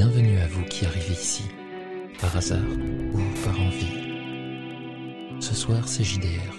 [0.00, 1.42] Bienvenue à vous qui arrivez ici,
[2.20, 2.62] par hasard
[3.12, 4.14] ou par envie.
[5.40, 6.54] Ce soir, c'est JDR,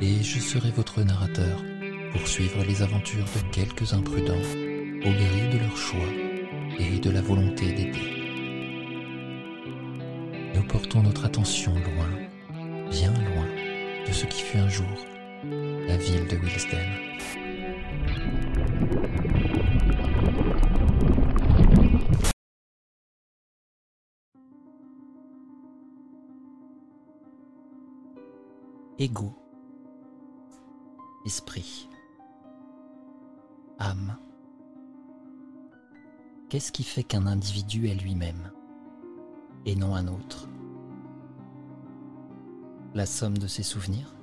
[0.00, 1.62] et je serai votre narrateur
[2.10, 6.08] pour suivre les aventures de quelques imprudents au gré de leur choix
[6.78, 8.00] et de la volonté d'aider.
[10.54, 12.08] Nous portons notre attention loin,
[12.90, 13.46] bien loin,
[14.08, 14.86] de ce qui fut un jour
[15.86, 17.10] la ville de Wilsden.
[29.02, 29.32] Ego,
[31.24, 31.88] esprit,
[33.78, 34.18] âme.
[36.50, 38.52] Qu'est-ce qui fait qu'un individu est lui-même
[39.64, 40.50] et non un autre?
[42.92, 44.14] La somme de ses souvenirs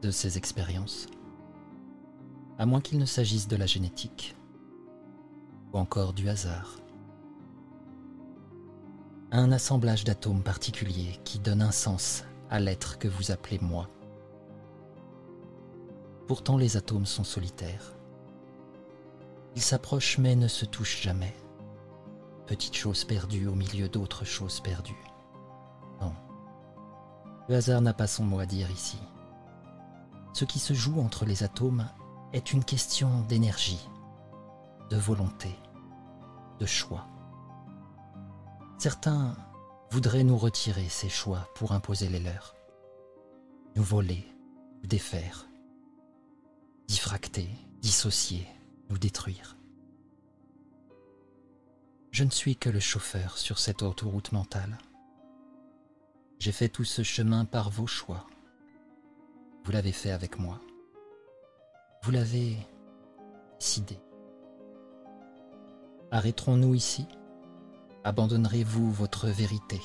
[0.00, 1.06] De ses expériences
[2.56, 4.34] À moins qu'il ne s'agisse de la génétique
[5.74, 6.78] ou encore du hasard.
[9.30, 13.88] Un assemblage d'atomes particuliers qui donne un sens à l'être que vous appelez moi.
[16.26, 17.94] Pourtant les atomes sont solitaires.
[19.56, 21.34] Ils s'approchent mais ne se touchent jamais.
[22.46, 25.04] Petite chose perdue au milieu d'autres choses perdues.
[26.00, 26.14] Non.
[27.48, 28.98] Le hasard n'a pas son mot à dire ici.
[30.32, 31.88] Ce qui se joue entre les atomes
[32.32, 33.88] est une question d'énergie,
[34.90, 35.54] de volonté,
[36.60, 37.06] de choix.
[38.78, 39.34] Certains
[39.90, 42.54] voudraient nous retirer ces choix pour imposer les leurs,
[43.76, 44.26] nous voler,
[44.82, 45.48] nous défaire,
[46.86, 47.48] diffracter,
[47.80, 48.46] dissocier,
[48.90, 49.56] nous détruire.
[52.10, 54.78] Je ne suis que le chauffeur sur cette autoroute mentale.
[56.38, 58.26] J'ai fait tout ce chemin par vos choix.
[59.64, 60.60] Vous l'avez fait avec moi.
[62.02, 62.56] Vous l'avez
[63.58, 63.98] décidé.
[66.10, 67.06] Arrêterons-nous ici?
[68.04, 69.80] Abandonnerez-vous votre vérité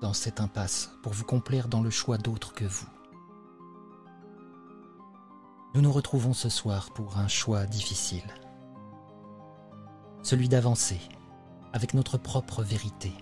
[0.00, 2.88] dans cette impasse pour vous complaire dans le choix d'autres que vous?
[5.74, 8.34] Nous nous retrouvons ce soir pour un choix difficile.
[10.22, 11.00] Celui d'avancer
[11.72, 13.12] avec notre propre vérité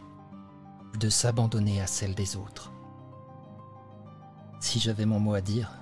[0.98, 2.72] de s'abandonner à celle des autres.
[4.60, 5.72] Si j'avais mon mot à dire,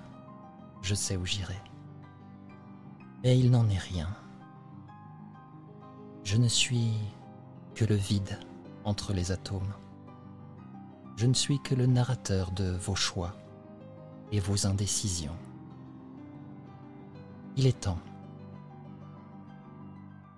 [0.82, 1.62] je sais où j'irais.
[3.22, 4.08] Mais il n'en est rien.
[6.24, 6.92] Je ne suis
[7.84, 8.38] le vide
[8.84, 9.74] entre les atomes.
[11.16, 13.34] Je ne suis que le narrateur de vos choix
[14.32, 15.36] et vos indécisions.
[17.56, 17.98] Il est temps.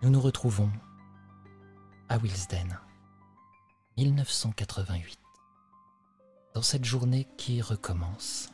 [0.02, 0.70] Nous nous retrouvons
[2.08, 2.78] à Wilsden,
[3.98, 5.18] 1988,
[6.54, 8.50] dans cette journée qui recommence.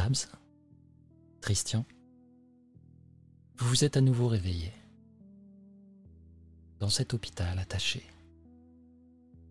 [0.00, 0.28] Babs
[1.42, 1.84] Christian
[3.58, 4.72] Vous vous êtes à nouveau réveillé
[6.78, 8.02] dans cet hôpital attaché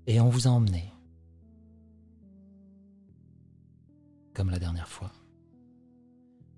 [0.08, 0.92] et on vous a emmené
[4.34, 5.12] comme la dernière fois.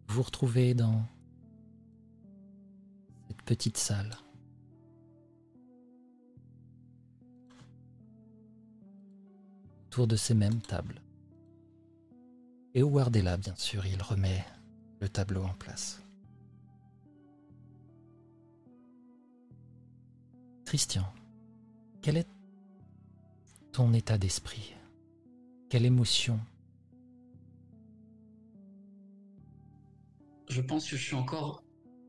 [0.07, 1.03] Vous vous retrouvez dans
[3.27, 4.15] cette petite salle.
[9.87, 11.01] Autour de ces mêmes tables.
[12.73, 14.45] Et Howard est là, bien sûr, il remet
[15.01, 16.01] le tableau en place.
[20.65, 21.05] Christian,
[22.01, 22.27] quel est
[23.73, 24.73] ton état d'esprit?
[25.69, 26.39] Quelle émotion?
[30.47, 31.63] Je pense que je suis encore,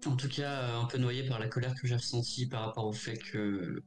[0.06, 2.92] en tout cas, un peu noyé par la colère que j'ai ressentie par rapport au
[2.92, 3.82] fait que,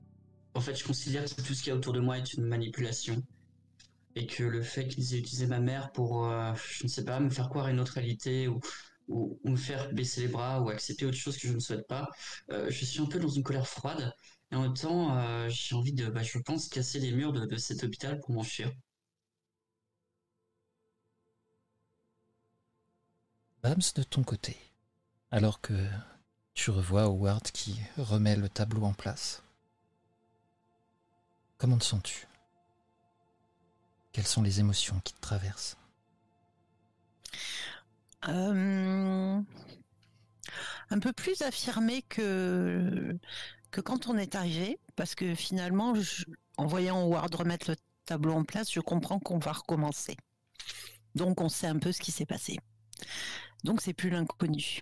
[0.53, 2.45] en fait, je considère que tout ce qu'il y a autour de moi est une
[2.45, 3.23] manipulation
[4.15, 7.19] et que le fait qu'ils aient utilisé ma mère pour, euh, je ne sais pas,
[7.19, 8.59] me faire croire une autre réalité ou,
[9.43, 12.09] me faire baisser les bras ou accepter autre chose que je ne souhaite pas,
[12.51, 14.11] euh, je suis un peu dans une colère froide
[14.51, 17.45] et en même temps, euh, j'ai envie de, bah, je pense, casser les murs de,
[17.45, 18.71] de cet hôpital pour m'enfuir.
[23.61, 24.57] Bams de ton côté,
[25.31, 25.73] alors que
[26.53, 29.43] tu revois Howard qui remet le tableau en place.
[31.57, 32.27] Comment te sens-tu?
[34.15, 35.75] Quelles sont les émotions qui te traversent?
[38.27, 39.41] Euh,
[40.89, 43.17] Un peu plus affirmé que,
[43.71, 45.93] que quand on est arrivé, parce que finalement,
[46.57, 47.75] en voyant Howard remettre le
[48.05, 50.15] tableau en place, je comprends qu'on va recommencer.
[51.15, 52.57] Donc on sait un peu ce qui s'est passé.
[53.63, 54.81] Donc c'est plus l'inconnu.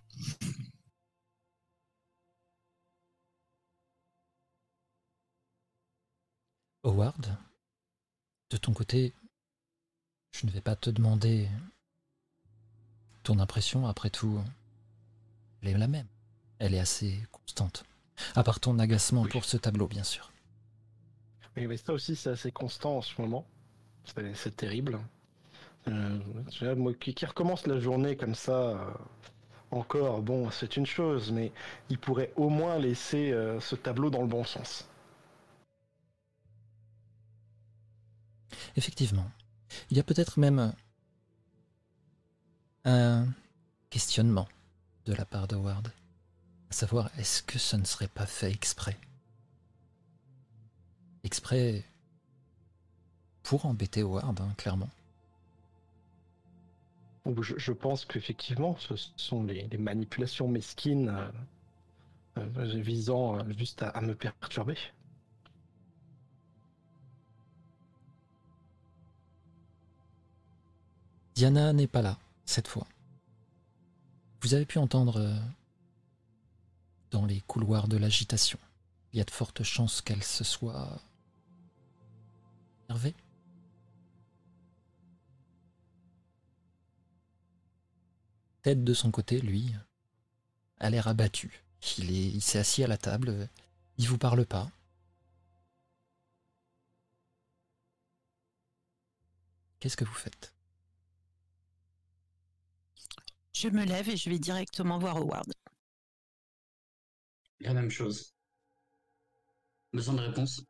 [6.84, 7.38] Howard
[8.50, 9.14] De ton côté,
[10.34, 11.48] je ne vais pas te demander
[13.24, 14.42] ton impression, après tout,
[15.62, 16.08] elle est la même.
[16.60, 17.86] Elle est assez constante.
[18.36, 19.30] À part ton agacement Oui.
[19.30, 20.32] pour ce tableau, bien sûr.
[21.56, 23.46] Oui, mais ça aussi, c'est assez constant en ce moment.
[24.34, 25.00] C'est terrible.
[25.88, 26.20] Euh,
[26.76, 28.92] moi, qui recommence la journée comme ça, euh,
[29.72, 31.52] encore, bon, c'est une chose, mais
[31.90, 34.88] il pourrait au moins laisser euh, ce tableau dans le bon sens.
[38.76, 39.30] Effectivement.
[39.90, 40.74] Il y a peut-être même
[42.86, 43.28] un
[43.90, 44.48] questionnement
[45.06, 45.92] de la part de Ward.
[46.70, 48.98] À savoir, est-ce que ce ne serait pas fait exprès?
[51.24, 51.84] Exprès
[53.44, 54.90] pour embêter Ward, hein, clairement.
[57.26, 64.14] Je, pense qu'effectivement, ce sont les, manipulations mesquines euh, euh, visant euh, juste à me
[64.14, 64.78] perturber.
[71.36, 72.88] Diana n'est pas là, cette fois.
[74.42, 75.40] Vous avez pu entendre euh,
[77.12, 78.60] dans les couloirs de l'agitation.
[79.12, 81.02] Il y a de fortes chances qu'elle se soit
[82.90, 83.16] énervée.
[88.62, 89.74] Ted, de son côté, lui,
[90.80, 91.64] a l'air abattu.
[91.98, 93.50] Il il s'est assis à la table,
[93.98, 94.72] il vous parle pas.
[99.80, 100.53] Qu'est-ce que vous faites?
[103.56, 105.54] Je me lève et je vais directement voir Howard.
[107.60, 108.34] La même chose.
[109.94, 110.62] Besoin de réponse?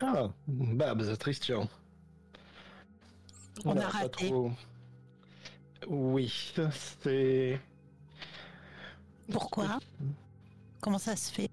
[0.00, 1.68] Ah, Babs, Christian.
[3.64, 4.28] On Voilà, a pas raté.
[4.28, 4.52] trop-
[5.88, 6.32] Oui,
[7.02, 7.60] c'est...
[9.30, 9.78] Pourquoi?
[10.80, 11.50] Comment ça se fait?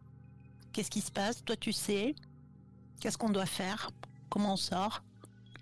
[0.71, 1.43] Qu'est-ce qui se passe?
[1.43, 2.15] Toi, tu sais.
[2.99, 3.91] Qu'est-ce qu'on doit faire?
[4.29, 5.03] Comment on sort?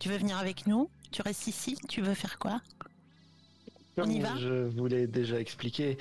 [0.01, 2.59] Tu veux venir avec nous Tu restes ici Tu veux faire quoi
[3.97, 5.99] On y Comme va Je voulais déjà expliquer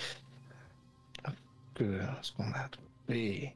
[1.74, 3.54] que ce qu'on a trouvé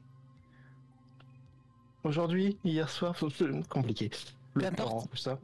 [2.03, 4.11] aujourd'hui, hier soir, c'est compliqué.
[4.53, 4.89] Le importe.
[4.91, 5.39] temps, tout ça.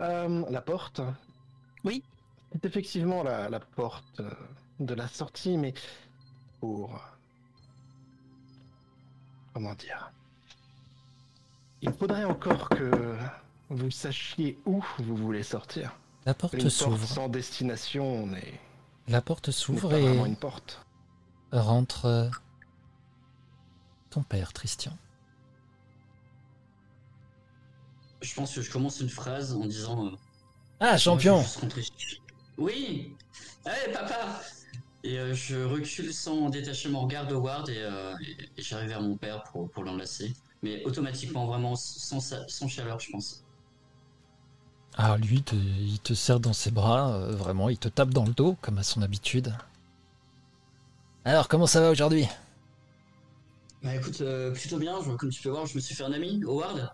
[0.00, 1.02] Euh, la porte.
[1.84, 2.02] Oui.
[2.52, 4.30] C'est effectivement la, la porte euh,
[4.80, 5.74] de la sortie, mais
[6.60, 6.98] pour
[9.52, 10.10] comment dire
[11.82, 13.18] Il faudrait encore que
[13.70, 15.96] vous sachiez où vous voulez sortir.
[16.24, 17.06] La porte s'ouvre.
[17.06, 18.28] sans destination
[19.08, 20.84] La porte s'ouvre et vraiment une porte.
[21.52, 22.28] rentre euh,
[24.10, 24.96] ton père, Christian.
[28.22, 30.06] Je pense que je commence une phrase en disant.
[30.06, 30.10] euh,
[30.80, 31.44] Ah, champion
[32.58, 33.14] Oui
[33.64, 34.40] Allez, papa
[35.04, 38.88] Et euh, je recule sans détacher mon regard de Ward et, euh, et- et j'arrive
[38.88, 40.32] vers mon père pour, pour l'enlacer.
[40.62, 43.44] Mais automatiquement, vraiment sans, sa- sans chaleur, je pense.
[44.96, 48.24] Ah, lui, te- il te serre dans ses bras, euh, vraiment, il te tape dans
[48.24, 49.54] le dos, comme à son habitude.
[51.24, 52.26] Alors, comment ça va aujourd'hui?
[53.82, 56.12] Bah écoute, euh, plutôt bien, je- comme tu peux voir, je me suis fait un
[56.12, 56.90] ami, Howard,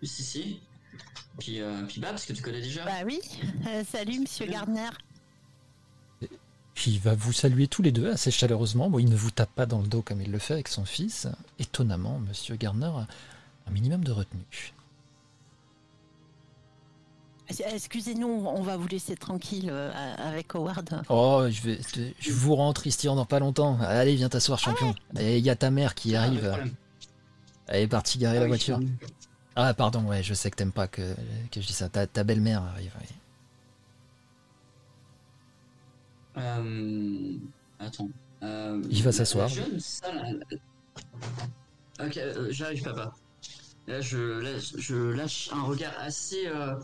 [0.00, 0.60] juste ici.
[1.38, 2.84] Puis, euh, puis Babs, que tu connais déjà.
[2.84, 3.18] Bah oui.
[3.66, 4.90] Euh, salut, monsieur Gardner.
[6.86, 8.88] Il va vous saluer tous les deux assez chaleureusement.
[8.90, 10.84] Bon, il ne vous tape pas dans le dos comme il le fait avec son
[10.84, 11.28] fils.
[11.58, 13.06] Étonnamment, monsieur Gardner a
[13.66, 14.72] un minimum de retenue.
[17.60, 21.02] Excusez-nous, on va vous laisser tranquille euh, avec Howard.
[21.08, 21.80] Oh, je vais,
[22.18, 23.78] je vous rentre ici dans pas longtemps.
[23.80, 24.94] Allez, viens t'asseoir, champion.
[25.18, 26.56] Et il y a ta mère qui Ah, arrive.
[27.68, 28.80] Elle est partie garer Ah la oui, voiture.
[29.54, 31.14] Ah, pardon, ouais, je sais que t'aimes pas que,
[31.50, 31.88] que je dis ça.
[31.88, 32.92] Ta, ta belle-mère arrive.
[33.00, 33.06] ouais.
[36.38, 37.34] Euh,
[37.78, 38.08] attends.
[38.42, 39.50] Euh, Il va s'asseoir.
[42.00, 43.12] Ok, euh, j'arrive, papa.
[43.86, 46.74] Là, je lâche, je lâche un regard assez, euh,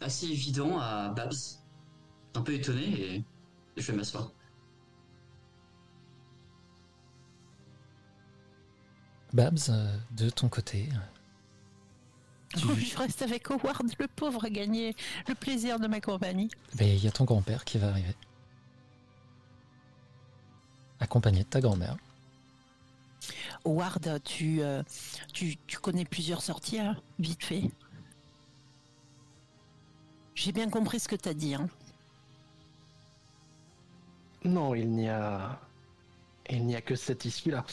[0.00, 1.32] assez évident à Babs.
[2.34, 2.84] Un peu étonné
[3.16, 3.24] et
[3.76, 4.32] je vais m'asseoir.
[9.32, 10.88] Babs, euh, de ton côté,
[12.56, 14.96] Tu- Je reste avec Howard, le pauvre, a gagné
[15.28, 16.48] le plaisir de ma compagnie.
[16.76, 18.14] ben, il y a ton grand-père qui va arriver.
[20.98, 21.96] Accompagné de ta grand-mère.
[23.66, 24.82] Howard, tu, euh,
[25.34, 27.70] tu, tu connais plusieurs sorties, hein, vite fait.
[30.38, 31.54] J'ai bien compris ce que t'as dit.
[31.54, 31.68] Hein.
[34.44, 35.58] Non, il n'y a.
[36.48, 37.64] Il n'y a que cette issue-là.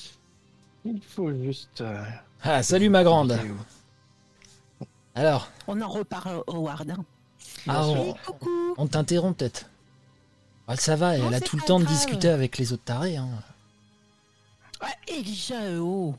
[0.84, 1.82] Il faut juste.
[1.82, 2.04] euh,
[2.42, 3.40] Ah, salut ma grande.
[5.14, 6.90] Alors, On en reparle, Howard.
[6.90, 7.06] hein.
[7.68, 8.74] ah, on, Oui, coucou.
[8.78, 9.70] on t'interrompt peut-être.
[10.68, 13.16] Ah, ça va, Non, elle a tout le temps de discuter avec les autres tarés.
[13.18, 13.30] Hein.
[14.82, 16.16] Ah, Elijah, euh, oh.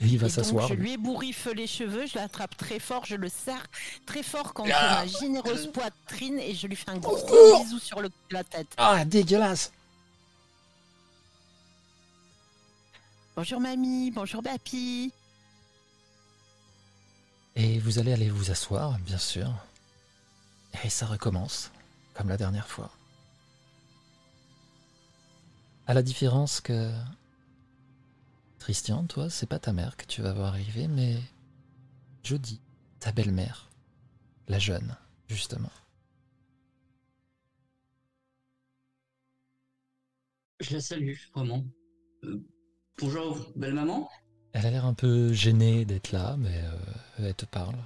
[0.00, 0.68] Et il va s'asseoir.
[0.68, 3.66] je lui ébouriffe les cheveux, je l'attrape très fort, je le serre
[4.06, 5.04] très fort contre Ah.
[5.04, 8.68] ma généreuse poitrine et je lui fais un gros secours bisou sur le, la tête.
[8.76, 9.72] Ah, dégueulasse
[13.34, 15.12] Bonjour mamie, bonjour papy.
[17.54, 19.52] Et vous allez aller vous asseoir, bien sûr.
[20.84, 21.70] Et ça recommence,
[22.14, 22.90] comme la dernière fois.
[25.86, 26.92] À la différence que...
[28.68, 31.16] Christian, toi, c'est pas ta mère que tu vas voir arriver, mais...
[32.22, 32.60] Jodie,
[33.00, 33.70] ta belle-mère.
[34.46, 34.94] La jeune,
[35.26, 35.70] justement.
[40.60, 41.64] Je la salue, vraiment.
[42.24, 42.46] Euh,
[42.98, 44.06] bonjour, belle maman.
[44.52, 46.76] Elle a l'air un peu gênée d'être là, mais euh,
[47.20, 47.78] elle te parle.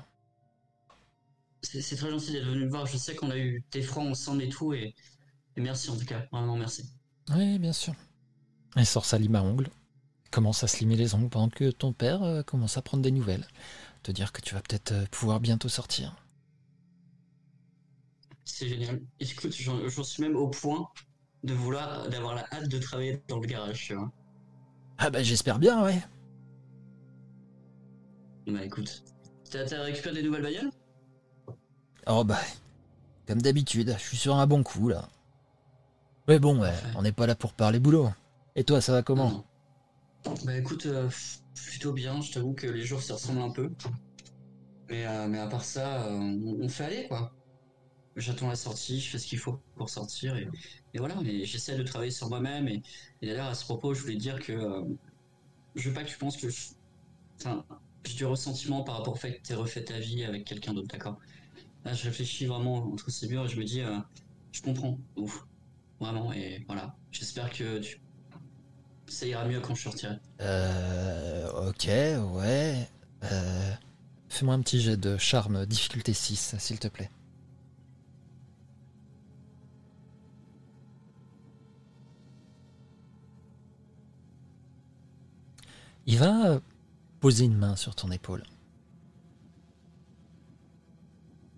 [1.62, 2.86] C'est c'est très gentil d'être venu me voir.
[2.86, 4.96] Je sais qu'on a eu des francs ensemble et tout, et,
[5.54, 6.26] et merci en tout cas.
[6.32, 6.92] Vraiment merci.
[7.36, 7.94] Oui, bien sûr.
[8.74, 9.70] Elle sort sa lime à ongles,
[10.32, 13.12] commence à se limer les ongles pendant que ton père euh, commence à prendre des
[13.12, 13.46] nouvelles.
[14.02, 16.16] Te dire que tu vas peut-être euh, pouvoir bientôt sortir.
[18.44, 19.00] C'est génial.
[19.20, 20.88] Écoute, j'en suis même au point
[21.44, 24.10] de vouloir, d'avoir la hâte de travailler dans le garage, tu vois.
[24.98, 26.02] Ah bah j'espère bien, ouais.
[28.48, 29.04] Bah écoute,
[29.50, 30.70] t'as récupéré des nouvelles bagnoles?
[32.06, 32.40] Oh bah,
[33.26, 35.08] comme d'habitude, je suis sur un bon coup là.
[36.26, 38.10] Mais bon, ouais, on n'est pas là pour parler boulot.
[38.56, 39.30] Et toi, ça va comment?
[39.30, 39.44] Non.
[40.24, 41.08] Bah écoute, euh,
[41.54, 42.20] plutôt bien.
[42.20, 43.68] Je t'avoue que les jours s'y ressemblent un peu.
[44.88, 46.18] Mais, euh, mais à part ça, euh,
[46.60, 47.30] on, fait aller quoi.
[48.16, 50.48] J'attends la sortie, je fais ce qu'il faut pour sortir et,
[50.94, 51.16] et voilà.
[51.22, 52.82] Mais j'essaie de travailler sur moi-même et,
[53.22, 54.54] d'ailleurs à ce propos, je voulais dire que
[55.74, 56.72] je veux pas que tu penses que je,
[58.04, 60.88] j'ai du ressentiment par rapport au fait que t'aies refait ta vie avec quelqu'un d'autre,
[60.88, 61.18] d'accord?
[61.84, 63.82] Là, je réfléchis vraiment entre ces murs et je me dis,
[64.52, 65.42] je comprends, ouf,
[66.00, 66.96] vraiment et voilà.
[67.12, 68.01] J'espère que tu,
[69.12, 70.16] ça ira mieux quand je sortirai.
[70.40, 71.88] Euh, ok,
[72.34, 72.88] ouais.
[73.24, 73.72] Euh,
[74.28, 77.10] Fais-moi un petit jet de charme, difficulté 6, s'il te plaît.
[86.06, 86.60] Il va
[87.20, 88.42] poser une main sur ton épaule.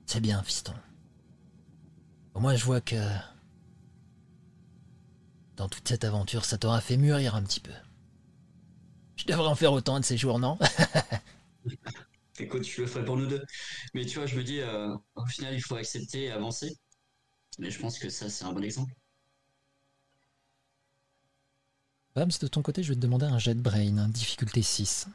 [0.07, 0.75] C'est bien, fiston.
[2.35, 2.97] Au moins, je vois que
[5.57, 7.73] dans toute cette aventure, ça t'aura fait mûrir un petit peu.
[9.17, 10.59] Je devrais en faire autant de ces jours, non?
[12.39, 13.43] Écoute, je le ferai pour nous deux.
[13.95, 16.77] Mais tu vois, je me dis, euh, au final, il faut accepter et avancer.
[17.59, 18.93] Mais je pense que ça, c'est un bon exemple.
[22.17, 25.09] Babs, de ton côté, je vais te demander un jet de brain, hein, difficulté 6.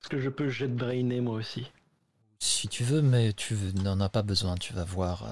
[0.00, 1.70] Est-ce que je peux jet de brainer moi aussi
[2.44, 5.28] Si tu veux, mais tu n'en as pas besoin, tu vas voir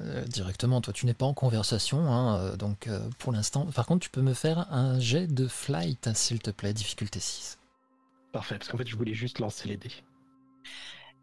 [0.00, 0.80] euh, directement.
[0.80, 3.66] Toi, tu n'es pas en conversation, hein, euh, donc euh, pour l'instant.
[3.66, 7.58] Par contre, tu peux me faire un jet de flight, s'il te plaît, difficulté 6.
[8.32, 9.92] Parfait, parce qu'en fait je voulais juste lancer les dés.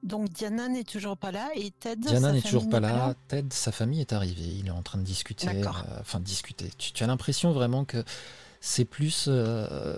[0.03, 1.99] Donc Diana n'est toujours pas là et Ted.
[1.99, 3.15] Diana sa n'est toujours famille pas là.
[3.27, 4.45] Ted, sa famille est arrivée.
[4.59, 5.47] Il est en train de discuter.
[5.47, 5.65] Euh,
[5.99, 6.69] enfin, discuter.
[6.77, 8.03] Tu, tu as l'impression vraiment que
[8.61, 9.97] c'est plus euh,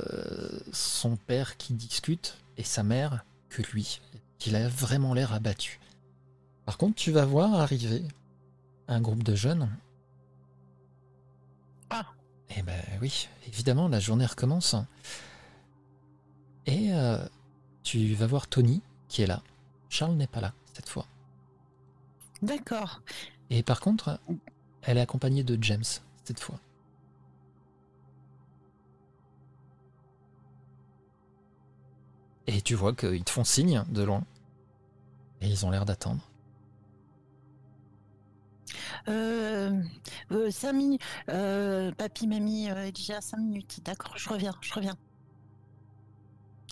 [0.72, 4.00] son père qui discute et sa mère que lui.
[4.40, 5.80] Qu'il a vraiment l'air abattu.
[6.66, 8.04] Par contre, tu vas voir arriver
[8.88, 9.70] un groupe de jeunes.
[11.90, 12.06] Ah.
[12.56, 14.76] Eh ben oui, évidemment, la journée recommence.
[16.66, 17.26] Et euh,
[17.84, 19.42] tu vas voir Tony qui est là.
[19.90, 21.06] Charles n'est pas là cette fois.
[22.42, 23.02] D'accord.
[23.50, 24.20] Et par contre,
[24.82, 25.84] elle est accompagnée de James
[26.24, 26.60] cette fois.
[32.48, 34.24] Et tu vois qu'ils te font signe de loin.
[35.42, 36.22] Et ils ont l'air d'attendre.
[39.08, 39.72] Euh,
[40.32, 41.02] euh, cinq minutes.
[41.30, 43.80] Euh, papy, mamie, euh, déjà cinq minutes.
[43.84, 44.98] D'accord, je reviens, je reviens.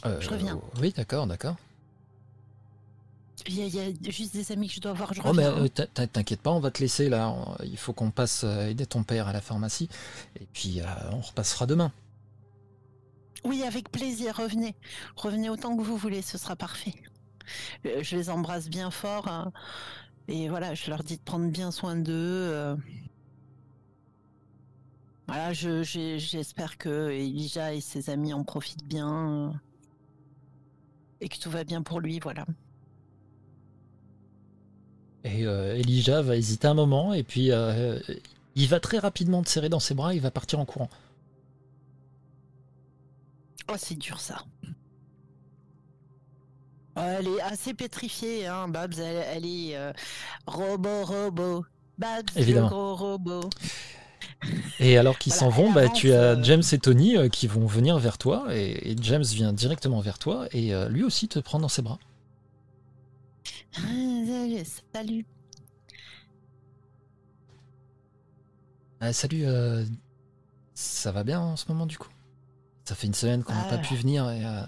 [0.06, 0.60] Euh, Je reviens.
[0.80, 1.56] Oui, d'accord, d'accord.
[3.48, 5.34] Il y, a, il y a juste des amis que je dois voir, je Oh,
[5.34, 5.62] mais reviens.
[5.62, 5.66] hein.
[5.66, 7.36] euh, t'in- t'in- t'inquiète pas, on va te laisser là.
[7.64, 9.90] Il faut qu'on passe euh, aider ton père à la pharmacie.
[10.40, 11.92] Et puis, euh, on repassera demain.
[13.46, 14.76] Oui, avec plaisir, revenez.
[15.16, 16.94] Revenez autant que vous voulez, ce sera parfait.
[17.86, 19.28] Euh, Je les embrasse bien fort.
[19.28, 19.52] hein.
[20.30, 22.12] et voilà, je leur dis de prendre bien soin d'eux.
[22.14, 22.76] euh.
[25.28, 29.60] Voilà, j'espère que Elijah et ses amis en profitent bien.
[31.22, 32.46] et que tout va bien pour lui, voilà.
[35.24, 37.14] Et euh, Elijah va hésiter un moment.
[37.14, 37.52] Et puis,
[38.56, 40.14] il va très rapidement te serrer dans ses bras.
[40.14, 40.90] Il va partir en courant.
[43.70, 44.44] Oh, c'est dur ça.
[46.96, 48.94] Oh, elle est assez pétrifiée, hein, Babs.
[49.00, 49.92] Elle, elle est euh,
[50.46, 51.66] robot, robot.
[51.98, 52.68] Babs, Évidemment.
[52.68, 53.50] le gros robot.
[54.80, 57.48] Et alors qu'ils s'en vont, bah, avance, tu as euh, James et Tony euh, qui
[57.48, 61.28] vont venir vers toi, et, et James vient directement vers toi, et euh, lui aussi
[61.28, 62.00] te prend dans ses bras.
[63.78, 63.82] Ah,
[64.94, 65.26] Salut.
[69.00, 69.84] Ah, salut, euh,
[70.74, 72.13] ça va bien en ce moment du coup?
[72.86, 73.70] Ça fait une semaine qu'on n'a Ah.
[73.70, 74.62] pas pu venir et euh,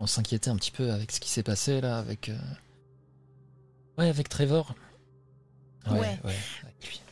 [0.00, 2.28] on s'inquiétait un petit peu avec ce qui s'est passé là, avec.
[2.28, 2.38] euh,
[3.98, 4.74] Ouais, avec Trevor.
[5.86, 6.20] Ouais, Ouais.
[6.24, 7.02] ouais, avec lui.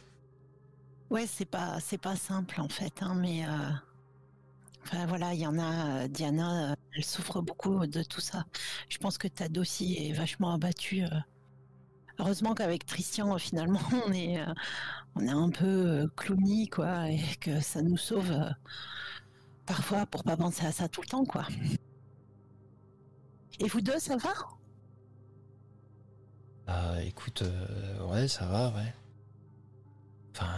[1.11, 3.71] Ouais, c'est pas c'est pas simple en fait, hein, mais euh,
[4.85, 6.07] enfin voilà, il y en a.
[6.07, 8.45] Diana, elle souffre beaucoup de tout ça.
[8.89, 11.03] Je pense que Tad aussi est vachement abattu.
[11.03, 11.09] euh.
[12.21, 14.39] Heureusement qu'avec Christian, finalement, on est
[15.17, 18.33] on est un peu clowny quoi, et que ça nous sauve
[19.71, 21.47] parfois pour pas penser à ça tout le temps quoi.
[23.61, 24.33] Et vous deux, ça va?
[26.67, 28.93] Ah, écoute, euh, ouais, ça va, ouais.
[30.35, 30.55] Enfin,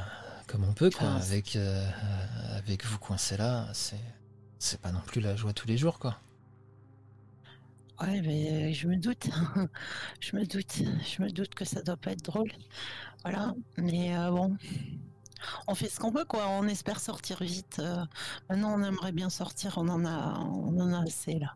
[0.47, 1.09] comme on peut, quoi.
[1.09, 1.87] Enfin, avec, euh,
[2.57, 4.01] avec vous coincés là, c'est,
[4.59, 6.17] c'est pas non plus la joie tous les jours, quoi.
[8.01, 9.29] Ouais, mais je me doute,
[10.21, 10.73] je me doute,
[11.05, 12.51] je me doute que ça doit pas être drôle.
[13.25, 14.57] Voilà, mais euh, bon,
[15.67, 16.47] on fait ce qu'on peut, quoi.
[16.49, 17.79] On espère sortir vite.
[17.81, 18.05] euh.
[18.49, 19.75] Maintenant, on aimerait bien sortir.
[19.79, 21.55] On en a, on en a assez là.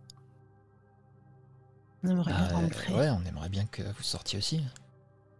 [2.04, 2.94] On aimerait bien Ah, rentrer.
[2.94, 4.62] ouais, on aimerait bien que vous sortiez aussi.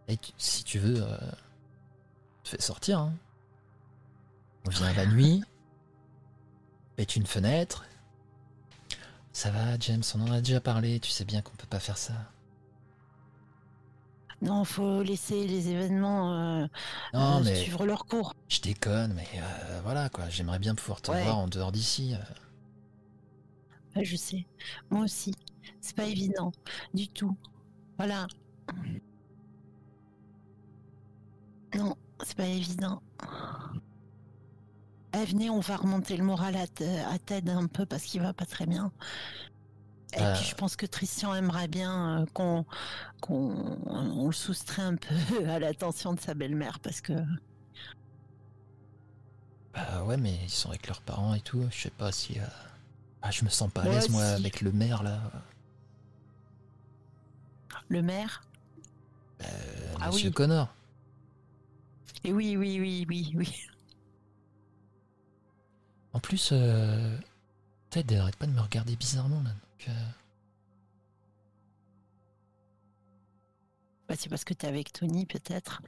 [0.07, 1.17] Et tu- si tu veux, euh,
[2.43, 2.99] te fais sortir.
[2.99, 3.13] Hein.
[4.65, 5.43] On vient la nuit,
[6.95, 7.85] pète une fenêtre.
[9.33, 10.99] Ça va, James, on en a déjà parlé.
[10.99, 12.13] Tu sais bien qu'on peut pas faire ça.
[14.41, 16.67] Non, faut laisser les événements euh,
[17.13, 18.33] Non, euh, mais suivre leur cours.
[18.49, 20.29] je déconne, mais euh, voilà, quoi.
[20.29, 21.23] J'aimerais bien pouvoir te Ouais.
[21.23, 22.15] voir en dehors d'ici.
[23.95, 24.45] Ouais, je sais.
[24.91, 25.33] Moi aussi.
[25.81, 26.51] C'est pas évident
[26.93, 27.35] du tout.
[27.97, 28.27] Voilà.
[31.75, 33.01] Non, c'est pas évident.
[35.13, 36.63] Eh, venez, on va remonter le moral à,
[37.11, 38.91] à Ted un peu parce qu'il va pas très bien.
[40.13, 40.33] Et Euh.
[40.35, 42.65] puis je pense que Christian aimerait bien euh, qu'on
[43.21, 45.15] qu'on on le soustrait un peu
[45.49, 47.13] à l'attention de sa belle-mère parce que
[49.73, 51.67] Bah ouais, mais ils sont avec leurs parents et tout.
[51.71, 52.39] Je sais pas si.
[52.39, 52.43] euh,
[53.21, 55.19] Ah, je me sens pas à l'aise, moi, avec le maire, là.
[57.89, 58.43] le maire?
[59.43, 59.45] Euh,
[60.01, 60.33] Ah Monsieur oui.
[60.33, 60.73] Connor.
[62.23, 63.53] Et oui, oui, oui, oui, oui.
[66.13, 67.17] En plus, euh,
[67.89, 69.51] Ted arrête pas de me regarder bizarrement, là.
[69.87, 69.91] Euh,
[74.07, 75.81] Bah, c'est parce que t'es avec Tony, peut-être.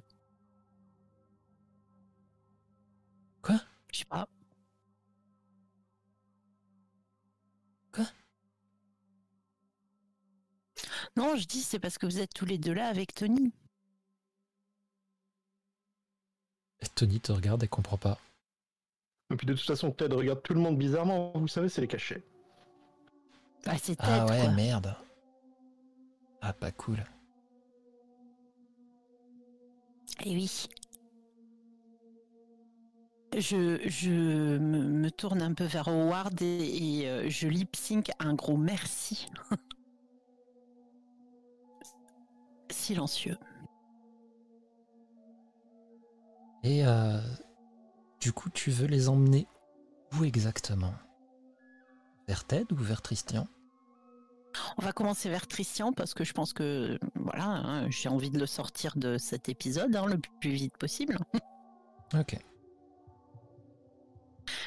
[3.42, 3.62] Quoi?
[3.94, 4.28] Je sais pas.
[7.94, 8.06] Quoi?
[11.16, 13.54] Non, je dis c'est parce que vous êtes tous les deux là avec Tony.
[16.82, 18.20] et Tony te regarde et comprend pas.
[19.32, 21.88] Et puis de toute façon, Ted regarde tout le monde bizarrement, vous savez, c'est les
[21.88, 22.24] cachets.
[23.66, 24.52] Bah, c'est Ah ouais, quoi.
[24.52, 24.96] merde.
[26.42, 27.04] Ah, pas cool.
[30.26, 30.68] Eh oui.
[33.38, 34.10] Je, je
[34.58, 38.58] me, me tourne un peu vers Howard et, et, euh, je lip sync un gros
[38.58, 39.28] merci.
[42.72, 43.38] Silencieux.
[46.64, 47.20] Et euh,
[48.20, 49.48] du coup, tu veux les emmener
[50.18, 50.94] où exactement?
[52.30, 53.48] Vers Ted ou vers Tristan?
[54.78, 58.38] On va commencer vers Christian parce que je pense que voilà, hein, j'ai envie de
[58.38, 61.18] le sortir de cet épisode hein, le plus vite possible.
[62.16, 62.38] Ok.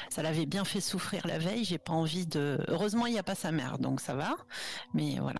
[0.09, 2.57] Ça l'avait bien fait souffrir la veille, j'ai pas envie de.
[2.69, 4.35] Heureusement, il n'y a pas sa mère, donc ça va.
[4.93, 5.39] Mais voilà.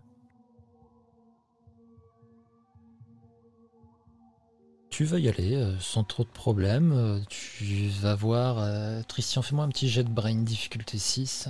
[4.90, 6.92] Tu vas y aller euh, sans trop de problèmes.
[6.92, 8.60] Euh, tu vas voir.
[8.60, 11.48] euh, Tristan, fais-moi un petit jet de brain difficulté 6.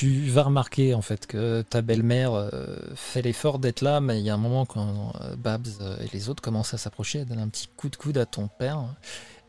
[0.00, 4.24] Tu vas remarquer en fait que ta belle-mère euh, fait l'effort d'être là, mais il
[4.24, 7.26] y a un moment quand euh, Babs euh, et les autres commencent à s'approcher, elle
[7.26, 8.96] donne un petit coup de coude à ton père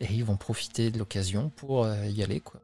[0.02, 2.60] et ils vont profiter de l'occasion pour y aller quoi.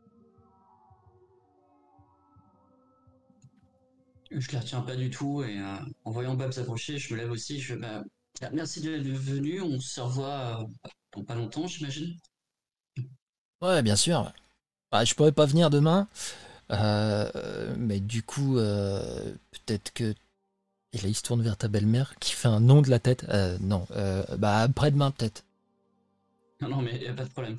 [4.32, 5.58] Je les retiens pas du tout et
[6.04, 7.58] en voyant Babs s'approcher, je me lève aussi.
[7.58, 8.04] Je fais bah,
[8.52, 9.62] merci d'être venu.
[9.62, 10.68] On se revoit
[11.14, 12.18] dans pas longtemps, j'imagine.
[13.62, 14.34] Ouais, bien sûr.
[14.92, 16.10] Bah, je pourrais pas venir demain.
[16.72, 20.14] Euh, mais du coup, euh, peut-être que.
[20.94, 23.26] Et là, il se tourne vers ta belle-mère qui fait un nom de la tête.
[23.30, 25.44] Euh, non, euh, bah après-demain peut-être.
[26.62, 27.58] Non, non, mais y a pas de problème.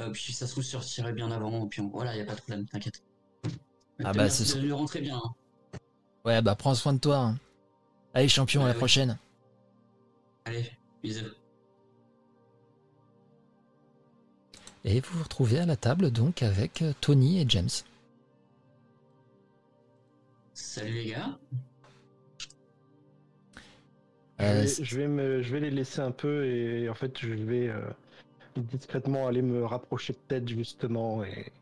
[0.00, 1.66] Euh, puis ça se trouve, je sortirai bien avant.
[1.68, 3.02] Puis on- voilà, y a pas de problème, t'inquiète.
[4.04, 5.16] Ah bah, c'est nous rentrer bien.
[5.16, 5.34] hein.
[6.24, 7.18] Ouais, bah prends soin de toi.
[7.18, 7.38] hein.
[8.14, 8.78] Allez, champion, à la ouais.
[8.78, 9.18] prochaine.
[10.44, 10.70] Allez,
[11.02, 11.34] bisous.
[14.84, 17.68] Et vous vous retrouvez à la table donc avec Tony et James.
[20.56, 21.38] Salut les gars.
[24.40, 27.18] Euh, je, vais, je vais me, je vais les laisser un peu et en fait
[27.18, 27.80] je vais euh,
[28.56, 31.52] discrètement aller me rapprocher de Ted justement et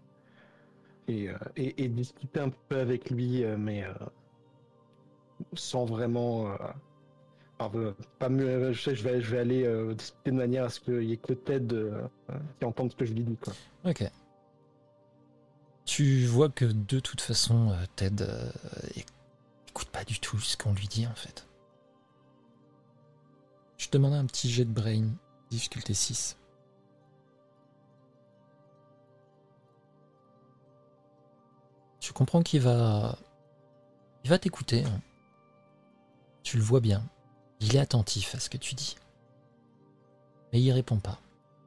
[1.09, 3.93] et, euh, et, et discuter un peu avec lui, mais euh,
[5.55, 6.53] sans vraiment.
[6.53, 6.57] euh,
[7.59, 10.65] enfin, euh, pas mieux, je sais, je vais, je vais aller euh, discuter de manière
[10.65, 12.07] à ce qu'il y ait que Ted euh,
[12.59, 13.53] qui entende ce que je lui dis quoi.
[13.85, 14.05] Ok.
[15.85, 18.51] Tu vois que de toute façon, euh, Ted euh,
[19.69, 21.47] écoute pas du tout ce qu'on lui dit en fait.
[23.77, 25.09] Je te demande un petit jet de brain,
[25.51, 26.39] difficulté 6.
[32.01, 33.19] Tu comprends qu'il va.
[34.25, 34.85] Il va t'écouter.
[34.85, 35.01] hein.
[36.43, 37.03] Tu le vois bien.
[37.61, 38.97] Il est attentif à ce que tu dis.
[40.53, 41.19] Mais il répond pas.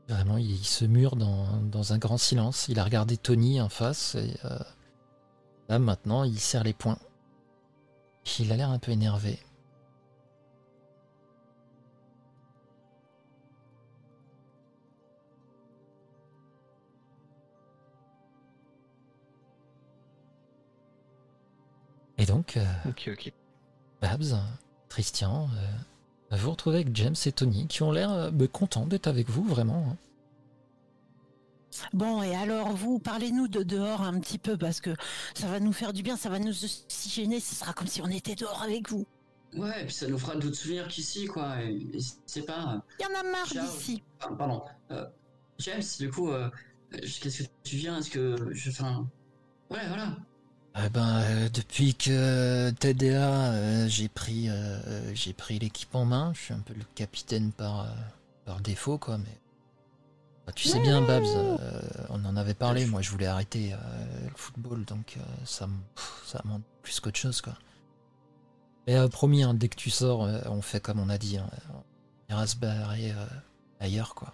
[0.08, 2.68] Vraiment, il, il se mure dans, dans un grand silence.
[2.70, 4.58] Il a regardé Tony en face et euh,
[5.70, 7.00] là maintenant il serre les poings.
[8.40, 9.40] Il a l'air un peu énervé.
[22.18, 23.32] Et donc, euh, Ok, ok.
[24.02, 24.36] Babs,
[24.90, 25.78] Christian, euh,
[26.32, 29.30] vous vous retrouvez avec James et Tony qui ont l'air euh, bah, contents d'être avec
[29.30, 29.86] vous, vraiment.
[29.92, 29.96] hein.
[31.94, 34.96] Bon, et alors vous, parlez-nous de dehors un petit peu parce que
[35.36, 38.08] ça va nous faire du bien, ça va nous oxygéner, ce sera comme si on
[38.08, 39.06] était dehors avec vous.
[39.56, 41.56] Ouais, et puis ça nous fera d'autres souvenirs qu'ici, quoi.
[42.26, 42.82] C'est pas.
[43.00, 44.02] Il y en a marre d'ici.
[44.22, 44.62] ah, pardon.
[44.92, 45.06] Euh,
[45.60, 46.50] James, du coup, euh,
[46.92, 48.00] qu'est-ce que tu viens?
[48.00, 48.70] Est-ce que je.
[48.72, 49.08] Enfin.
[49.70, 50.18] Ouais, voilà.
[50.80, 52.72] Eh ben, euh, depuis que
[53.04, 56.34] là, euh, j'ai pris, euh, j'ai pris l'équipe en main.
[56.36, 57.88] Je suis un peu le capitaine par,
[58.46, 59.18] par défaut, quoi.
[59.18, 59.40] Mais
[60.46, 61.24] Bah, tu sais bien, Babs,
[62.10, 62.86] on en avait parlé.
[62.86, 63.72] Moi, je voulais arrêter
[64.24, 65.68] le football, donc ça,
[66.26, 67.54] ça monte plus qu'autre chose, quoi.
[68.86, 71.38] Et euh, promis, hein, dès que tu sors, on fait comme on a dit.
[71.38, 71.50] hein.
[72.30, 73.14] on ira se barrer
[73.80, 74.34] ailleurs, quoi.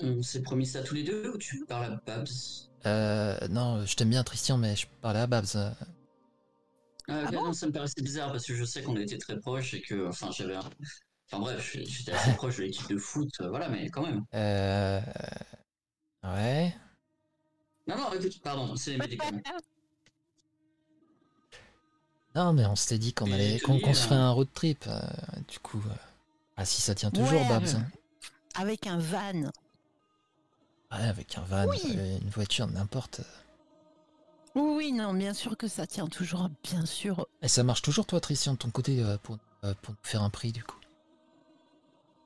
[0.00, 2.28] On s'est promis ça tous les deux ou tu parles à Babs?
[2.86, 5.46] Euh, non, je t'aime bien, Christian, mais je parlais à Babs.
[5.56, 5.70] euh.
[7.08, 7.44] Ah, bon?
[7.46, 9.80] non, ça me paraissait bizarre parce que je sais qu'on a été très proches et
[9.80, 10.08] que.
[10.08, 10.60] Enfin, j'avais un.
[11.30, 14.24] Enfin, bref, j'étais assez proche de l'équipe de foot, euh, voilà, mais quand même.
[14.34, 15.00] Euh...
[16.22, 16.74] Ouais.
[17.86, 19.40] Non, non, écoute, pardon, c'est les médicaments.
[22.34, 24.84] Non, mais on s'était dit qu'on allait, qu'on qu'on se ferait un road trip.
[24.86, 25.00] euh,
[25.48, 25.94] du coup, euh,
[26.56, 27.48] ah si ça tient toujours, Ouais.
[27.48, 27.66] Babs.
[27.76, 27.86] hein.
[28.54, 29.50] Avec un van.
[30.92, 31.80] Ouais, avec un van, Oui.
[31.96, 33.20] euh, une voiture, n'importe.
[34.54, 37.26] Oui, non, bien sûr que ça tient toujours, bien sûr.
[37.42, 40.22] Et ça marche toujours, toi, Christian, de ton côté, euh, pour, euh, pour nous faire
[40.22, 40.78] un prix, du coup?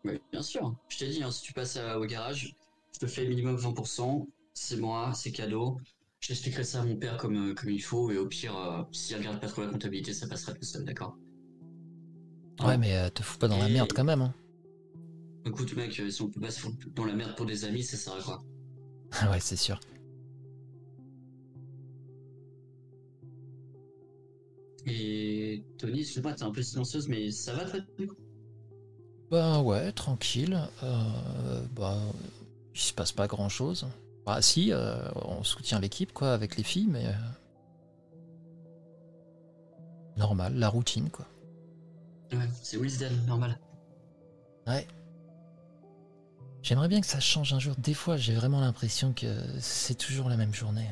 [0.04, 0.74] Oui, bien sûr.
[0.88, 2.54] Je t'ai dit, hein, si tu passes au garage,
[2.92, 4.26] je te fais minimum 20%.
[4.54, 5.80] C'est moi, c'est cadeau.
[6.20, 8.10] J'expliquerai ça à mon père comme, comme il faut.
[8.10, 11.16] Et au pire, euh, s'il regarde pas trop la comptabilité, ça passera tout seul, d'accord?
[12.60, 14.22] Ouais, mais euh, te fous pas dans la merde quand même.
[14.22, 14.34] Hein.
[15.44, 17.96] Écoute, mec, si on peut pas se foutre dans la merde pour des amis, ça
[17.96, 18.42] sert à quoi?
[19.30, 19.78] Ouais, c'est sûr.
[24.86, 28.16] Et Tony, excuse-moi, t'es un peu silencieuse, mais ça va toi du coup?
[29.30, 30.58] Bah ouais, tranquille.
[30.82, 31.98] Euh, bah,
[32.74, 33.86] il se passe pas grand-chose.
[34.26, 37.06] Bah si, euh, on soutient l'équipe, quoi, avec les filles, mais...
[37.06, 37.12] euh,
[40.16, 41.26] Normal, la routine, quoi.
[42.32, 43.58] Ouais, c'est Wisden, normal.
[44.66, 44.86] Ouais.
[46.62, 47.74] J'aimerais bien que ça change un jour.
[47.76, 49.26] Des fois, j'ai vraiment l'impression que
[49.60, 50.88] c'est toujours la même journée.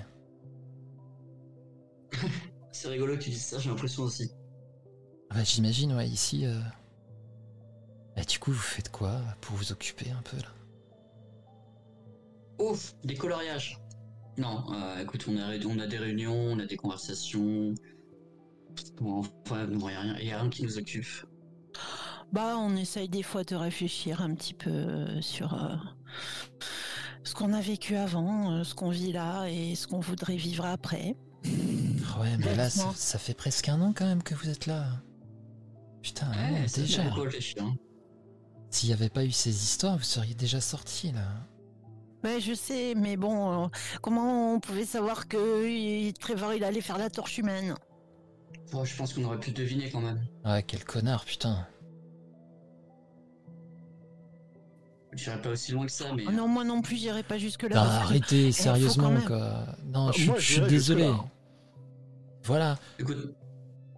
[2.72, 4.30] C'est rigolo que tu dises ça, j'ai l'impression aussi.
[5.30, 6.44] Ah Bah, J'imagine, ouais, ici...
[6.46, 6.60] euh,
[8.16, 10.54] Et du coup, vous faites quoi pour vous occuper un peu, là?
[12.60, 13.76] Ouf, des coloriages.
[14.38, 17.74] Non, euh, écoute, on a, on a des réunions, on a des conversations.
[19.00, 21.06] Bon, enfin, non, y a rien, y a rien qui nous occupe.
[22.32, 25.74] Bah, on essaye des fois de réfléchir un petit peu euh, sur euh,
[27.24, 30.64] ce qu'on a vécu avant, euh, ce qu'on vit là et ce qu'on voudrait vivre
[30.64, 31.16] après.
[31.44, 34.86] Ouais, mais là, ça, fait presque un an quand même que vous êtes là.
[36.02, 37.02] Putain, Ouais, déjà.
[37.02, 37.74] hein.
[38.70, 41.26] S'il n'y avait pas eu ces histoires, vous seriez déjà sortis, là.
[42.22, 43.68] Ouais, je sais, mais bon, euh,
[44.02, 47.74] comment on pouvait savoir que Trevor il allait faire la torche humaine?
[48.72, 50.20] Bon, je pense qu'on aurait pu deviner quand même.
[50.44, 51.66] Ouais, quel connard, putain.
[55.12, 56.24] Je dirais pas aussi loin que ça, mais.
[56.28, 57.68] Oh Non, moi non plus, j'irai pas jusque là.
[57.70, 59.66] Non, parce que- arrêtez, sérieusement, quoi.
[59.86, 61.04] Non, je, suis- moi, je suis j'irais désolé.
[61.04, 61.24] jusque-là.
[62.44, 63.34] Voilà, Écoute,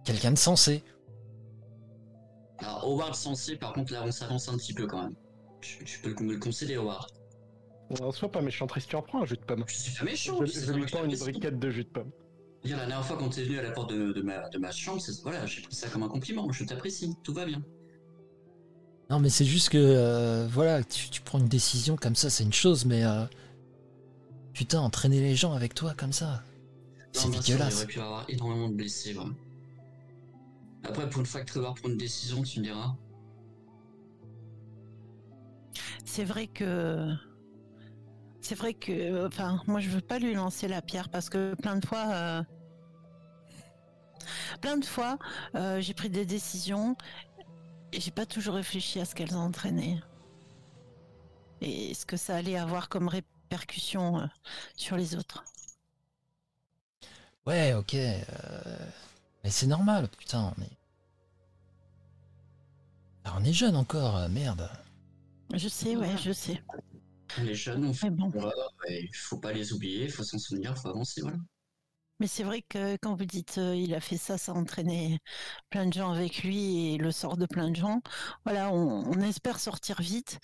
[0.03, 0.83] quelqu'un de sensé.
[2.59, 5.15] alors Howard Sensé, par contre, là, on s'avance un petit peu quand même.
[5.61, 7.07] Tu, peux me le concéder, Howard.
[7.89, 9.63] On soit pas méchant, Tristan, prends un jus de pomme.
[9.67, 10.37] Je suis pas méchant.
[10.41, 12.11] Je, je lui prends une briquette de jus de pomme.
[12.65, 14.71] Dire, la dernière fois quand t'es venu à la porte de, de ma, de ma
[14.71, 16.49] chambre, voilà, j'ai pris ça comme un compliment.
[16.51, 17.61] Je t'apprécie, tout va bien.
[19.09, 22.43] Non, mais c'est juste que, euh, voilà, tu, tu prends une décision comme ça, c'est
[22.43, 23.03] une chose, mais.
[23.03, 23.25] euh,
[24.53, 26.43] putain, entraîner les gens avec toi comme ça.
[27.11, 27.75] C'est sûr, Il dégueulasse.
[27.77, 29.35] aurait pu avoir énormément de blessés, vraiment.
[30.83, 32.95] Après, pour une fois que Trevor prend une décision, tu me diras.
[36.05, 37.13] C'est vrai que.
[38.41, 39.25] C'est vrai que.
[39.27, 42.07] Enfin, moi, je veux pas lui lancer la pierre parce que plein de fois.
[42.11, 42.43] euh,
[44.61, 45.17] Plein de fois,
[45.55, 46.95] euh, j'ai pris des décisions
[47.93, 49.99] et j'ai pas toujours réfléchi à ce qu'elles entraînaient.
[51.61, 54.25] Et ce que ça allait avoir comme répercussion euh,
[54.75, 55.43] sur les autres.
[57.45, 57.93] Ouais, ok.
[57.93, 58.21] euh,
[59.43, 60.77] Mais c'est normal, putain, on est.
[63.25, 64.69] Ah, on est jeune encore, euh, merde.
[65.53, 66.61] Je sais, ouais, je sais.
[67.41, 68.31] Les jeunes, on fait bon.
[68.89, 71.37] il faut pas les oublier, il faut s'en souvenir, il faut avancer, voilà.
[72.23, 75.19] Mais c'est vrai que quand vous dites euh, il a fait ça, ça a entraîné
[75.69, 78.01] plein de gens avec lui et le sort de plein de gens.
[78.45, 80.39] Voilà, on, espère sortir vite.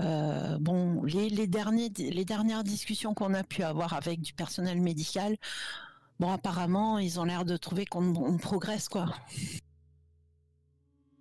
[0.00, 5.36] Euh, bon, les, dernières discussions qu'on a pu avoir avec du personnel médical,
[6.18, 9.14] bon, apparemment, ils ont l'air de trouver qu'on on progresse, quoi.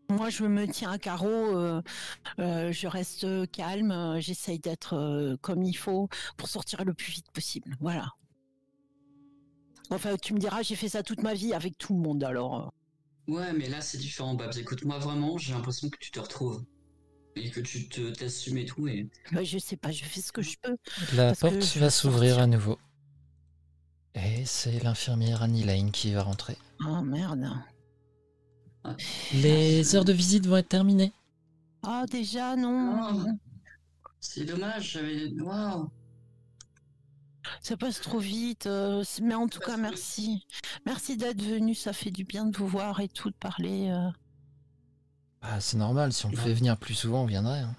[0.09, 1.81] Moi, je me tiens à carreau, euh,
[2.39, 7.75] je reste calme, j'essaye d'être comme il faut pour sortir le plus vite possible.
[7.81, 8.13] Voilà.
[9.89, 12.73] Enfin, tu me diras, j'ai fait ça toute ma vie avec tout le monde, alors.
[13.27, 14.57] Ouais, mais là, c'est différent, Babs.
[14.57, 16.63] Écoute, moi, vraiment, j'ai l'impression que tu te retrouves.
[17.35, 19.07] Et que tu te t'assumes et tout, et...
[19.31, 20.75] Bah, je sais pas, je fais ce que je peux.
[21.15, 22.79] La que porte va s'ouvrir à nouveau.
[24.15, 26.57] Et c'est l'infirmière Annie Lane qui va rentrer.
[26.83, 27.47] Oh merde.
[29.33, 31.13] Les heures de visite vont être terminées.
[31.83, 32.95] Ah, déjà, non.
[32.99, 33.13] Ah.
[34.19, 35.31] C'est dommage, j'avais...
[35.39, 35.91] Waouh
[37.61, 38.65] Ça passe trop vite.
[38.67, 40.45] euh, mais en tout cas, merci.
[40.85, 41.75] Merci d'être venu.
[41.75, 43.89] Ça fait du bien de vous voir et tout, de parler.
[43.91, 44.09] euh.
[45.41, 47.59] Ah, c'est normal, si on pouvait venir plus souvent, on viendrait.
[47.59, 47.75] hein.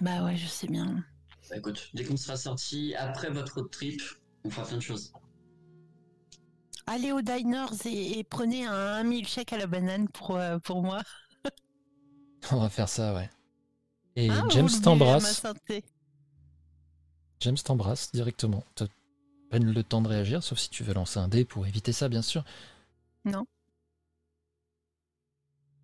[0.00, 1.04] Bah ouais, je sais bien.
[1.48, 4.00] Bah écoute, dès qu'on sera sorti, après votre road trip,
[4.44, 5.12] on fera plein de choses.
[6.86, 10.82] Allez aux diners et, et prenez un, un milkshake à la banane pour, euh, pour
[10.82, 11.02] moi.
[12.50, 13.30] On va faire ça, ouais.
[14.16, 15.42] Et vous James t'embrasse.
[17.40, 18.64] James t'embrasse directement.
[18.74, 18.86] T'as
[19.50, 22.08] peine le temps de réagir, sauf si tu veux lancer un dé pour éviter ça,
[22.08, 22.44] bien sûr.
[23.24, 23.46] Non.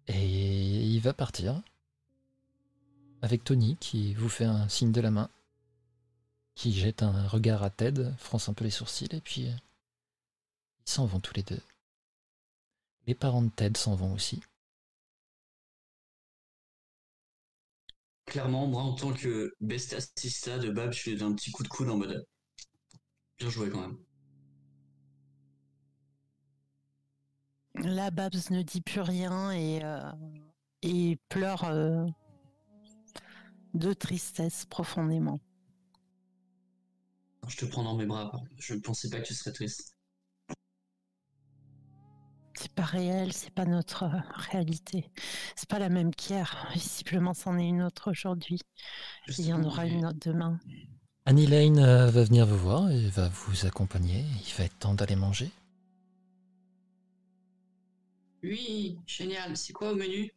[0.06, 1.62] Et il va partir.
[3.22, 5.30] Avec Tony qui vous fait un signe de la main.
[6.54, 9.52] Qui jette un regard à Ted, fronce un peu les sourcils, et puis euh,
[10.86, 11.60] ils s'en vont tous les deux.
[13.06, 14.40] Les parents de Ted s'en vont aussi.
[18.26, 21.62] Clairement, moi, en tant que best assista de Bab, je lui donne un petit coup
[21.62, 22.26] de coude en mode...
[23.38, 23.98] Bien joué, quand même.
[27.76, 30.00] Là, Babs ne dit plus rien et, euh,
[30.82, 32.06] et pleure euh,
[33.74, 35.40] de tristesse profondément.
[37.48, 39.95] Je te prends dans mes bras, je ne pensais pas que tu serais triste.
[42.58, 44.20] C'est pas réel, c'est pas notre euh,
[44.52, 45.10] réalité.
[45.56, 46.66] C'est pas la même qu'hier.
[46.74, 48.60] Visiblement, c'en est une autre aujourd'hui.
[49.38, 50.58] Il y en aura une autre demain.
[51.26, 54.24] Annie Lane euh, va venir vous voir et va vous accompagner.
[54.46, 55.50] Il va être temps d'aller manger.
[58.42, 59.56] Oui, génial.
[59.56, 60.32] C'est quoi au menu?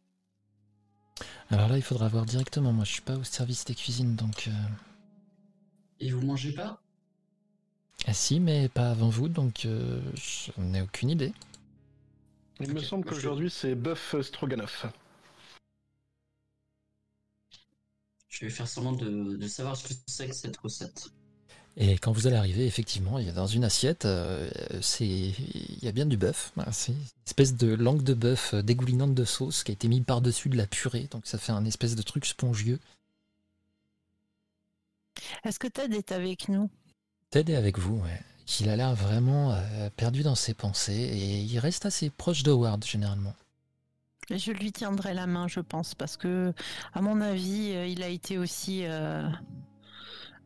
[1.50, 2.72] Alors là, il faudra voir directement.
[2.72, 4.48] Moi, je suis pas au service des cuisines, donc.
[4.48, 4.52] euh,
[6.00, 6.80] Et vous mangez pas?
[8.06, 11.32] Ah si, mais pas avant vous, donc euh, je n'ai aucune idée.
[12.60, 14.86] Il me semble je- qu'aujourd'hui c'est bœuf stroganoff.
[18.28, 21.08] Je vais faire semblant de, de savoir ce que c'est que cette recette.
[21.76, 24.50] Et quand vous allez arriver, effectivement, il y a dans une assiette, euh,
[24.82, 26.52] c'est, il y a bien du bœuf.
[26.56, 29.88] Voilà, c'est une espèce de langue de bœuf euh, dégoulinante de sauce qui a été
[29.88, 32.78] mise par-dessus de la purée, donc ça fait un espèce de truc spongieux.
[35.44, 36.70] Est-ce que Ted est avec nous?
[37.30, 38.20] Ted est avec vous, ouais.
[38.60, 42.50] Il a l'air vraiment euh, perdu dans ses pensées et il reste assez proche de
[42.50, 43.34] Howard généralement.
[44.30, 46.52] Je lui tiendrai la main, je pense, parce que,
[46.94, 49.28] à mon avis, euh, il a été aussi, euh,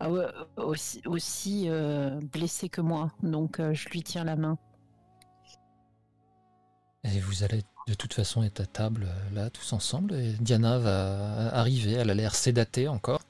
[0.00, 0.08] ah
[0.56, 3.12] aussi, aussi, euh, blessé que moi.
[3.22, 4.58] Donc, je lui tiens la main.
[7.04, 11.54] Et vous allez de toute façon être à table là tous ensemble et Diana va
[11.54, 13.20] arriver, elle a l'air sédatée encore.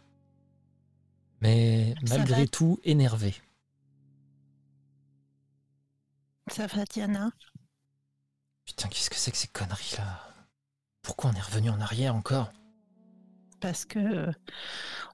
[1.41, 2.47] Mais Ça malgré va.
[2.47, 3.35] tout énervée.
[6.49, 7.31] Ça va, Diana?
[8.65, 10.21] Putain, qu'est-ce que c'est que ces conneries là?
[11.03, 12.53] Pourquoi on est revenu en arrière encore?
[13.61, 14.33] Parce que euh,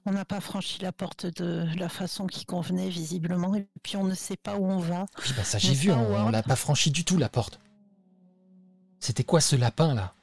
[0.05, 4.03] on n'a pas franchi la porte de la façon qui convenait visiblement, et puis on
[4.03, 5.05] ne sait pas où on va.
[5.19, 7.59] Oui, bah ça j'ai vu, on, on l'a pas franchi du tout la porte.
[8.99, 10.13] C'était quoi ce lapin là?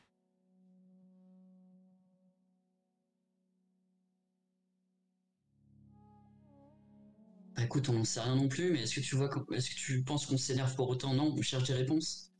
[7.58, 9.74] Bah écoute, on n'en sait rien non plus, mais est-ce que tu vois, est-ce que
[9.74, 11.12] tu penses qu'on s'énerve pour autant?
[11.12, 12.30] Non, on cherche des réponses.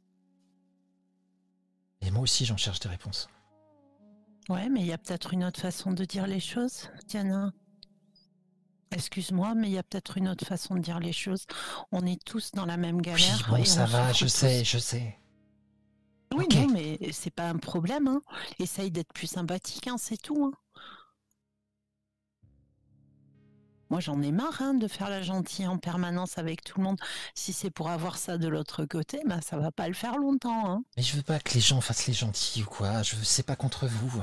[2.03, 3.27] Et moi aussi j'en cherche des réponses.
[4.49, 7.53] Ouais, mais il y a peut-être une autre façon de dire les choses, Diana.
[8.93, 11.47] Excuse-moi, mais il y a peut-être une autre façon de dire les choses.
[11.91, 13.45] On est tous dans la même Oui, galère.
[13.51, 14.29] bon, et ça va, je tous.
[14.29, 15.19] sais, je sais.
[16.33, 16.55] Oui, Ok.
[16.55, 18.07] non, mais c'est pas un problème.
[18.07, 18.23] Hein.
[18.61, 20.45] Essaye d'être plus sympathique, hein, c'est tout.
[20.45, 20.53] hein.
[23.91, 27.01] Moi, j'en ai marre hein, de faire la gentille en permanence avec tout le monde.
[27.35, 30.71] Si c'est pour avoir ça de l'autre côté, bah, ça va pas le faire longtemps.
[30.71, 30.83] Hein.
[30.97, 33.03] Mais je veux pas que les gens fassent les gentils ou quoi.
[33.03, 34.19] Je sais pas contre vous.
[34.21, 34.23] euh.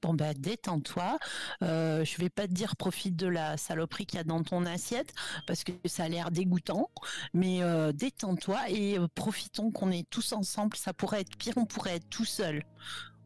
[0.00, 1.18] Bon, bah, détends-toi.
[1.62, 4.64] Euh, je vais pas te dire profite de la saloperie qu'il y a dans ton
[4.64, 5.12] assiette,
[5.46, 6.90] parce que ça a l'air dégoûtant.
[7.34, 10.76] Mais euh, détends-toi et euh, profitons qu'on est tous ensemble.
[10.76, 12.64] Ça pourrait être pire, on pourrait être tout seul.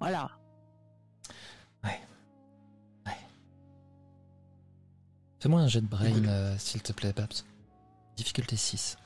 [0.00, 0.30] Voilà.
[5.38, 7.44] Fais-moi un jet de brain, euh, s'il te plaît, Babs.
[8.16, 8.96] Difficulté 6.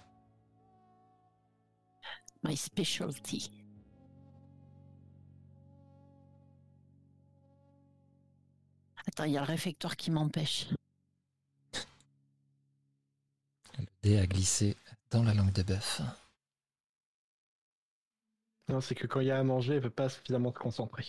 [2.42, 3.50] My specialty.
[9.06, 10.68] Attends, il y a le réfectoire qui m'empêche.
[13.78, 14.76] Le dé a glissé
[15.10, 16.00] dans la langue de bœuf.
[18.68, 21.04] Non, c'est que quand il y a à manger, il veut pas suffisamment se concentrer.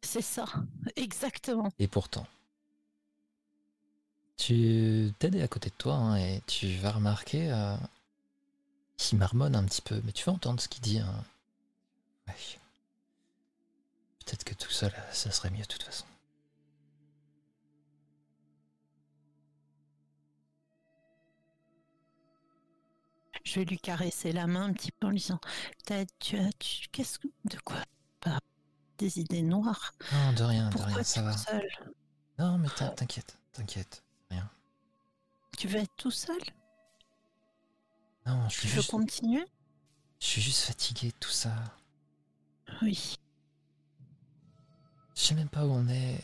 [0.00, 0.46] C'est ça,
[0.96, 1.68] exactement.
[1.78, 2.26] Et pourtant,
[4.36, 7.76] tu t'aides à côté de toi hein, et tu vas remarquer euh,
[8.96, 10.98] qu'il marmonne un petit peu, mais tu vas entendre ce qu'il dit.
[10.98, 11.24] hein.
[12.28, 12.34] Ouais.
[14.24, 16.04] Peut-être que tout seul, ça serait mieux de toute façon.
[23.44, 25.40] Je vais lui caresser la main un petit peu en lui disant
[25.84, 26.50] Ted, tu as.
[26.58, 27.28] Tu, Qu'est-ce que.
[27.44, 27.82] De quoi
[28.20, 28.38] Pas
[28.98, 31.36] Des idées noires Non, de rien, de rien, ça va.
[31.36, 31.66] seul
[32.38, 34.02] Non, mais t'in- t'inquiète, t'inquiète.
[35.56, 36.38] Tu veux être tout seul?
[38.26, 39.44] Non, je Tu suis veux juste, continuer?
[40.20, 41.52] Je suis juste fatigué de tout ça.
[42.80, 43.16] Oui.
[45.14, 46.18] Je sais même pas où on est.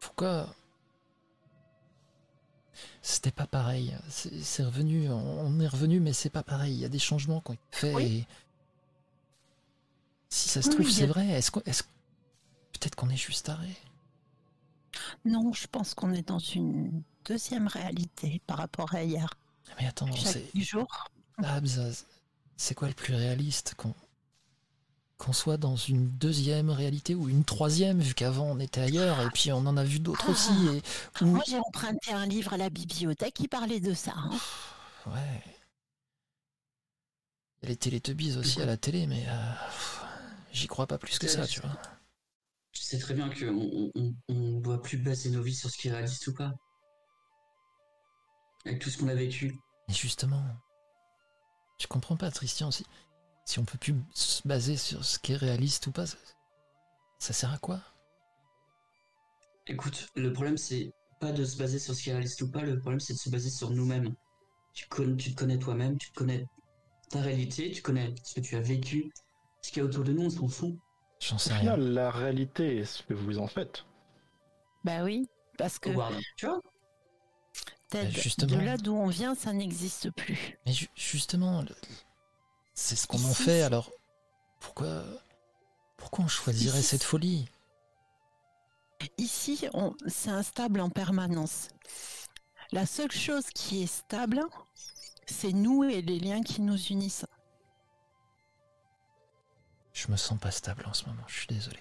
[0.00, 0.54] Pourquoi?
[3.02, 3.96] C'était pas pareil.
[4.08, 6.74] C'est revenu, on est revenu, mais c'est pas pareil.
[6.74, 7.94] Il y a des changements qui ont été faits.
[7.94, 8.04] Oui.
[8.18, 8.26] et
[10.28, 11.26] Si ça se trouve, c'est a- vrai.
[11.28, 11.84] Est-ce qu'on- est-ce-
[12.72, 13.76] Peut-être qu'on est juste arrêt.
[15.24, 19.28] Non, je pense qu'on est dans une deuxième réalité par rapport à hier.
[19.80, 20.44] Mais attends, c'est.
[20.54, 20.86] Chaque jour.
[21.38, 21.66] Babs,
[22.56, 23.94] c'est quoi le plus réaliste qu'on
[25.18, 29.28] qu'on soit dans une deuxième réalité ou une troisième, vu qu'avant on était ailleurs et
[29.30, 30.30] puis on en a vu d'autres Ah.
[30.30, 30.52] aussi.
[30.68, 30.82] Et...
[31.24, 34.12] ou- Moi, j'ai emprunté un livre à la bibliothèque qui parlait de ça.
[34.16, 34.30] hein.
[35.06, 35.42] Ouais.
[37.62, 39.52] Il y a les Teletubbies aussi à la télé, mais euh,
[40.52, 41.76] j'y crois pas plus que ça, tu vois.
[42.78, 43.90] Tu sais très bien qu'on
[44.28, 46.54] on, doit plus baser nos vies sur ce qui est réaliste ou pas.
[48.64, 49.58] Avec tout ce qu'on a vécu.
[49.88, 50.44] Et justement,
[51.80, 52.86] je comprends pas, Christian, si,
[53.44, 56.16] si on peut plus se baser sur ce qui est réaliste ou pas, ça,
[57.18, 57.82] ça sert à quoi?
[59.66, 62.62] Écoute, le problème c'est pas de se baser sur ce qui est réaliste ou pas,
[62.62, 64.14] le problème c'est de se baser sur nous-mêmes.
[64.72, 66.46] Tu, con- tu te connais toi-même, tu connais
[67.10, 69.10] ta réalité, tu connais ce que tu as vécu,
[69.62, 70.78] ce qu'il y a autour de nous, on s'en fout.
[71.20, 71.76] J'en Au sais rien.
[71.76, 73.84] la réalité est ce que vous en faites.
[74.84, 75.90] Bah oui, parce que
[76.36, 76.60] tu vois?
[77.90, 78.54] Ted, Bah, justement.
[78.56, 80.58] de là d'où on vient, ça n'existe plus.
[80.66, 81.74] Mais ju- justement, le-
[82.74, 83.90] c'est ce qu'on en fait, alors
[84.60, 85.02] pourquoi,
[85.96, 87.48] pourquoi on choisirait Ici, cette folie?
[89.16, 91.68] Ici, on- c'est instable en permanence.
[92.72, 94.42] La seule chose qui est stable,
[95.26, 97.24] c'est nous et les liens qui nous unissent.
[99.98, 101.80] Je me sens pas stable en ce moment, je suis désolé.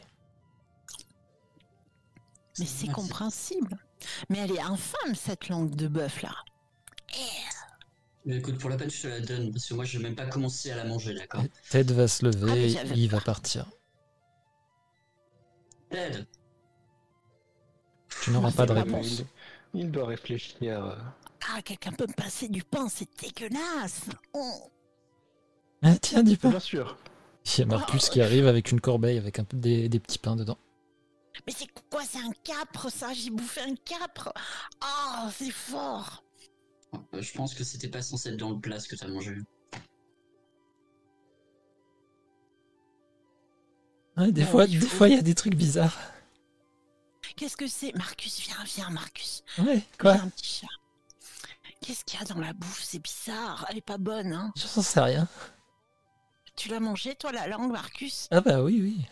[2.57, 3.77] Mais c'est compréhensible.
[4.29, 6.33] Mais elle est infâme, cette langue de bœuf là.
[8.25, 10.15] Mais écoute, pour la peine, je te la donne, parce que moi, je vais même
[10.15, 11.43] pas commencer à la manger, d'accord?
[11.69, 13.65] Ted va se Ah, lever, j'avais il va partir.
[15.91, 16.25] Ted
[18.23, 19.23] Tu n'auras pas de réponse.
[19.73, 20.83] Il, il doit réfléchir.
[20.83, 20.95] euh,
[21.55, 24.01] Ah, quelqu'un peut me passer du pain, c'est dégueulasse.
[24.33, 24.71] Oh.
[25.83, 26.49] Ah, tiens, dis pas.
[26.49, 26.97] Bien sûr.
[27.55, 30.35] Il y a Marcus qui arrive avec une corbeille avec un peu des, petits pains
[30.35, 30.57] dedans.
[31.45, 33.13] Mais c'est quoi C'est un capre ça?
[33.13, 34.33] J'ai bouffé un capre?
[34.83, 36.23] Oh, c'est fort
[37.13, 39.35] euh, Je pense que c'était pas censé être dans le plat ce que t'as mangé.
[44.17, 45.97] Ouais, des, ah fois, des fois, il y a des trucs bizarres.
[47.35, 47.95] Qu'est-ce que c'est?
[47.95, 49.43] Marcus, viens, viens, Marcus.
[49.59, 50.13] Ouais, quoi?
[50.13, 50.63] un petit.
[51.81, 52.83] Qu'est-ce qu'il y a dans la bouffe?
[52.83, 55.27] C'est bizarre, elle est pas bonne, hein Je n'en sais rien.
[56.57, 58.27] Tu l'as mangé, toi, la langue, Marcus?
[58.31, 59.05] Ah bah oui, oui.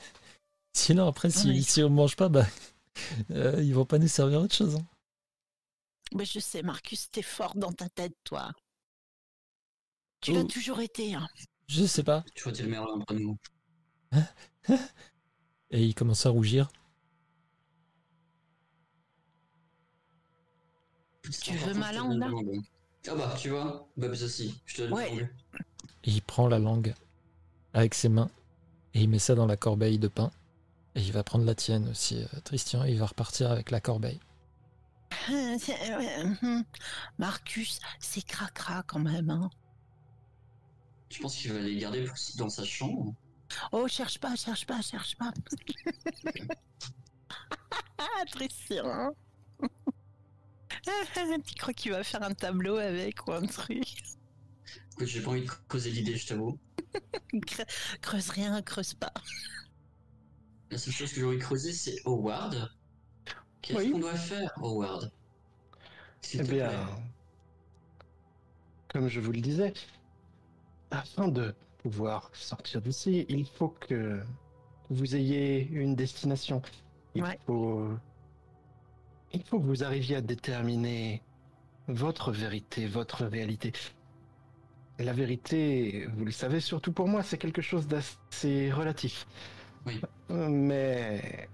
[0.73, 1.63] Sinon, après, si, oui.
[1.63, 2.45] si on mange pas, bah,
[3.31, 4.75] euh, ils vont pas nous servir autre chose.
[4.75, 4.85] hein.
[6.13, 8.51] Mais je sais, Marcus, t'es fort dans ta tête, toi.
[10.21, 10.35] Tu Oh.
[10.35, 11.27] l'as toujours été, hein.
[11.67, 12.23] Je sais pas.
[12.33, 13.37] Tu vois, t'es le meilleur d'entre nous.
[15.71, 16.69] Et il commence à rougir.
[21.43, 22.29] Tu veux ma langue, là?
[23.07, 24.59] Ah bah, tu vois, Bobs aussi.
[24.65, 25.29] Je te donne Ouais.
[26.03, 26.93] Et il prend la langue
[27.75, 28.31] avec ses mains
[28.95, 30.31] et il met ça dans la corbeille de pain.
[30.95, 33.81] Et il va prendre la tienne aussi, euh, Christian, et il va repartir avec la
[33.81, 34.21] corbeille.
[37.17, 39.49] Marcus, c'est cracra quand même, hein.
[41.09, 43.13] Je pense qu'il va les garder pour- dans sa chambre.
[43.73, 45.33] Oh, cherche pas, cherche pas, cherche pas.
[47.97, 49.13] ah, Christian.
[51.45, 54.01] tu crois qu'il va faire un tableau avec ou un truc?
[54.93, 56.57] Écoute, j'ai pas envie de causer l'idée, je t'avoue.
[57.33, 59.13] Cre- Creuse rien, creuse pas.
[60.71, 62.69] La seule chose que j'aurais creusé, c'est Howard.
[63.61, 63.91] Qu'est-ce Oui.
[63.91, 65.11] qu'on doit faire, Howard?
[66.33, 66.77] Eh bien, plaît.
[68.89, 69.73] comme je vous le disais,
[70.91, 74.23] afin de pouvoir sortir d'ici, il faut que
[74.89, 76.61] vous ayez une destination.
[77.13, 77.39] Il Ouais.
[77.45, 77.89] faut,
[79.33, 81.21] il faut que vous arriviez à déterminer
[81.87, 83.71] votre vérité, votre réalité.
[84.99, 89.27] La vérité, vous le savez, surtout pour moi, c'est quelque chose d'assez relatif.
[89.85, 90.01] Oui.
[90.29, 91.49] Mais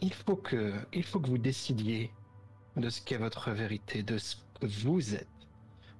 [0.00, 2.10] il faut que, il faut que vous décidiez
[2.76, 5.28] de ce qu'est votre vérité, de ce que vous êtes,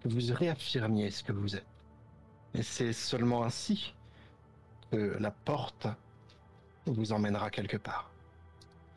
[0.03, 1.67] que vous réaffirmiez ce que vous êtes.
[2.55, 3.95] Et c'est seulement ainsi
[4.91, 5.87] que la porte
[6.87, 8.11] vous emmènera quelque part.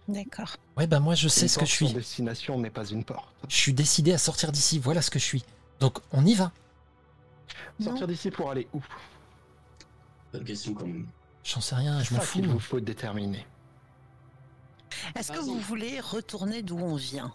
[0.08, 0.56] D'accord.
[0.78, 1.94] Ouais, bah moi je sais Une ce que je suis.
[1.94, 3.34] destination n'est pas une porte.
[3.50, 5.44] Je suis décidé à sortir d'ici, voilà ce que je suis.
[5.80, 6.52] Donc on y va.
[7.80, 8.82] Sortir d'ici pour aller où?
[10.34, 11.08] Bonne question quand même.
[11.44, 12.40] J'en sais rien, je m'en fous.
[12.40, 13.46] qu'il vous faut déterminer.
[15.16, 17.34] Est-ce que vous voulez retourner d'où on vient?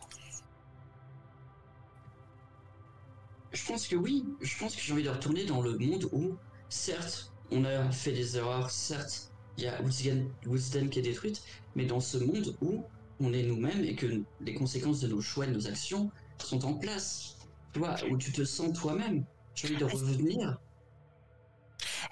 [3.52, 4.24] Je pense que oui.
[4.40, 6.36] Je pense que j'ai envie de retourner dans le monde où,
[6.68, 11.42] certes, on a fait des erreurs, certes, il y a Wisden qui est détruite,
[11.74, 12.84] mais dans ce monde où
[13.20, 16.64] on est nous-mêmes et que les conséquences de nos choix et de nos actions sont
[16.64, 17.36] en place.
[17.72, 19.24] Tu vois, où tu te sens toi-même.
[19.64, 20.58] Envie de Est-ce- revenir?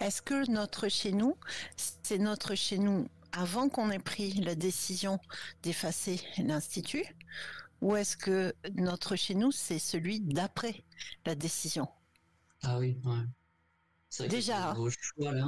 [0.00, 1.36] Est-ce que notre chez nous,
[1.76, 5.18] c'est notre chez nous avant qu'on ait pris la décision
[5.62, 7.04] d'effacer l'Institut
[7.80, 10.84] Ou est-ce que notre chez nous, c'est celui d'après
[11.24, 11.88] la décision?
[12.62, 14.28] Ah oui, ouais.
[14.28, 14.74] Déjà.
[15.00, 15.46] Choix là.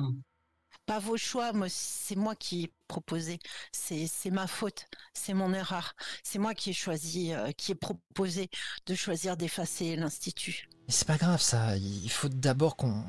[0.87, 3.39] Pas vos choix, moi, c'est moi qui ai proposé.
[3.73, 5.95] C'est c'est ma faute, c'est mon erreur.
[6.25, 8.51] C'est moi qui ai choisi, euh, qui ai proposé
[8.87, 10.69] de choisir d'effacer l'Institut.
[10.87, 13.05] Mais c'est pas grave ça, il faut d'abord qu'on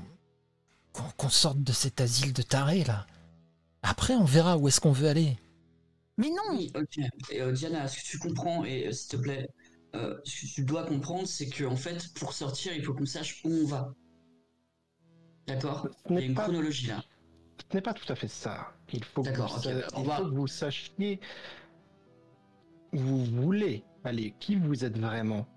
[0.93, 3.07] qu'on qu'on sorte de cet asile de taré là.
[3.81, 5.37] Après on verra où est-ce qu'on veut aller.
[6.17, 6.99] Mais non, Oui, ok.
[7.31, 9.47] Et, euh, Diana, ce que tu comprends, et euh, s'il te plaît,
[9.95, 13.05] euh, ce que tu dois comprendre, c'est que en fait, pour sortir, il faut qu'on
[13.05, 13.93] sache où on va.
[15.47, 15.87] D'accord?
[16.09, 17.03] Il y a une pas, chronologie là.
[17.73, 18.71] Ce n'est pas tout à fait ça.
[18.91, 21.19] Il faut, que vous, va- que sachiez
[22.93, 25.47] où vous voulez aller, qui vous êtes vraiment.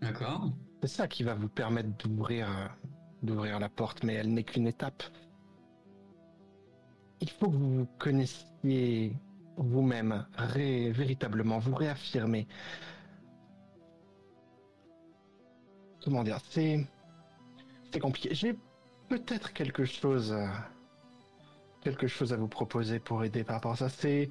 [0.00, 2.68] D'accord C'est ça qui va vous permettre d'ouvrir euh,
[3.24, 5.02] d'ouvrir la porte, mais elle n'est qu'une étape.
[7.20, 9.12] Il faut que vous connaissiez
[9.56, 12.46] vous-même, ré- véritablement, vous réaffirmer.
[16.04, 16.86] Comment dire C'est
[17.92, 18.32] c'est compliqué.
[18.32, 18.56] J'ai
[19.08, 20.32] peut-être quelque chose
[21.82, 23.88] quelque chose à vous proposer pour aider par rapport à ça.
[23.88, 24.28] C'est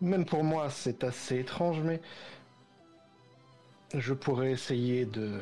[0.00, 2.00] même pour moi, c'est assez étrange, mais
[3.94, 5.40] je pourrais essayer de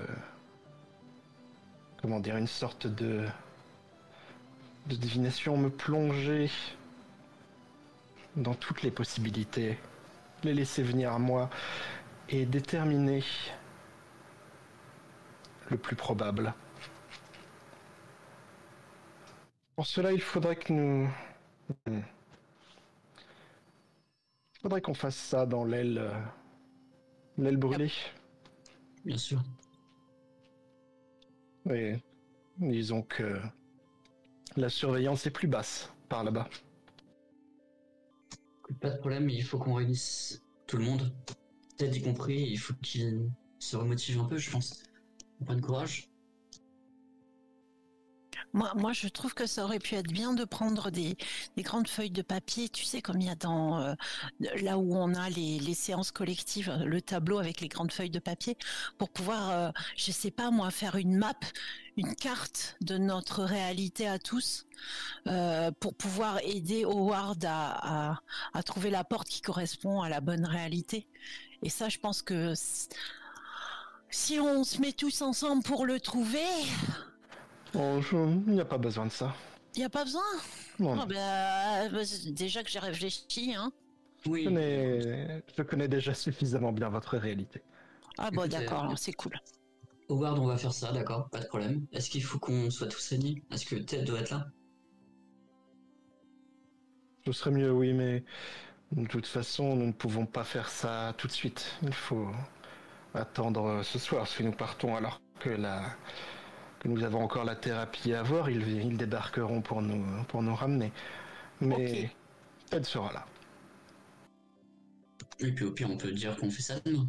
[2.00, 3.26] comment dire une sorte de
[4.86, 6.48] de divination, me plonger
[8.36, 9.78] dans toutes les possibilités,
[10.44, 11.50] les laisser venir à moi
[12.28, 13.24] et déterminer
[15.70, 16.54] le plus probable.
[19.76, 21.08] Pour cela, il faudrait que nous
[21.86, 22.00] Hmm.
[24.54, 26.18] Il faudrait qu'on fasse ça dans l'aile euh,
[27.38, 27.92] l'aile brûlée.
[29.04, 29.42] Bien sûr.
[31.64, 31.94] Oui,
[32.58, 33.40] disons que
[34.56, 36.48] la surveillance est plus basse par là-bas.
[38.60, 41.12] Écoute, Pas de problème, il faut qu'on réunisse tout le monde.
[41.76, 44.82] Ted y compris, il faut qu'il se remotive un peu, je pense.
[45.40, 46.08] On prenne courage.
[48.57, 51.18] Moi, moi, je trouve que ça aurait pu être bien de prendre des,
[51.59, 53.94] des grandes feuilles de papier, tu sais, comme il y a dans euh,
[54.62, 58.57] là où on a les, séances collectives, le tableau avec les grandes feuilles de papier,
[58.96, 61.34] pour pouvoir, euh, je sais pas moi, faire une map,
[61.98, 64.64] une carte de notre réalité à tous,
[65.26, 68.22] euh, pour pouvoir aider Howard à,
[68.64, 71.07] trouver la porte qui correspond à la bonne réalité.
[71.62, 72.54] Et ça, je pense que
[74.09, 76.48] si on se met tous ensemble pour le trouver,
[77.76, 79.34] Bon, je- il n'y a pas besoin de ça.
[79.74, 80.22] il n'y a pas besoin.
[80.80, 83.70] Ah bah, bah, déjà que j'ai réfléchi, hein.
[84.26, 84.44] Oui.
[84.44, 87.62] je, connais, je connais déjà suffisamment bien votre réalité.
[88.16, 89.34] Ah bon, d'accord, euh, c'est cool.
[90.08, 91.86] Howard, on va faire ça, d'accord, pas de problème.
[91.92, 94.46] Est-ce qu'il faut qu'on soit tous réunis Est-ce que Ted doit être là?
[97.26, 98.24] Ce serait mieux, oui, mais
[98.92, 101.76] de toute façon, nous ne pouvons pas faire ça tout de suite.
[101.82, 102.28] Il faut
[103.14, 105.82] attendre ce soir, si nous partons alors que la
[106.80, 110.54] que nous avons encore la thérapie à voir, ils, ils débarqueront pour nous pour nous
[110.54, 110.92] ramener.
[111.60, 112.10] Mais.
[112.70, 113.26] Ted sera là.
[115.38, 117.06] Et puis au pire, on peut dire qu'on fait ça demain.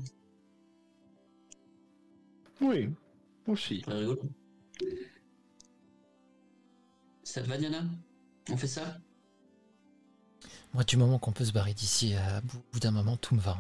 [2.62, 2.90] Oui,
[3.48, 3.82] aussi.
[3.82, 4.22] Très rigolo.
[7.24, 7.84] Ça te va, Diana?
[8.50, 8.98] On fait ça?
[10.74, 13.40] Moi, du moment qu'on peut se barrer d'ici, à bout bout d'un moment, tout me
[13.40, 13.58] va.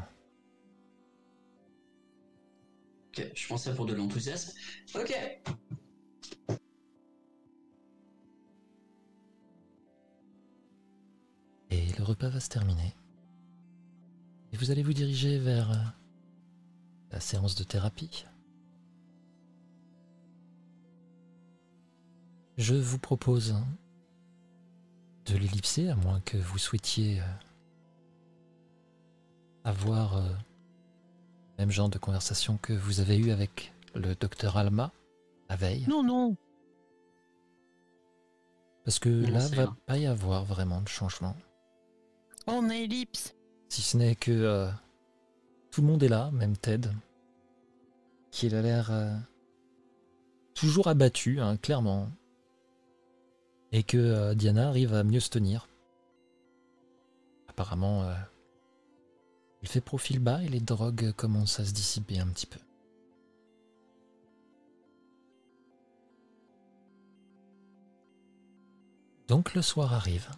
[3.09, 4.51] Ok, je pensais pour de l'enthousiasme.
[4.95, 5.13] Ok
[11.78, 12.95] Et le repas va se terminer.
[14.51, 15.75] Et vous allez vous diriger vers euh,
[17.11, 18.25] la séance de thérapie.
[22.57, 23.67] Je vous propose hein,
[25.28, 27.25] de l'ellipser, à moins que vous souhaitiez euh,
[29.63, 30.28] avoir euh,
[31.57, 34.91] le même genre de conversation que vous avez eu avec le docteur Alma
[35.47, 35.86] la veille.
[35.88, 36.36] Non, non.
[38.84, 41.36] Parce que Non, là, va pas y avoir vraiment de changement.
[42.47, 43.35] Est ellipse.
[43.67, 44.69] Si ce n'est que euh,
[45.69, 46.89] tout le monde est là, même Ted,
[48.31, 49.13] qui a l'air euh,
[50.53, 52.09] toujours abattu, hein, clairement.
[53.73, 55.67] Et que euh, Diana arrive à mieux se tenir.
[57.49, 58.07] Apparemment,
[59.63, 62.59] il fait profil bas et les drogues commencent à se dissiper un petit peu.
[69.27, 70.29] Donc le soir arrive.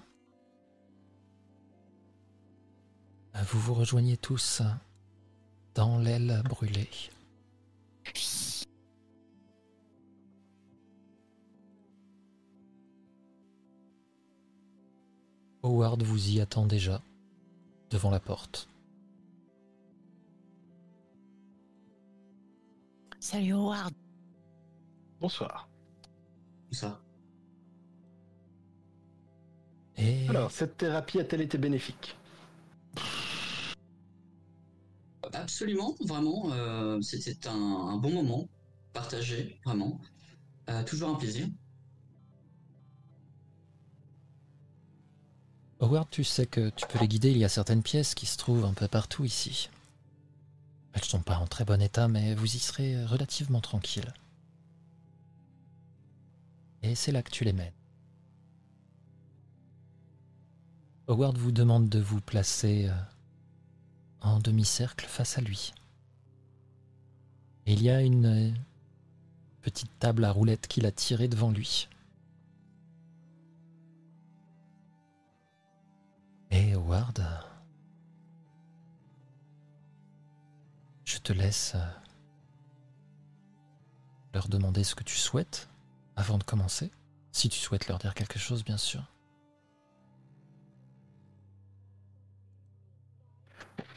[3.36, 4.62] Vous vous rejoignez tous
[5.76, 6.90] dans l'aile brûlée.
[15.64, 17.02] Howard vous y attend déjà,
[17.90, 18.68] devant la porte.
[23.20, 23.94] Salut Howard.
[25.20, 25.68] Bonsoir.
[26.72, 27.02] Ça.
[29.98, 32.18] Et Alors, cette thérapie a-t-elle été bénéfique?
[35.34, 36.52] Absolument, vraiment.
[36.52, 38.48] euh, C'était un, bon moment
[38.94, 40.00] partagé, vraiment.
[40.70, 41.48] Euh, toujours un plaisir.
[45.82, 48.38] Howard, tu sais que tu peux les guider, il y a certaines pièces qui se
[48.38, 49.70] trouvent un peu partout ici.
[50.94, 54.14] Elles sont pas en très bon état, mais vous y serez relativement tranquille.
[56.84, 57.79] Et c'est là que tu les mènes.
[61.10, 62.94] Howard vous demande de vous placer euh,
[64.22, 65.74] en demi-cercle face à lui.
[67.66, 68.52] Il y a une euh,
[69.64, 71.90] petite table à roulettes qu'il a tirée devant lui.
[76.52, 77.20] Et Howard,
[81.06, 81.90] je te laisse euh,
[84.36, 85.70] leur demander ce que tu souhaites
[86.16, 86.92] avant de commencer.
[87.32, 89.04] Si tu souhaites leur dire quelque chose, bien sûr.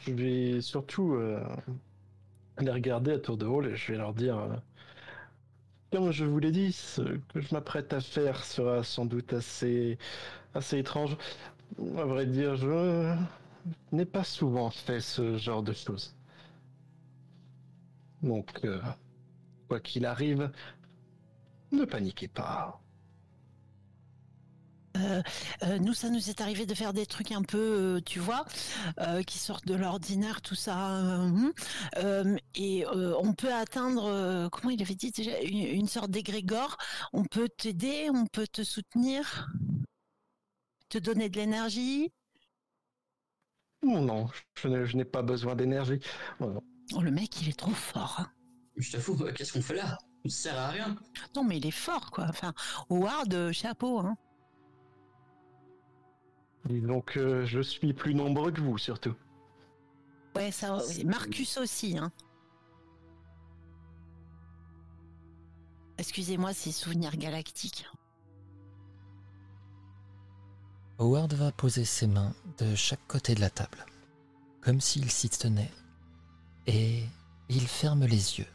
[0.05, 1.41] Je vais surtout euh,
[2.59, 4.55] les regarder à tour de rôle et je vais leur dire euh,
[5.91, 9.97] Comme je vous l'ai dit, ce que je m'apprête à faire sera sans doute assez,
[10.53, 11.15] assez étrange.
[11.97, 13.15] À vrai dire, je
[13.93, 16.15] n'ai pas souvent fait ce genre de choses.
[18.23, 18.81] Donc, euh,
[19.67, 20.51] quoi qu'il arrive,
[21.71, 22.82] ne paniquez pas.
[24.95, 25.21] Euh,
[25.63, 27.57] euh, nous, ça nous est arrivé de faire des trucs un peu,
[27.97, 28.45] euh, tu vois,
[28.99, 30.97] euh, qui sortent de l'ordinaire, tout ça.
[30.97, 31.53] euh, hum.
[31.97, 36.11] Euh, et euh, on peut atteindre, euh, comment il avait dit déjà, une, une sorte
[36.11, 36.77] d'égrégore.
[37.11, 39.47] On peut t'aider, on peut te soutenir,
[40.89, 42.11] te donner de l'énergie.
[43.83, 45.99] Non, non, je n'ai- je n'ai pas besoin d'énergie.
[46.39, 46.61] Non.
[46.93, 48.17] Oh, le mec, il est trop fort.
[48.19, 48.31] hein.
[48.77, 49.97] Je t'avoue, qu'est-ce qu'on fait là?
[50.25, 50.95] Ça sert à rien.
[51.35, 52.25] Non, mais il est fort, quoi.
[52.29, 52.53] Enfin,
[52.89, 54.15] Howard, chapeau, hein.
[56.65, 59.13] Disons que je suis plus nombreux que vous, surtout.
[60.35, 60.79] Ouais, ça.
[60.79, 62.11] C'est- Marcus aussi, hein.
[65.97, 67.85] Excusez-moi, ces souvenirs galactiques.
[70.99, 73.85] Howard va poser ses mains de chaque côté de la table,
[74.61, 75.71] comme s'il s'y tenait,
[76.67, 77.03] et
[77.49, 78.47] il ferme les yeux.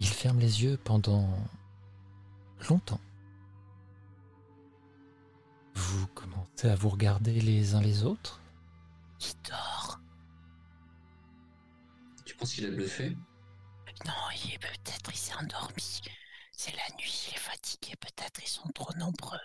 [0.00, 1.28] Il ferme les yeux pendant
[2.68, 3.00] longtemps.
[5.74, 8.40] Vous commencez à vous regarder les uns les autres
[9.20, 10.00] Il dort?
[12.24, 13.16] Tu penses qu'il a bluffé?
[14.06, 14.12] Non,
[14.44, 16.00] il est peut-être il s'est endormi.
[16.52, 19.38] C'est la nuit, il est fatigué, peut-être ils sont trop nombreux.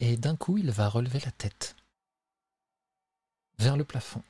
[0.00, 1.76] et d'un coup il va relever la tête
[3.58, 4.22] vers le plafond.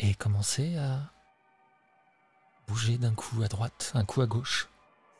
[0.00, 1.12] Et commencer à
[2.68, 4.68] bouger d'un coup à droite, un coup à gauche.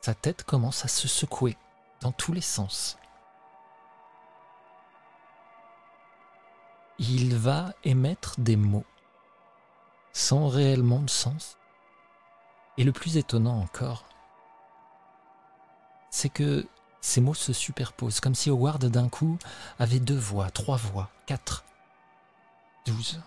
[0.01, 1.57] Sa tête commence à se secouer
[2.01, 2.99] dans tous les sens.
[6.99, 8.85] Il va émettre des mots
[10.13, 11.57] sans réellement de sens.
[12.77, 14.05] Et le plus étonnant encore,
[16.11, 16.67] c'est que
[17.01, 19.39] ces mots se superposent, comme si Howard d'un coup
[19.79, 21.65] avait deux voix, trois voix, quatre,
[22.87, 23.21] douze.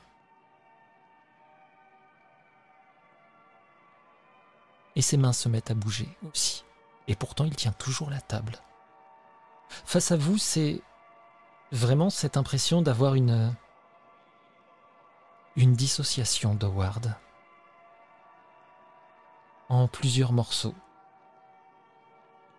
[4.95, 6.63] Et ses mains se mettent à bouger aussi.
[7.07, 8.57] Et pourtant, il tient toujours la table.
[9.85, 10.81] Face à vous, c'est
[11.71, 13.53] vraiment cette impression d'avoir une
[15.57, 17.13] une dissociation d'Howard
[19.69, 20.75] en plusieurs morceaux.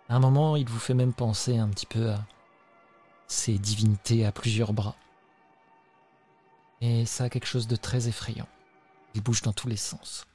[0.09, 2.19] À un moment, il vous fait même penser un petit peu à
[3.29, 4.97] ces divinités à plusieurs bras.
[6.81, 8.49] Et ça a quelque chose de très effrayant.
[9.15, 10.27] Il bouge dans tous les sens.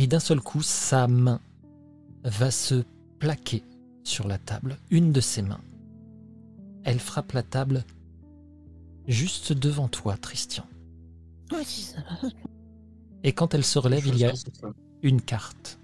[0.00, 1.42] Et d'un seul coup, sa main
[2.24, 2.84] va se
[3.18, 3.62] plaquer
[4.02, 5.60] sur la table, une de ses mains.
[6.84, 7.84] Elle frappe la table
[9.06, 10.64] juste devant toi, Christian.
[13.24, 14.32] Et quand elle se relève, il y a
[15.02, 15.78] une carte.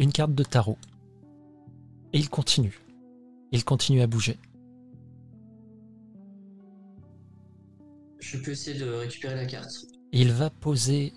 [0.00, 0.78] Une carte de tarot.
[2.12, 2.80] Et il continue.
[3.52, 4.36] Il continue à bouger.
[8.28, 9.86] Je peux essayer de récupérer la carte.
[10.10, 11.14] Il va poser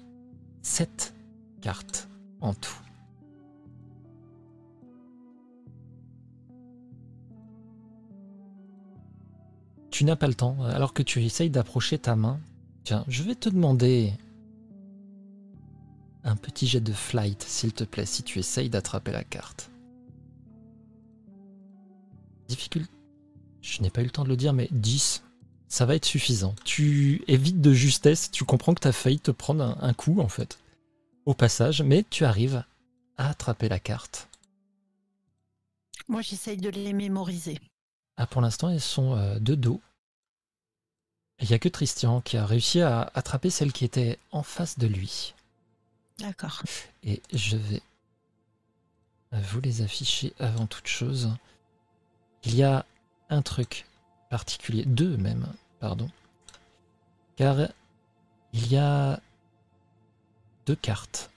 [0.61, 1.15] sept
[1.59, 2.07] cartes
[2.39, 2.77] en tout.
[9.89, 12.39] Tu n'as pas le temps, alors que tu essayes d'approcher ta main.
[12.83, 14.13] Tiens, je vais te demander
[16.23, 19.71] un petit jet de flight, s'il te plaît, si tu essayes d'attraper la carte.
[22.47, 22.91] Difficulté.
[23.61, 25.23] Je n'ai pas eu le temps de le dire, mais 10.
[25.69, 26.55] Ça va être suffisant.
[26.65, 30.19] Tu évites de justesse, tu comprends que tu as failli te prendre un, un coup,
[30.19, 30.59] en fait,
[31.25, 32.63] au passage, mais tu arrives
[33.17, 34.27] à attraper la carte.
[36.07, 37.59] Moi, j'essaye de les mémoriser.
[38.17, 39.79] Ah, pour l'instant, elles sont euh, de dos.
[41.39, 44.77] Il n'y a que Christian qui a réussi à attraper celle qui était en face
[44.77, 45.33] de lui.
[46.17, 46.63] D'accord.
[47.03, 47.81] Et je vais
[49.31, 51.31] vous les afficher avant toute chose.
[52.43, 52.85] Il y a
[53.29, 53.85] un truc
[54.29, 55.47] particulier, deux même,
[55.79, 56.09] pardon.
[57.35, 57.69] Car
[58.53, 59.19] il y a
[60.65, 61.31] deux cartes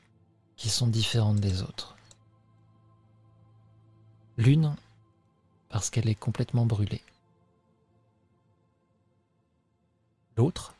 [0.57, 1.97] qui sont différentes des autres.
[4.37, 4.75] L'une
[5.69, 7.03] parce qu'elle est complètement brûlée.
[10.37, 10.75] L'autre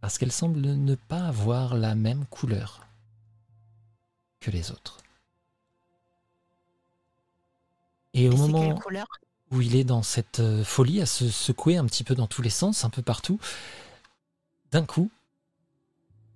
[0.00, 2.86] parce qu'elle semble ne pas avoir la même couleur
[4.40, 4.98] que les autres.
[8.14, 9.06] Et au Et moment quelle couleur?
[9.52, 12.42] Où il est dans cette euh, folie à se secouer un petit peu dans tous
[12.42, 13.38] les sens, un peu partout,
[14.72, 15.10] d'un coup,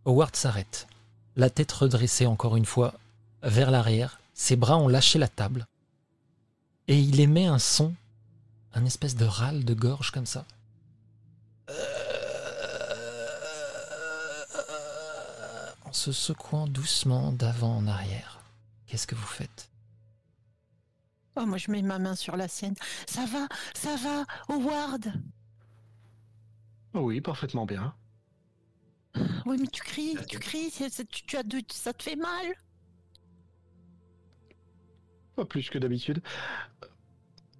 [0.05, 0.87] Howard s'arrête,
[1.35, 2.95] la tête redressée encore une fois
[3.43, 5.67] vers l'arrière, ses bras ont lâché la table,
[6.89, 7.95] et il émet un son,
[8.75, 10.45] un espèce de râle de gorge comme ça.
[15.85, 18.41] En se secouant doucement d'avant en arrière.
[18.87, 19.69] Qu'est-ce que vous faites?
[21.37, 22.74] Oh, moi, je mets ma main sur la sienne.
[23.07, 25.12] Ça va, ça va, Howard?
[26.95, 27.95] Oui, parfaitement bien.
[29.45, 32.47] Oui, mais tu cries, tu cries, tu, tu as de- ça te fait mal?
[35.37, 36.22] Pas plus que d'habitude.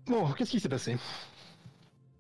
[0.07, 0.97] Bon, qu'est-ce qui s'est passé?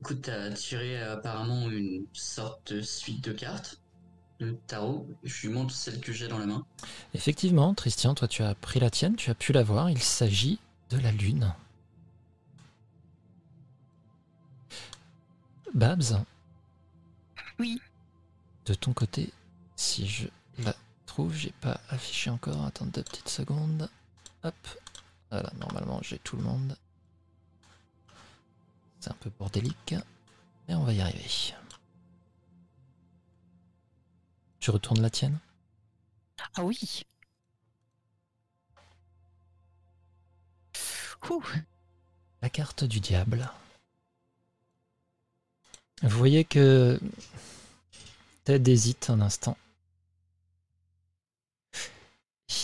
[0.02, 3.80] Écoute, t'as tiré apparemment une sorte de suite de cartes.
[4.38, 5.08] le tarot.
[5.22, 6.66] Je lui montre celle que j'ai dans la main.
[7.14, 9.88] Effectivement, Christian, toi tu as pris la tienne, tu as pu la voir.
[9.88, 10.58] Il s'agit
[10.90, 11.54] de la lune.
[15.74, 16.24] Babs
[17.58, 17.80] Oui.
[18.64, 19.32] De ton côté,
[19.76, 20.28] si je
[20.58, 20.74] la
[21.06, 22.64] trouve, j'ai pas affiché encore.
[22.64, 23.88] Attends deux petites secondes.
[24.42, 24.54] Hop.
[25.30, 26.76] Voilà, normalement j'ai tout le monde.
[29.00, 29.94] C'est un peu bordélique,
[30.66, 31.54] mais on va y arriver.
[34.60, 35.38] Tu retournes la tienne?
[36.56, 37.04] Ah oui.
[42.42, 43.50] La carte du diable.
[46.02, 47.00] Vous voyez que
[48.44, 49.56] Ted hésite un instant.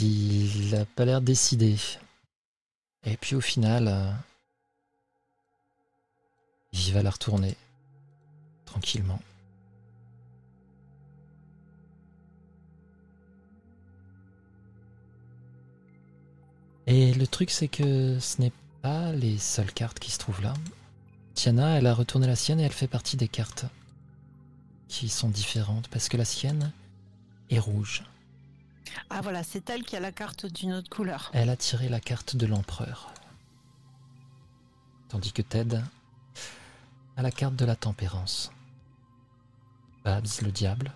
[0.00, 1.76] Il a pas l'air décidé.
[3.04, 4.12] Et puis au final, euh,
[6.72, 7.56] il va la retourner
[8.64, 9.20] tranquillement.
[16.86, 18.52] Et le truc, c'est que ce n'est
[18.82, 20.54] pas les seules cartes qui se trouvent là.
[21.34, 23.64] Tiana, elle a retourné la sienne et elle fait partie des cartes
[24.88, 26.72] qui sont différentes parce que la sienne
[27.50, 28.04] est rouge.
[29.08, 31.30] Ah voilà, c'est elle qui a la carte d'une autre couleur.
[31.32, 33.12] Elle a tiré la carte de l'empereur.
[35.08, 35.80] Tandis que Ted
[37.16, 38.50] a la carte de la tempérance.
[40.04, 40.92] Babs le diable.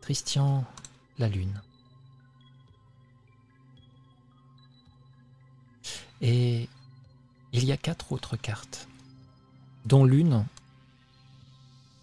[0.00, 0.64] Christian
[1.18, 1.60] la lune.
[6.20, 6.68] Et
[7.52, 8.88] il y a quatre autres cartes,
[9.84, 10.46] dont l'une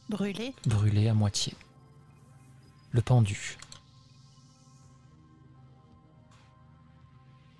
[0.09, 1.55] Brûlée brûlée à moitié.
[2.91, 3.57] Le pendu.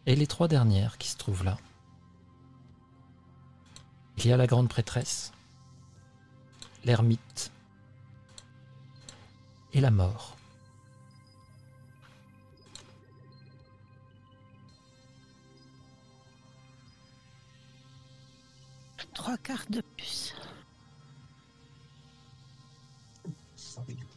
[0.06, 1.58] Et les trois dernières qui se trouvent là.
[4.18, 5.32] Il y a la grande prêtresse,
[6.84, 7.52] l'ermite
[9.72, 10.33] et la mort.
[19.24, 20.36] Trois cartes de plus.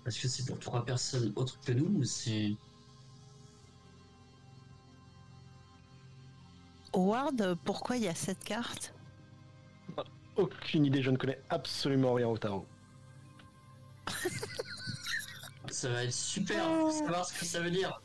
[0.04, 2.56] Est-ce que c'est pour trois personnes autres que nous ou c'est.
[6.92, 8.92] Howard, pourquoi il y a cette carte
[10.34, 12.66] Aucune idée, je ne connais absolument rien au tarot.
[15.70, 18.02] Ça va être super de savoir ce que ça veut dire.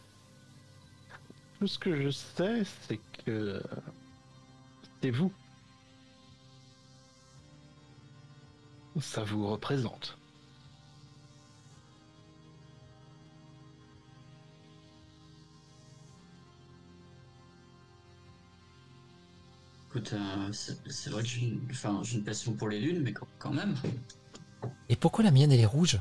[1.58, 3.60] Tout ce que je sais, c'est que
[5.02, 5.34] c'est vous.
[9.00, 10.18] Ça vous représente.
[19.90, 21.68] Écoute, euh, c'est vrai que j'ai une...
[21.70, 23.76] Enfin, une passion pour les lunes, mais quand- quand même.
[24.88, 26.00] Et pourquoi la mienne elle est rouge?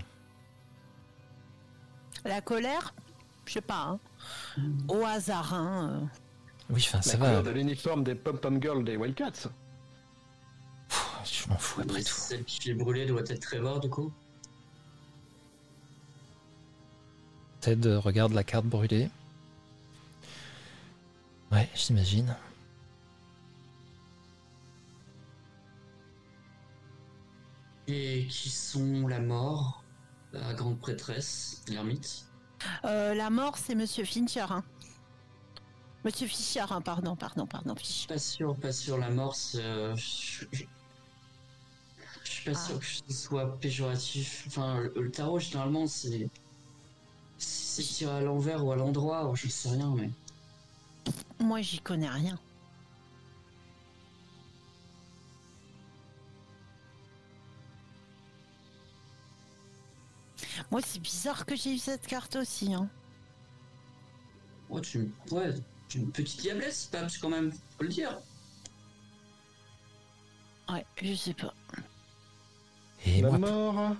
[2.24, 2.94] La colère?
[3.46, 3.98] Je sais pas.
[4.56, 4.62] hein.
[4.88, 5.90] Au hasard, hein.
[6.02, 6.06] euh.
[6.70, 7.26] Oui, enfin ça La va.
[7.26, 9.48] couleur de l'uniforme des pom-pom girls des Wildcats.
[11.24, 12.14] Je m'en fous après Mais tout.
[12.14, 14.12] Celle qui est brûlée doit être Trevor, du coup.
[17.60, 19.10] Ted regarde la carte brûlée.
[21.52, 22.34] Ouais, j'imagine.
[27.88, 29.82] Et qui sont la mort,
[30.32, 32.26] la grande prêtresse, l'ermite?
[32.84, 34.46] Euh, la mort, c'est Monsieur Fincher.
[34.50, 34.62] Hein.
[36.04, 37.74] Monsieur Fischer, hein, pardon, pardon, pardon.
[37.74, 38.06] Fischer.
[38.06, 38.96] Pas sûr, pas sûr.
[38.98, 39.62] La mort, c'est.
[39.62, 40.64] euh, je, je- je
[42.40, 42.66] suis pas Ah.
[42.66, 44.44] sûr que ce soit péjoratif.
[44.46, 46.28] Enfin, le, le tarot, généralement, c'est.
[47.38, 50.10] C'est tiré à l'envers ou à l'endroit, je sais rien, mais.
[51.38, 52.38] Moi, j'y connais rien.
[60.70, 62.72] Moi, c'est bizarre que j'ai eu cette carte aussi.
[62.72, 62.88] Hein.
[64.68, 65.52] Ouais, tu, ouais,
[65.88, 68.18] tu es une petite diablesse, Pabs, quand même, faut le dire.
[70.68, 71.52] Ouais, je sais pas.
[73.06, 73.96] Et La moi, mort.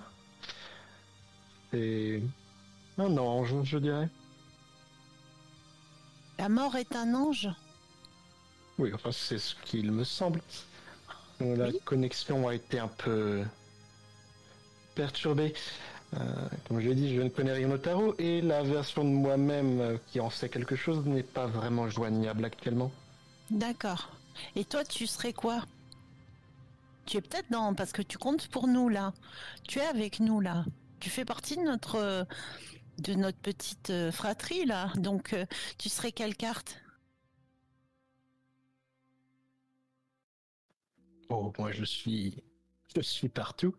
[1.71, 2.21] C'est
[2.97, 4.09] un ange, je dirais.
[6.37, 7.49] La mort est un ange?
[8.77, 10.41] Oui, enfin, c'est ce qu'il me semble.
[11.39, 11.79] La Oui.
[11.85, 13.43] connexion a été un peu
[14.95, 15.53] perturbée.
[16.13, 16.17] Euh,
[16.67, 19.79] comme je l'ai dit, je ne connais rien au tarot et la version de moi-même
[19.79, 22.91] euh, qui en sait quelque chose n'est pas vraiment joignable actuellement.
[23.49, 24.09] D'accord.
[24.55, 25.63] Et toi, tu serais quoi?
[27.11, 27.73] Tu es peut-être dans...
[27.73, 29.11] Parce que tu comptes pour nous, là.
[29.67, 30.63] Tu es avec nous, là.
[31.01, 32.25] Tu fais partie de notre...
[32.99, 34.93] de notre petite euh, fratrie, là.
[34.95, 35.45] Donc, euh,
[35.77, 36.77] tu serais quelle carte?
[41.27, 42.41] Oh, moi je suis.
[42.95, 43.75] Je suis partout.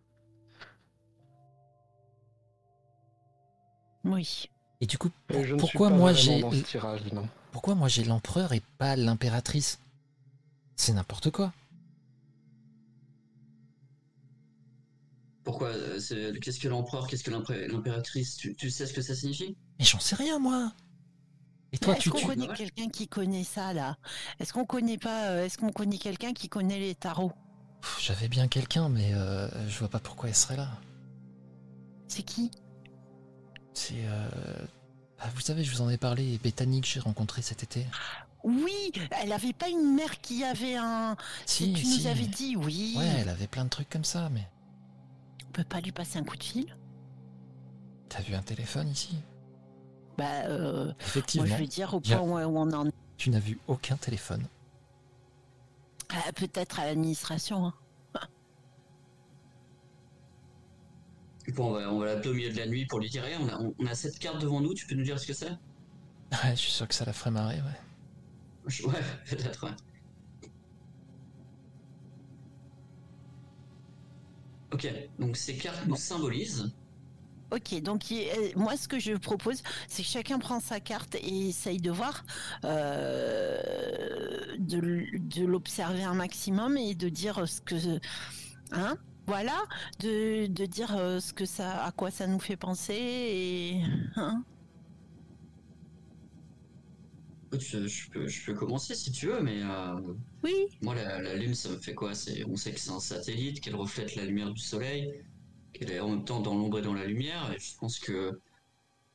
[4.03, 4.47] Oui.
[4.79, 6.43] Et du coup, pour- je pourquoi moi j'ai
[7.51, 9.79] pourquoi moi j'ai l'empereur et pas l'impératrice?
[10.75, 11.51] C'est n'importe quoi.
[15.43, 15.99] Pourquoi euh,
[16.41, 19.55] Qu'est-ce que l'empereur Qu'est-ce que l'impératrice tu, tu sais ce que ça signifie?
[19.79, 20.73] Mais j'en sais rien moi.
[21.73, 22.27] Et toi, Est-ce tu, qu'on tu...
[22.27, 22.55] connaît Ouais.
[22.55, 23.97] quelqu'un qui connaît ça là?
[24.39, 27.33] Est-ce qu'on connaît pas euh, Est-ce qu'on connaît quelqu'un qui connaît les tarots?
[27.99, 30.69] J'avais bien quelqu'un, mais euh, je vois pas pourquoi elle serait là.
[32.07, 32.51] C'est qui?
[33.73, 34.05] C'est.
[34.05, 34.29] euh,
[35.19, 37.85] ah, vous savez, je vous en ai parlé, Bethany que j'ai rencontré cet été.
[38.43, 38.91] Oui,
[39.21, 41.15] elle avait pas une mère qui avait un.
[41.45, 41.99] Si, tu si.
[42.01, 42.93] nous avais dit, oui.
[42.97, 44.47] Ouais, elle avait plein de trucs comme ça, mais.
[45.53, 46.75] On peut pas lui passer un coup de fil
[48.09, 49.15] T'as vu un téléphone ici?
[50.17, 52.91] Bah, euh, moi Effectivement, je vais dire au point où où on en est.
[53.17, 54.47] tu n'as vu aucun téléphone.
[56.09, 57.65] Ah, Peut-être à l'administration.
[57.67, 57.73] hein.
[61.49, 63.47] Bon, on va, on va l'appeler au milieu de la nuit pour lui dire on,
[63.49, 65.51] a, on- on a cette carte devant nous, tu peux nous dire ce que c'est?
[65.51, 67.79] Ouais, je suis sûr que ça la ferait marrer, ouais.
[68.65, 68.93] Je- Ouais,
[69.29, 69.75] peut-être, ouais.
[74.73, 76.73] Ok, donc ces cartes nous symbolisent.
[77.51, 81.49] Ok, donc euh, moi ce que je propose, c'est que chacun prend sa carte et
[81.49, 82.25] essaye de voir,
[82.65, 83.61] euh,
[84.57, 87.75] de, l'observer un maximum et de dire ce que,
[88.71, 88.97] hein,
[89.27, 89.61] voilà,
[89.99, 93.81] de, de dire euh, ce que ça, à quoi ça nous fait penser
[94.15, 94.43] hein.
[97.59, 99.95] Je, je peux, je peux commencer si tu veux, mais euh,
[100.43, 102.11] Oui, moi la, la lune ça me fait quoi?
[102.47, 105.11] On sait que c'est un satellite, qu'elle reflète la lumière du soleil,
[105.73, 108.31] qu'elle est en même temps dans l'ombre et dans la lumière, et je pense que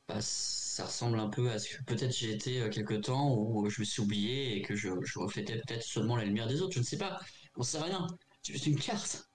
[0.07, 3.69] bah, ça ressemble un peu à ce que peut-être j'ai été euh, quelque temps où
[3.69, 6.73] je me suis oublié et que je, je reflétais peut-être seulement la lumière des autres,
[6.75, 7.19] je ne sais pas,
[7.57, 8.07] on sait rien,
[8.43, 9.28] c'est juste une carte?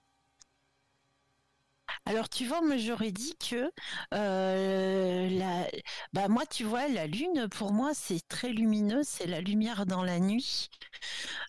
[2.06, 3.72] Alors tu vois, moi j'aurais dit que
[4.12, 5.66] euh, la,
[6.12, 10.02] bah moi tu vois la lune pour moi c'est très lumineux, c'est la lumière dans
[10.02, 10.68] la nuit.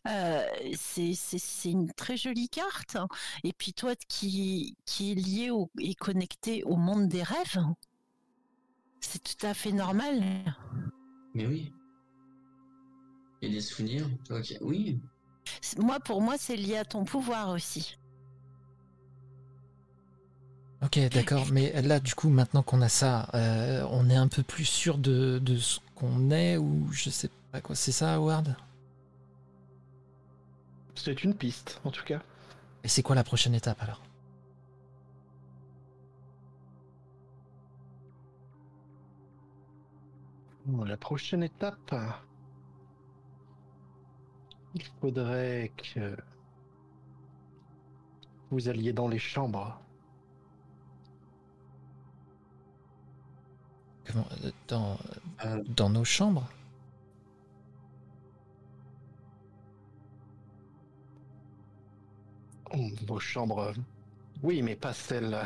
[0.07, 0.45] Euh,
[0.77, 2.97] c'est c'est c'est une très jolie carte.
[3.43, 7.65] Et puis toi qui qui est lié au, et connecté au monde des rêves,
[9.01, 10.23] c'est tout à fait normal.
[11.33, 11.73] Mais oui.
[13.41, 15.01] Et des souvenirs, ok, oui.
[15.77, 17.97] Moi pour moi c'est lié à ton pouvoir aussi.
[20.85, 24.43] Ok, d'accord, mais là, du coup, maintenant qu'on a ça, euh, on est un peu
[24.43, 27.75] plus sûr de, de ce qu'on est ou je sais pas quoi.
[27.75, 28.55] C'est ça, Howard?
[30.95, 32.21] C'est une piste, en tout cas.
[32.83, 34.01] Et c'est quoi la prochaine étape alors?
[40.85, 41.95] La prochaine étape,
[44.75, 46.15] il faudrait que
[48.49, 49.84] vous alliez dans les chambres.
[54.05, 54.97] Comment euh, dans,
[55.43, 56.49] Euh, dans nos chambres?
[62.71, 63.73] Oh, Vos chambres,
[64.43, 65.37] oui, mais pas celles,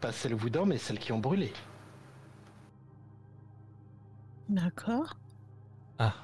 [0.00, 1.52] pas celles où vous dormez, celles qui ont brûlé.
[4.50, 5.16] D'accord.
[5.98, 6.14] Ah,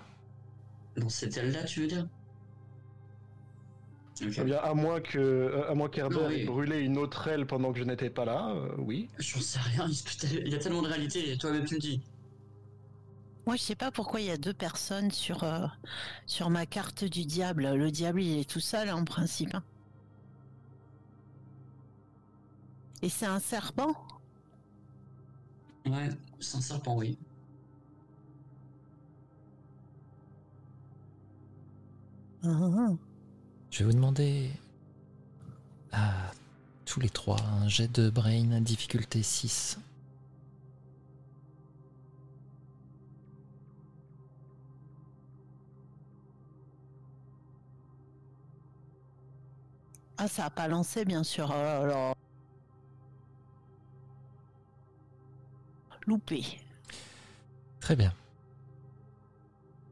[0.97, 2.09] dans cette aile-là, tu veux dire?
[4.23, 6.41] Eh bien, à moins que, euh, à moins qu'Herbert Non, oui.
[6.41, 9.11] ait brûlé une autre aile pendant que je n'étais pas là, euh, oui.
[9.19, 9.87] J'en sais rien,
[10.23, 12.01] il y a tellement de réalité, toi-même tu me dis.
[13.47, 15.67] Moi je sais pas pourquoi il y a deux personnes sur euh,
[16.27, 17.69] sur ma carte du diable.
[17.75, 19.55] Le diable il est tout seul en principe.
[19.55, 19.62] hein.
[23.03, 23.95] Et c'est un serpent?
[25.87, 26.09] Ouais,
[26.41, 27.17] c'est un serpent, oui.
[32.45, 32.97] Ah,
[33.77, 34.51] je vais vous demander
[35.93, 36.11] à
[36.87, 39.79] tous les trois un jet de brain difficulté 6.
[50.16, 51.53] Ah, ça a pas lancé, bien sûr.
[51.53, 52.16] Alors...
[56.07, 56.43] Loupé.
[57.81, 58.14] Très bien.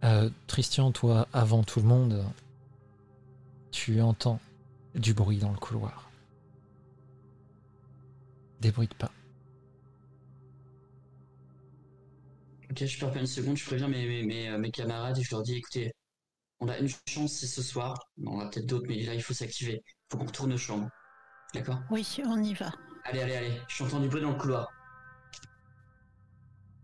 [0.04, 2.24] Euh, Christian, toi, avant tout le monde,
[3.74, 4.38] tu entends
[4.94, 6.08] du bruit dans le couloir.
[8.60, 9.10] Des bruits de pas.
[12.70, 15.22] Ok, je perds pas une seconde, je préviens mes, mes, mes, euh, mes camarades et
[15.24, 15.92] je leur dis écoutez,
[16.60, 17.98] on a une chance, c'est ce soir.
[18.24, 19.82] On en a peut-être d'autres, mais là il faut s'activer.
[20.08, 20.88] Faut qu'on retourne aux chambres.
[21.52, 21.80] D'accord?
[21.90, 22.72] Oui, on y va.
[23.04, 24.68] Allez, allez, allez, j'entends du bruit dans le couloir.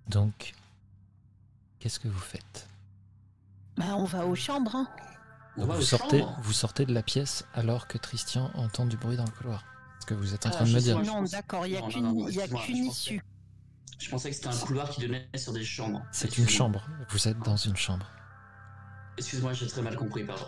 [0.09, 0.55] Donc,
[1.79, 2.69] qu'est-ce que vous faites?
[3.77, 4.75] Bah, on va aux chambres.
[4.75, 4.89] hein.
[5.61, 9.17] On Donc vous sortez, vous sortez de la pièce alors que Christian entend du bruit
[9.17, 9.65] dans le couloir.
[10.01, 11.03] Ce que vous êtes en Ah, train de je me dire.
[11.03, 11.83] non, d'accord, il y a
[12.49, 13.23] qu'une issue.
[13.99, 16.03] Je Je pensais que c'était un couloir qui donnait sur des chambres.
[16.13, 16.87] C'est une chambre.
[17.11, 18.07] Vous êtes dans une chambre.
[19.19, 20.47] Excuse-moi, j'ai très mal compris, pardon.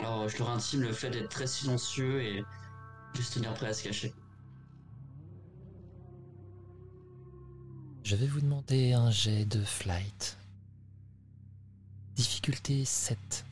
[0.00, 2.44] Alors, je leur intime le fait d'être très silencieux et
[3.14, 4.14] juste tenir prêt à se cacher.
[8.02, 10.38] Je vais vous demander un jet de flight.
[12.16, 13.44] Difficulté 7,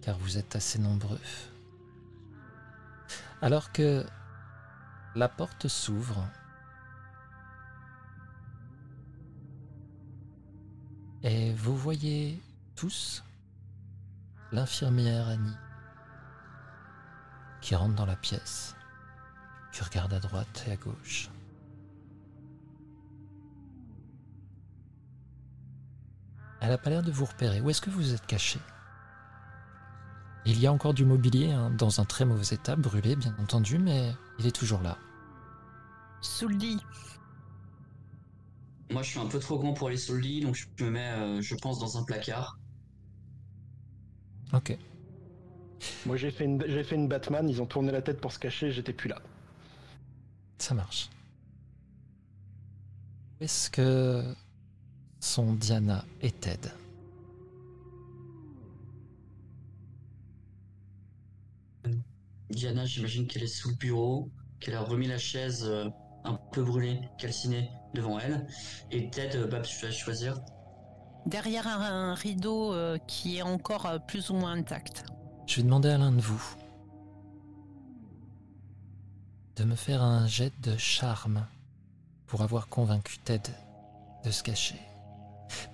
[0.00, 1.18] car vous êtes assez nombreux.
[3.42, 4.06] Alors que
[5.16, 6.24] la porte s'ouvre,
[11.24, 12.40] et vous voyez
[12.76, 13.24] tous
[14.52, 15.56] l'infirmière Annie
[17.60, 18.76] qui rentre dans la pièce,
[19.72, 21.28] qui regarde à droite et à gauche.
[26.60, 27.60] Elle n'a pas l'air de vous repérer.
[27.60, 28.58] Où est-ce que vous êtes caché
[30.44, 33.78] Il y a encore du mobilier hein, dans un très mauvais état, brûlé bien entendu,
[33.78, 34.98] mais il est toujours là.
[36.20, 36.80] Sous le lit.
[38.90, 40.90] Moi, je suis un peu trop grand pour aller sous le lit, donc je me
[40.90, 42.58] mets, euh, je pense, dans un placard.
[44.52, 44.76] Ok.
[46.06, 48.38] Moi j'ai fait, une, j'ai fait une Batman, ils ont tourné la tête pour se
[48.38, 49.20] cacher, j'étais plus là.
[50.58, 51.08] Ça marche.
[53.40, 54.24] Où est-ce que
[55.20, 56.68] sont Diana et Ted
[62.50, 65.88] Diana, j'imagine qu'elle est sous le bureau, qu'elle a remis la chaise euh,
[66.24, 68.46] un peu brûlée, calcinée devant elle.
[68.90, 70.40] Et Ted, euh, bah, je vais choisir.
[71.26, 75.04] Derrière un, rideau euh, qui est encore plus ou moins intact.
[75.46, 76.42] Je vais demander à l'un de vous
[79.56, 81.44] de me faire un jet de charme
[82.26, 83.50] pour avoir convaincu Ted
[84.24, 84.87] de se cacher.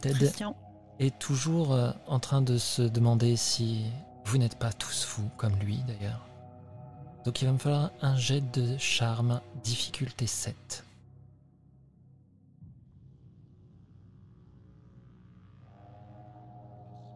[0.00, 0.56] Ted Christian,
[0.98, 3.84] est toujours euh, en train de se demander si
[4.24, 6.26] vous n'êtes pas tous fous, comme lui d'ailleurs.
[7.24, 10.84] Donc il va me falloir un jet de charme, difficulté 7.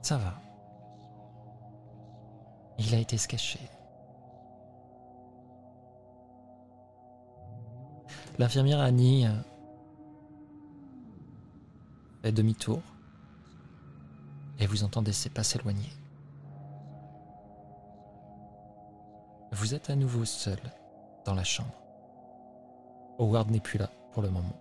[0.03, 0.41] Ça va.
[2.79, 3.61] Il a été se cacher.
[8.39, 9.31] L'infirmière Annie euh,
[12.23, 12.83] fait demi-tour
[14.59, 15.93] et vous entendez ses pas s'éloigner.
[19.53, 20.59] Vous êtes à nouveau seul
[21.25, 21.75] dans la chambre.
[23.19, 24.61] Howard n'est plus là pour le moment.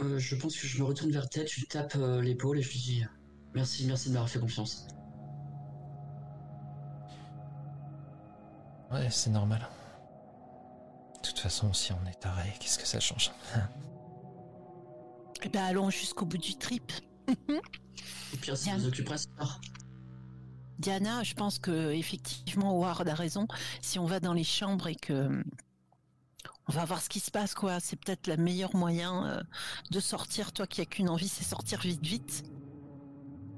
[0.00, 2.62] Euh, je pense que je me retourne vers Ted, je lui tape euh, l'épaule et
[2.62, 3.04] je lui dis
[3.52, 4.86] merci, merci de m'avoir fait confiance.
[8.92, 9.68] Ouais, c'est normal.
[11.28, 13.30] De toute façon, si on est taré, qu'est-ce que ça change
[15.44, 16.90] eh ben allons jusqu'au bout du trip.
[17.28, 18.78] Au pire, ça Bien.
[18.78, 19.60] nous occupera ce soir.
[20.80, 23.46] Diana, je pense que effectivement Howard a raison.
[23.80, 25.44] Si on va dans les chambres et que
[26.66, 27.78] on va voir ce qui se passe, quoi.
[27.78, 29.42] C'est peut-être le meilleur moyen euh,
[29.92, 30.50] de sortir.
[30.52, 32.42] Toi qui as qu'une envie, c'est sortir vite, vite.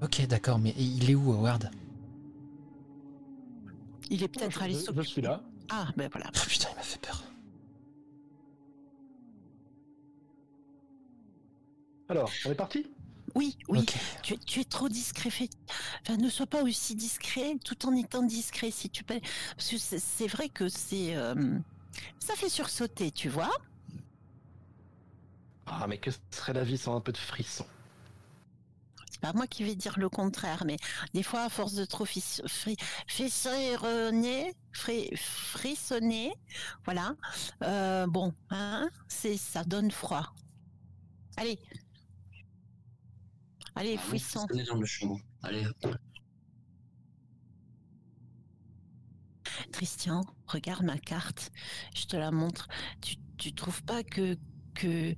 [0.02, 1.70] Ok, d'accord, mais il est où, Howard?
[4.10, 5.42] Il est peut-être allé je- je suis là.
[5.70, 6.30] Ah, ben voilà.
[6.34, 7.22] Oh putain, il m'a fait peur.
[12.10, 12.86] Alors, on est parti?
[13.36, 13.86] Oui, oui.
[14.22, 15.30] Tu, es- tu es trop discret.
[16.02, 19.20] Enfin, ne sois pas aussi discret tout en étant discret, si tu peux.
[19.56, 21.14] Parce que c'est vrai que c'est.
[21.16, 21.34] euh,
[22.18, 23.52] Ça fait sursauter, tu vois.
[25.66, 27.64] Ah, mais que serait la vie sans un peu de frisson?
[29.10, 30.76] C'est pas moi qui vais dire le contraire, mais
[31.14, 36.32] des fois, à force de trop fri- frissonner, fri- frissonner,
[36.84, 37.14] voilà.
[37.64, 40.32] euh, bon, hein, c'est ça donne froid.
[41.36, 41.58] Allez.
[43.74, 44.46] Allez, Ah, fouissons.
[44.68, 45.18] Dans le chambre.
[45.42, 45.64] Allez,
[49.72, 51.50] Christian, regarde ma carte.
[51.94, 52.68] Je te la montre.
[53.00, 54.36] Tu, tu trouves pas que
[54.74, 55.14] que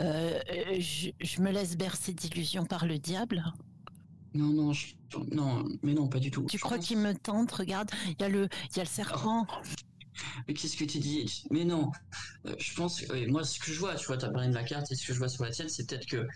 [0.00, 0.40] euh,
[0.78, 3.42] je, je me laisse bercer d'illusions par le diable?
[4.34, 4.94] Non, non, je-
[5.32, 6.46] non, mais non, pas du tout.
[6.50, 7.50] Tu Je crois pense- qu'il me tente?
[7.52, 9.46] Regarde, il y a le y a le serpent.
[10.48, 11.44] Mais qu'est-ce que tu dis?
[11.50, 11.90] Mais non,
[12.46, 14.54] Euh, je pense que ouais, moi, ce que je vois, tu vois, t'as parlé de
[14.54, 16.26] ma carte et ce que je vois sur la tienne, c'est peut-être que,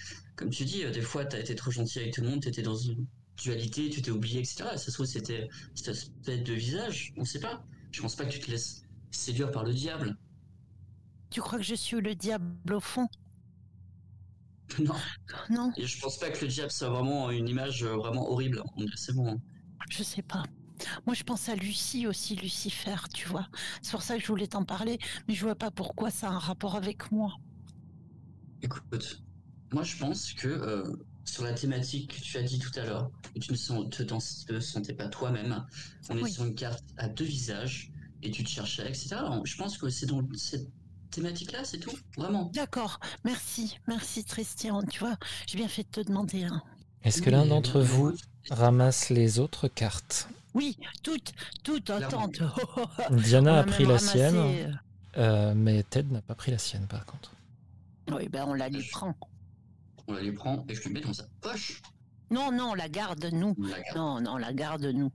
[0.41, 2.63] comme tu dis, euh, des fois, t'as été trop gentil avec tout le monde, t'étais
[2.63, 4.71] dans une dualité, tu t'es oublié, etc.
[4.73, 5.93] Ça se trouve, c'était c'était
[6.25, 7.65] peut-être de visage, on sait pas.
[7.93, 8.83] Je pense pas que tu te laisses
[9.13, 10.17] séduire par le diable.
[11.31, 13.09] Tu crois que je suis le diable au fond?
[14.79, 14.95] Non,
[15.51, 18.63] Non, et je pense pas que le diable soit vraiment une image euh, vraiment horrible.
[18.95, 19.29] C'est bon.
[19.35, 19.41] hein.
[19.91, 20.45] je sais pas.
[21.07, 23.49] Moi, je pense à Lucie aussi, Lucifer, tu vois.
[23.83, 26.33] C'est pour ça que je voulais t'en parler, mais je vois pas pourquoi ça a
[26.33, 27.37] un rapport avec moi.
[28.63, 29.23] Écoute,
[29.73, 30.85] moi je pense que euh,
[31.25, 34.95] sur la thématique que tu as dit tout à l'heure, que tu ne te, sentais
[34.95, 35.65] pas toi-même.
[36.09, 37.93] On est sur une carte à deux visages
[38.23, 39.17] et tu te cherchais, etc.
[39.45, 40.69] je pense que c'est dans cette
[41.11, 42.51] thématique-là, c'est tout, vraiment.
[42.55, 44.83] D'accord, merci, merci Tristian.
[44.83, 45.17] Tu vois,
[45.47, 46.45] j'ai bien fait de te demander.
[46.45, 46.63] Hein.
[47.03, 48.13] Est-ce que l'un d'entre vous
[48.51, 50.29] ramasse les autres cartes?
[50.55, 52.29] Oui, toutes, toutes, attends.
[53.11, 54.73] Diana a, pris la sienne, euh.
[55.17, 57.33] Euh, mais Ted n'a pas pris la sienne par contre.
[58.11, 59.15] Oui, ben on la lui prend.
[60.11, 61.81] On la lui prend et je lui mets dans sa poche.
[62.33, 63.55] Non, non, on la garde nous.
[63.95, 65.13] Non, non, la garde nous.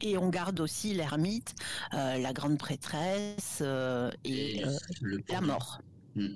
[0.00, 1.54] Et on garde aussi l'ermite,
[1.94, 4.76] euh, la grande prêtresse euh, et, euh,
[5.28, 5.80] la mort.
[6.16, 6.34] Hmm.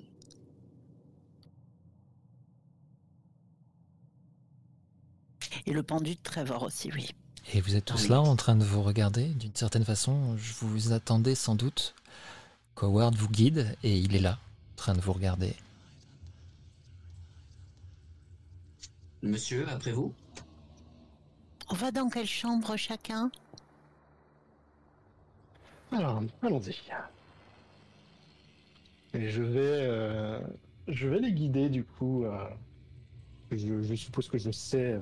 [5.67, 7.11] Et le pendu de Trevor aussi, oui.
[7.55, 10.37] Et vous êtes tous ah là en train de vous regarder d'une certaine façon.
[10.37, 11.97] Je vous attendais sans doute
[12.77, 14.39] qu'Howard vous guide et il est là,
[14.73, 15.55] en train de vous regarder.
[19.23, 20.15] Monsieur, après vous?
[21.69, 23.31] On va dans quelle chambre chacun?
[25.91, 26.77] Alors, allons-y.
[29.15, 30.41] Et je vais, euh,
[30.87, 32.25] je vais les guider du coup.
[32.25, 32.49] Euh,
[33.51, 35.01] je, suppose que je sais euh,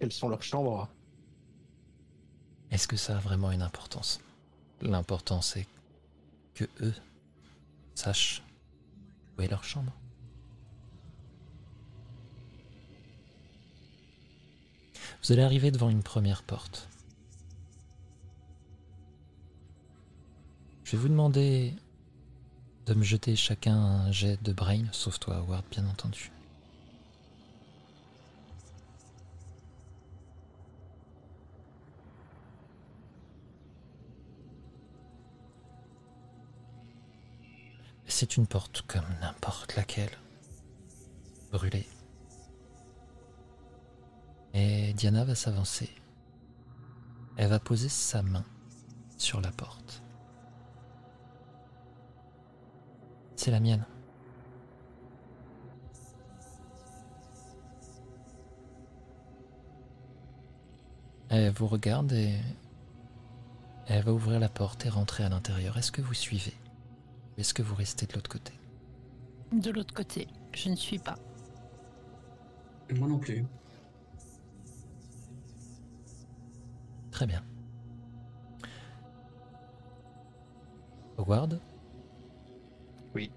[0.00, 0.88] quelles sont leurs chambres.
[2.70, 4.20] Est-ce que ça a vraiment une importance?
[4.82, 5.66] L'important c'est
[6.58, 6.94] que eux
[7.94, 8.42] sachent
[9.36, 9.92] où est leur chambre.
[15.22, 16.88] Vous allez arriver devant une première porte.
[20.82, 21.74] Je vais vous demander
[22.86, 26.32] de me jeter chacun un jet de brain, sauf toi, Howard, bien entendu.
[38.10, 40.10] C'est une porte comme n'importe laquelle.
[41.52, 41.86] Brûlée.
[44.54, 45.88] Et Diana va s'avancer.
[47.36, 48.44] Elle va poser sa main
[49.18, 50.02] sur la porte.
[53.36, 53.84] C'est la mienne.
[61.28, 62.34] Elle vous regarde et
[63.86, 65.78] elle va ouvrir la porte et rentrer à l'intérieur.
[65.78, 66.54] Est-ce que vous suivez?
[67.38, 68.52] Est-ce que vous restez de l'autre côté?
[69.52, 71.16] De l'autre côté, je ne suis pas.
[72.96, 73.44] Moi non plus.
[77.10, 77.42] Très bien.
[81.16, 81.60] Howard?
[83.14, 83.30] Oui.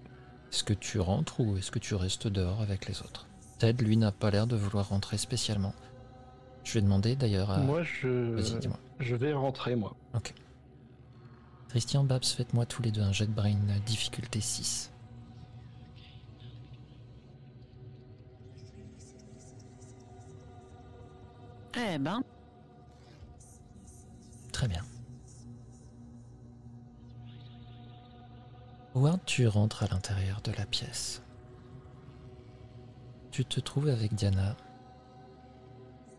[0.52, 3.26] Est-ce que tu rentres ou est-ce que tu restes dehors avec les autres?
[3.58, 5.74] Ted, lui, n'a pas l'air de vouloir rentrer spécialement.
[6.64, 7.58] Je vais demander d'ailleurs à...
[7.58, 8.36] Moi, je...
[9.00, 9.96] Je vais rentrer, moi.
[10.14, 10.34] Ok.
[11.72, 13.56] Christian Babs, faites-moi tous les deux un jet de brain
[13.86, 14.92] difficulté 6.
[21.74, 22.22] Eh ben.
[24.52, 24.84] Très bien.
[28.94, 31.22] Howard, tu rentres à l'intérieur de la pièce.
[33.30, 34.58] Tu te trouves avec Diana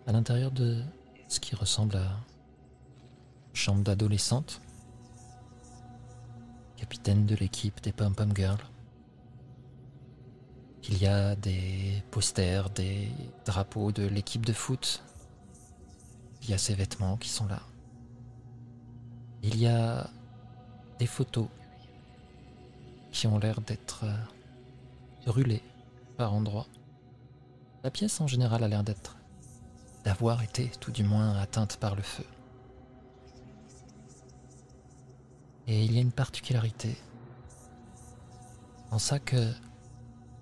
[0.07, 0.81] à l'intérieur de
[1.27, 4.62] ce qui ressemble à une chambre d'adolescente
[6.83, 8.65] capitaine de l'équipe des Pom Pom Girls.
[10.89, 13.07] Il y a des posters, des
[13.45, 15.01] drapeaux de l'équipe de foot.
[16.41, 17.61] Il y a ses vêtements qui sont là.
[19.43, 20.09] Il y a
[20.99, 21.47] des photos
[23.13, 24.17] qui ont l'air d'être euh,
[25.25, 25.63] brûlées
[26.17, 26.67] par endroits.
[27.85, 29.15] La pièce en général a l'air d'être
[30.03, 32.25] d'avoir été tout du moins atteinte par le feu.
[35.67, 36.97] Et il y a une particularité
[38.91, 39.51] en ça que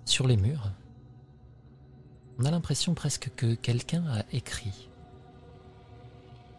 [0.04, 0.70] sur les murs,
[2.38, 4.90] on a l'impression presque que quelqu'un a écrit.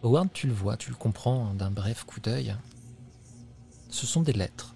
[0.01, 2.55] Howard, tu le vois, tu le comprends d'un bref coup d'œil.
[3.89, 4.75] Ce sont des lettres.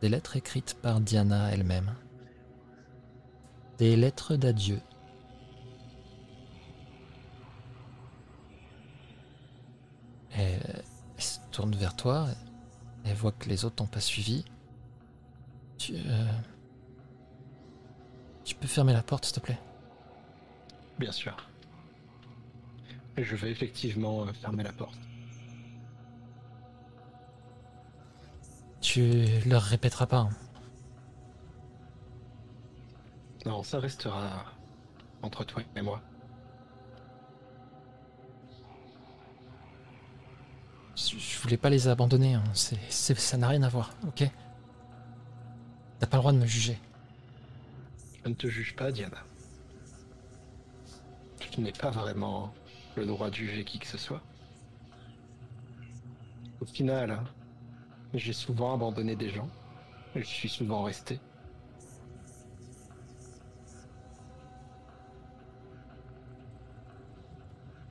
[0.00, 1.94] Des lettres écrites par Diana elle-même.
[3.78, 4.80] Des lettres d'adieu
[10.36, 10.82] Elle,
[11.18, 12.26] se tourne vers toi.
[13.04, 14.44] Elle voit que les autres n'ont pas suivi.
[15.78, 16.32] Tu, euh,
[18.44, 19.58] tu peux fermer la porte, s'il te plaît?
[20.98, 21.36] Bien sûr.
[23.16, 24.98] Je vais effectivement euh, fermer la porte.
[28.80, 30.18] Tu leur répéteras pas.
[30.18, 30.30] Hein?
[33.44, 34.44] Non, ça restera
[35.22, 36.00] entre toi et moi.
[41.18, 42.34] Je, voulais pas les abandonner.
[42.34, 42.44] hein.
[42.54, 44.24] Ça n'a rien à voir, ok
[45.98, 46.78] T'as pas le droit de me juger.
[48.24, 49.18] Je ne te juge pas, Diana.
[51.38, 52.52] Tu n'es pas vraiment
[52.96, 54.22] le droit de juger qui que ce soit.
[56.60, 57.24] Au final, hein,
[58.14, 59.48] j'ai souvent abandonné des gens.
[60.16, 61.18] Je suis souvent resté.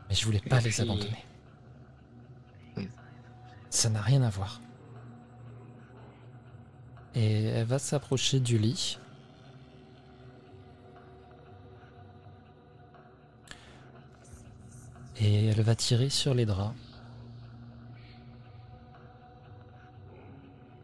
[0.09, 1.25] Mais je voulais pas Et les puis- abandonner.
[3.71, 4.61] Ça n'a rien à voir.
[7.15, 8.99] Et elle va s'approcher du lit.
[15.17, 16.75] Et elle va tirer sur les draps.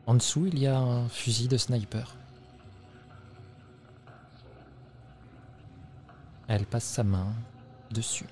[0.06, 2.16] En dessous, il y a un fusil de sniper.
[6.48, 7.34] Elle passe sa main
[7.92, 8.28] dessus.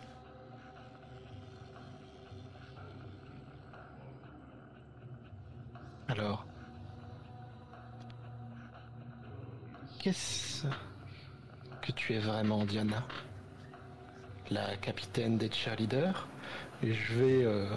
[6.07, 6.45] Alors,
[9.99, 10.67] qu'est-ce
[11.81, 13.03] que tu es vraiment, Diana?
[14.51, 16.27] La capitaine des cheerleaders?
[16.83, 17.67] Et je vais euh,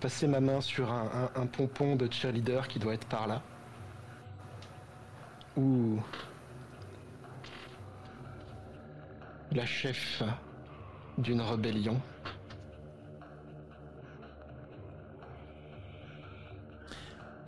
[0.00, 3.42] passer ma main sur un, pompon de cheerleader qui doit être par là.
[5.56, 6.00] Ou
[9.50, 10.22] la chef
[11.16, 12.00] d'une rébellion.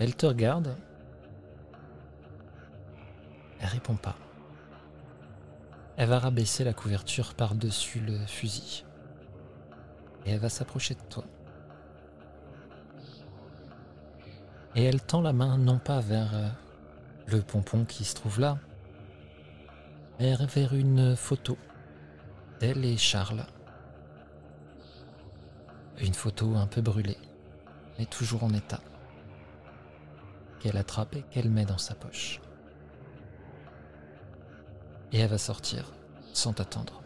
[0.00, 0.74] Elle te regarde.
[3.60, 4.16] Elle répond pas.
[5.98, 8.86] Elle va rabaisser la couverture par-dessus le fusil.
[10.24, 11.24] Et elle va s'approcher de toi.
[14.74, 16.48] Et elle tend la main non pas vers euh,
[17.26, 18.56] le pompon qui se trouve là,
[20.18, 21.58] mais vers une photo
[22.60, 23.44] d'elle et Charles.
[26.00, 27.18] Une photo un peu brûlée,
[27.98, 28.80] mais toujours en état
[30.60, 32.40] qu'elle attrape et qu'elle met dans sa poche.
[35.12, 35.92] Et elle va sortir
[36.32, 37.02] sans t'attendre.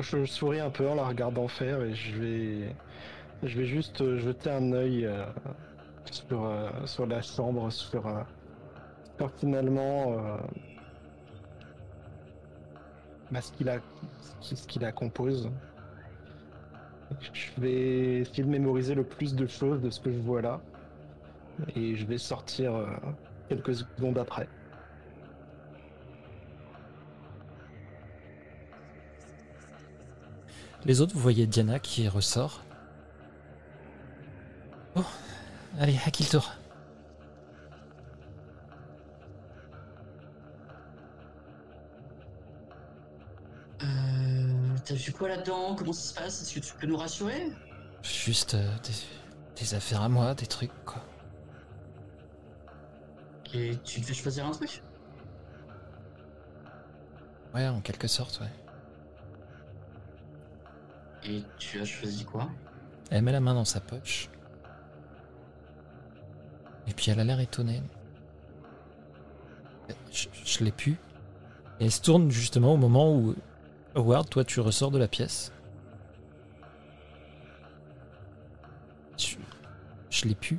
[0.00, 2.74] Je souris un peu en la regardant faire et je vais,
[3.42, 5.26] je juste euh, jeter un œil euh,
[6.10, 8.02] sur, euh, sur la chambre, sur,
[9.36, 10.16] finalement
[13.30, 15.50] bah, ce, ce qui la compose.
[17.20, 20.60] Je vais essayer de mémoriser le plus de choses de ce que je vois là
[21.74, 22.86] et je vais sortir euh,
[23.48, 24.48] quelques secondes après.
[30.84, 32.62] Les autres, vous voyez Diana qui ressort.
[34.96, 35.04] Oh,
[35.78, 36.52] allez, à qui le tour?
[43.82, 43.86] Euh,
[44.84, 45.74] T'as vu quoi là-dedans?
[45.74, 46.42] Comment ça se passe?
[46.42, 47.50] Est-ce que tu peux nous rassurer?
[48.02, 51.02] Juste euh, des, des affaires à moi, des trucs, quoi.
[53.54, 54.82] Et tu devais choisir un truc?
[57.54, 58.50] Ouais, en quelque sorte, ouais.
[61.24, 62.48] Et tu as choisi quoi?
[63.10, 64.28] Elle met la main dans sa poche.
[66.86, 67.82] Et puis elle a l'air étonnée.
[70.10, 70.98] Je, je l'ai pu.
[71.80, 73.34] Et elle se tourne justement au moment où
[73.94, 75.52] Howard, toi, tu ressors de la pièce.
[79.16, 79.36] Je,
[80.10, 80.58] je l'ai pu.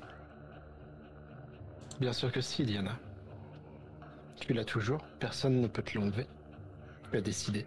[2.00, 3.00] Bien sûr que si, Diana.
[4.40, 6.28] Tu l'as toujours, personne ne peut te l'enlever.
[7.12, 7.66] Tu as décidé.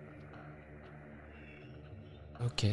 [2.44, 2.66] Ok.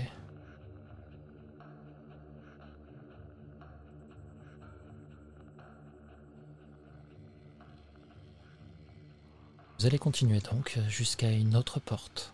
[9.79, 12.33] Vous allez continuer donc jusqu'à une autre porte.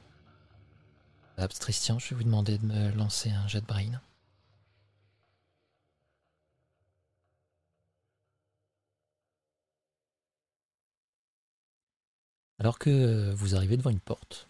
[1.38, 4.02] Abs Christian, je vais vous demander de me lancer un jet de brain.
[12.62, 14.48] Alors que vous arrivez devant une porte,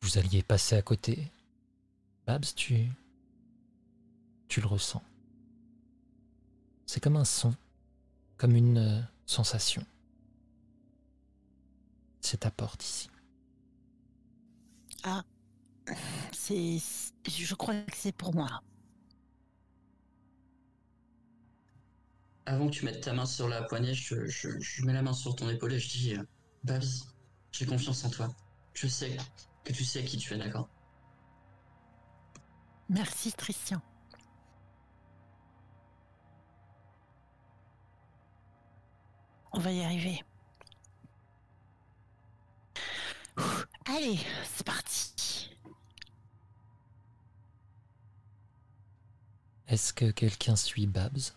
[0.00, 1.26] vous alliez passer à côté.
[2.24, 2.86] Babs, tu.
[4.46, 5.02] Tu le ressens.
[6.86, 7.52] C'est comme un son,
[8.36, 9.84] comme une euh, sensation.
[12.20, 13.10] C'est ta porte ici.
[16.30, 16.78] C'est,
[17.28, 18.62] je crois que c'est pour moi.
[22.48, 25.12] Avant que tu mettes ta main sur la poignée, je, je- je mets la main
[25.12, 26.22] sur ton épaule et je dis euh,
[26.64, 26.82] Babs,
[27.52, 28.34] j'ai confiance en toi.
[28.72, 29.14] Je sais
[29.64, 30.66] que tu sais qui tu es, d'accord
[32.88, 33.82] Merci, Christian.
[39.52, 40.22] On va y arriver.
[43.38, 43.42] Ouh,
[43.86, 44.18] Allez,
[44.54, 45.50] c'est parti.
[49.66, 51.34] Est-ce que quelqu'un suit Babs?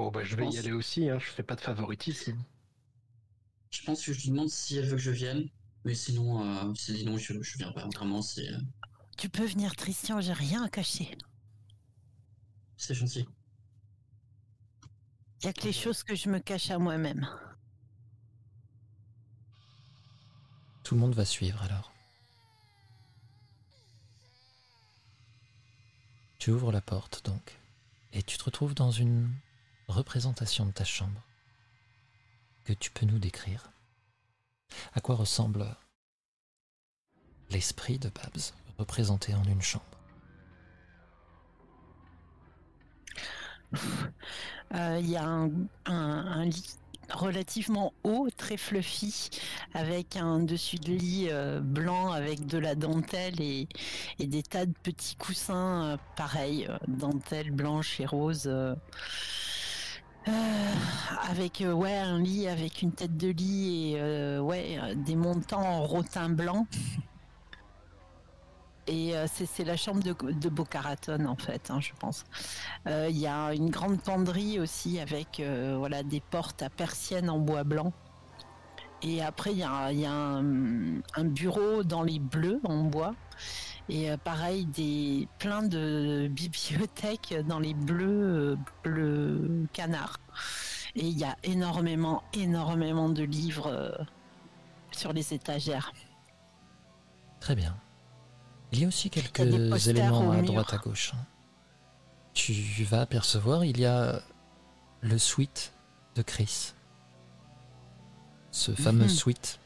[0.00, 2.38] Oh bah je vais pense- y aller aussi, hein, je fais pas de favoritisme.
[3.70, 5.48] Je pense que je lui demande si elle veut que je vienne.
[5.84, 7.86] Mais sinon, euh, si elle dit non, je, je viens pas.
[7.88, 8.58] Vraiment, c'est euh,
[9.16, 11.16] Tu peux venir, Tristan, j'ai rien à cacher.
[12.76, 13.26] c'est gentil.
[15.40, 17.28] Il y a que les choses que je me cache à moi-même.
[20.84, 21.92] Tout le monde va suivre alors.
[26.38, 27.58] Tu ouvres la porte donc,
[28.12, 29.28] et tu te retrouves dans une
[29.88, 31.22] représentation de ta chambre
[32.64, 33.72] que tu peux nous décrire.
[34.94, 35.66] À quoi ressemble
[37.50, 39.84] l'esprit de Babs représenté en une chambre?
[44.74, 45.48] Euh, Il y a
[45.86, 46.76] un, lit
[47.10, 49.30] relativement haut, très fluffy,
[49.72, 53.66] avec un dessus de lit euh, blanc avec de la dentelle et,
[54.18, 58.50] des tas de petits coussins euh, pareils, dentelle blanche et rose.
[60.26, 60.30] Euh,
[61.30, 65.62] avec euh, ouais un lit avec une tête de lit et euh, ouais des montants
[65.62, 66.66] en rotin blanc
[68.86, 72.24] et c'est la chambre de, de Boca Raton en fait hein, je pense
[72.86, 75.42] Il y a une grande penderie aussi avec
[75.76, 77.92] voilà des portes à persiennes en bois blanc.
[79.02, 83.14] Et après il y a, y a un bureau dans les bleus en bois.
[83.88, 90.18] Et euh, pareil des plein de bibliothèques dans les bleus euh, bleu canard.
[90.94, 93.90] Et il y a énormément énormément de livres euh,
[94.92, 95.92] sur les étagères.
[97.40, 97.76] Très bien.
[98.72, 101.12] Il y a aussi a quelques éléments à droite à gauche.
[101.14, 101.24] hein.
[102.34, 104.20] Tu vas apercevoir, il y a
[105.00, 105.72] le suite
[106.14, 106.72] de Chris.
[108.50, 109.08] Ce fameux Mhm.
[109.08, 109.60] suite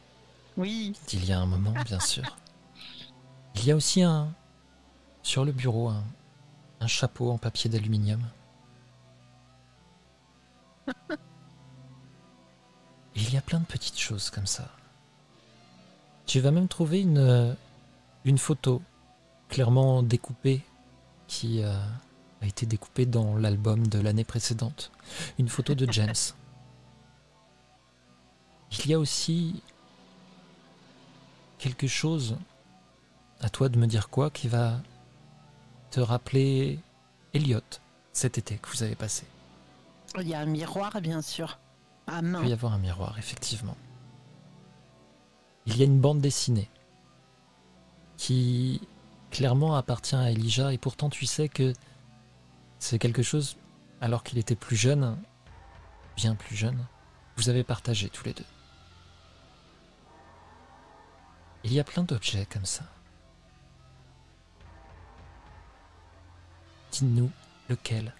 [0.56, 2.36] Oui, d'il y a un moment, bien sûr.
[3.56, 4.32] Il y a aussi un
[5.22, 6.04] sur le bureau un,
[6.80, 8.22] un chapeau en papier d'aluminium.
[13.14, 14.68] Il y a plein de petites choses comme ça.
[16.26, 17.52] Tu vas même trouver une, euh,
[18.24, 18.82] une photo
[19.48, 20.62] clairement découpée
[21.28, 21.74] qui euh,
[22.40, 24.90] a été découpée dans l'album de l'année précédente.
[25.38, 26.14] Une photo de James.
[28.84, 29.62] Il y a aussi
[31.58, 32.36] quelque chose,
[33.42, 34.80] à toi de me dire quoi, qui va
[35.90, 36.78] te rappeler
[37.34, 37.60] Elliot
[38.12, 39.24] cet été que vous avez passé.
[40.18, 41.58] il y a un miroir bien sûr
[42.06, 42.40] à Il main.
[42.42, 43.76] peut y avoir un miroir, effectivement.
[45.66, 46.68] Il y a une bande dessinée
[48.16, 48.80] qui
[49.30, 51.72] clairement appartient à Elijah et pourtant tu sais que
[52.78, 53.56] c'est quelque chose,
[54.00, 55.16] alors qu'il était plus jeune,
[56.16, 56.84] bien plus jeune,
[57.36, 58.44] vous avez partagé tous les deux.
[61.64, 62.84] Il y a plein d'objets comme ça.
[66.92, 67.30] Dis-nous
[67.68, 68.14] lequel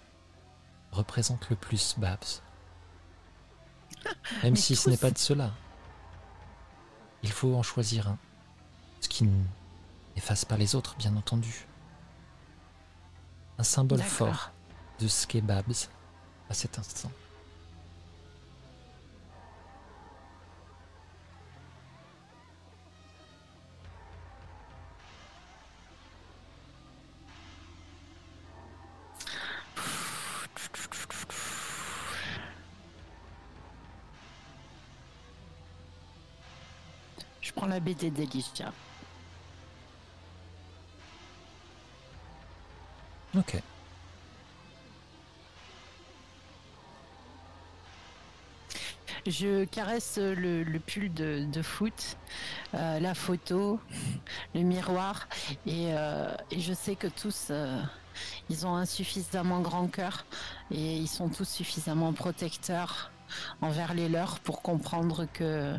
[0.91, 2.41] représente le plus Babs.
[4.43, 5.51] Même si ce n'est pas de cela.
[7.21, 8.17] Il faut en choisir un.
[8.99, 9.27] Ce qui
[10.15, 11.67] n'efface pas les autres, bien entendu.
[13.57, 14.51] Un symbole fort
[14.99, 15.87] de ce qu'est Babs
[16.49, 17.11] à cet instant.
[43.37, 43.61] Ok.
[49.25, 52.17] Je caresse le, le pull de, de foot,
[52.73, 53.79] euh, la photo,
[54.53, 55.27] le miroir,
[55.65, 57.81] et, euh, et je sais que tous, euh,
[58.49, 60.25] ils ont un suffisamment grand cœur
[60.71, 63.11] et ils sont tous suffisamment protecteurs
[63.61, 65.73] envers les leurs pour comprendre que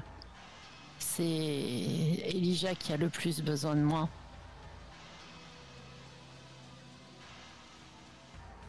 [1.16, 4.08] c'est Elijah qui a le plus besoin de moi.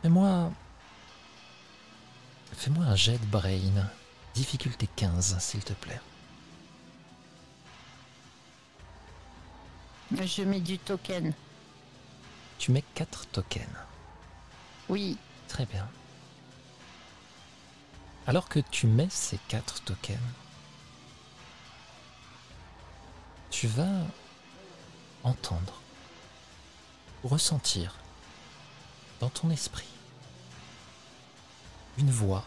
[0.01, 0.51] Fais-moi.
[2.53, 3.89] Fais-moi un jet de brain.
[4.33, 6.01] Difficulté 15, s'il te plaît.
[10.11, 11.33] Je mets du token.
[12.57, 13.67] Tu mets 4 tokens.
[14.87, 15.17] Oui,
[15.47, 15.87] Très bien.
[18.27, 20.17] Alors que tu mets ces 4 tokens,
[23.55, 24.01] tu vas
[25.23, 25.81] entendre,
[27.23, 27.95] ressentir
[29.21, 29.87] dans ton esprit
[31.97, 32.43] une voix.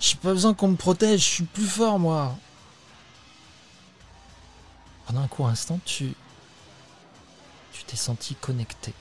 [0.00, 2.36] J'ai pas besoin qu'on me protège, je suis plus fort moi.
[5.06, 6.12] Pendant un court instant, tu
[7.72, 8.92] tu t'es senti connecté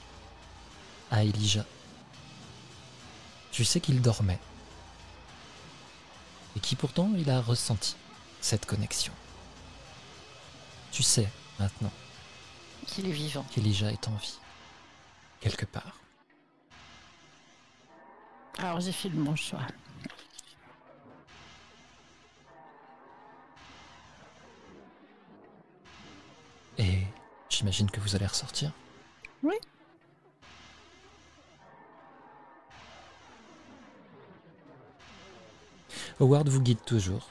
[1.12, 1.66] à Elijah.
[3.52, 4.40] Tu sais qu'il dormait
[6.56, 7.96] et qui pourtant il a ressenti
[8.42, 9.14] cette connexion.
[10.92, 11.30] Tu sais
[11.60, 11.92] maintenant
[12.88, 13.46] Qu'il est vivant.
[13.52, 14.38] qu'Elijah est en vie,
[15.42, 16.00] quelque part.
[18.58, 19.60] Alors j'ai fait le mon choix.
[26.78, 27.02] Et
[27.50, 28.72] j'imagine que vous allez ressortir.
[29.44, 29.56] Oui.
[36.20, 37.28] Howard vous guide toujours.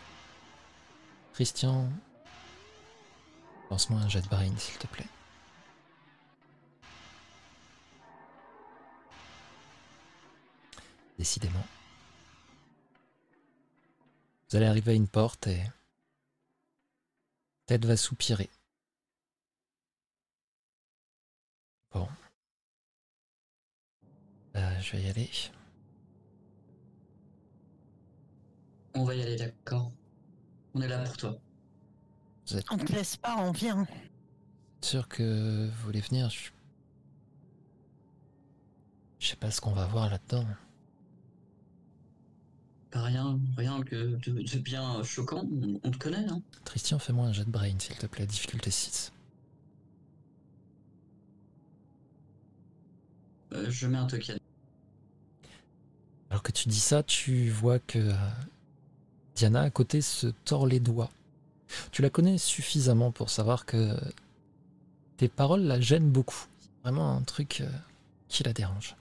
[1.33, 1.91] Christian,
[3.71, 5.07] lance-moi un jet de brain, s'il te plaît.
[11.19, 11.65] Décidément.
[14.51, 15.63] Vous allez arriver à une porte et
[17.67, 18.51] Ted va soupirer.
[21.93, 22.07] Bon.
[24.57, 25.31] Euh, je vais y aller.
[28.95, 29.93] On va y aller, d'accord.
[30.75, 31.39] On est là pour toi.
[32.49, 33.87] Vous êtes On te laisse pas, on vient.
[34.83, 36.51] sûr que vous voulez venir Je
[39.19, 40.47] je sais pas ce qu'on va voir là-dedans.
[42.91, 45.45] Pas rien, rien que de, de bien choquant.
[45.63, 48.71] On, on te connaît, hein Christian, fais-moi un jet de brain, s'il te plaît, difficulté
[48.71, 49.13] 6.
[53.55, 54.39] Euh, Je mets un token.
[56.31, 58.15] Alors que tu dis ça, tu vois que euh,
[59.35, 61.11] Diana à côté se tord les doigts.
[61.91, 63.97] Tu la connais suffisamment pour savoir que
[65.17, 66.47] tes paroles la gênent beaucoup.
[66.83, 67.71] Vraiment un truc euh,
[68.29, 68.97] qui la dérange.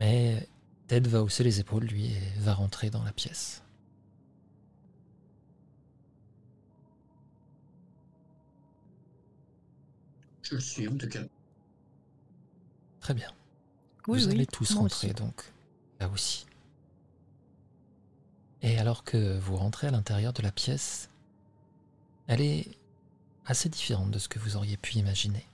[0.00, 0.48] Mais
[0.86, 3.62] Ted va hausser les épaules, lui, et va rentrer dans la pièce.
[10.42, 11.22] Je le suis, en tout cas.
[13.00, 13.30] Très bien.
[14.06, 15.14] Oui, vous oui, allez tous moi rentrer, aussi.
[15.14, 15.42] donc,
[16.00, 16.46] là aussi.
[18.64, 21.10] Et alors que vous rentrez à l'intérieur de la pièce,
[22.26, 22.78] elle est
[23.44, 25.46] assez différente de ce que vous auriez pu imaginer.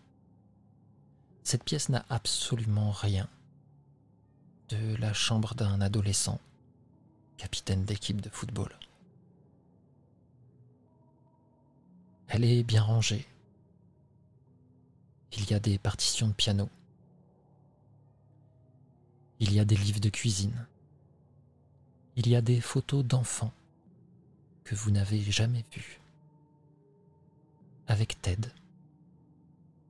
[1.42, 3.28] Cette pièce n'a absolument rien
[4.68, 6.38] de la chambre d'un adolescent,
[7.36, 8.72] capitaine d'équipe de football.
[12.28, 13.26] Elle est bien rangée.
[15.32, 16.68] Il y a des partitions de piano.
[19.40, 20.68] Il y a des livres de cuisine.
[22.16, 23.52] Il y a des photos d'enfants
[24.64, 26.00] que vous n'avez jamais vues.
[27.86, 28.48] Avec Ted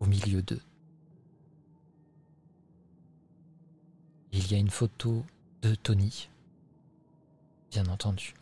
[0.01, 0.63] au milieu d'eux.
[4.33, 5.25] Il y a une photo
[5.63, 6.31] de Tony,
[7.71, 8.35] bien entendu.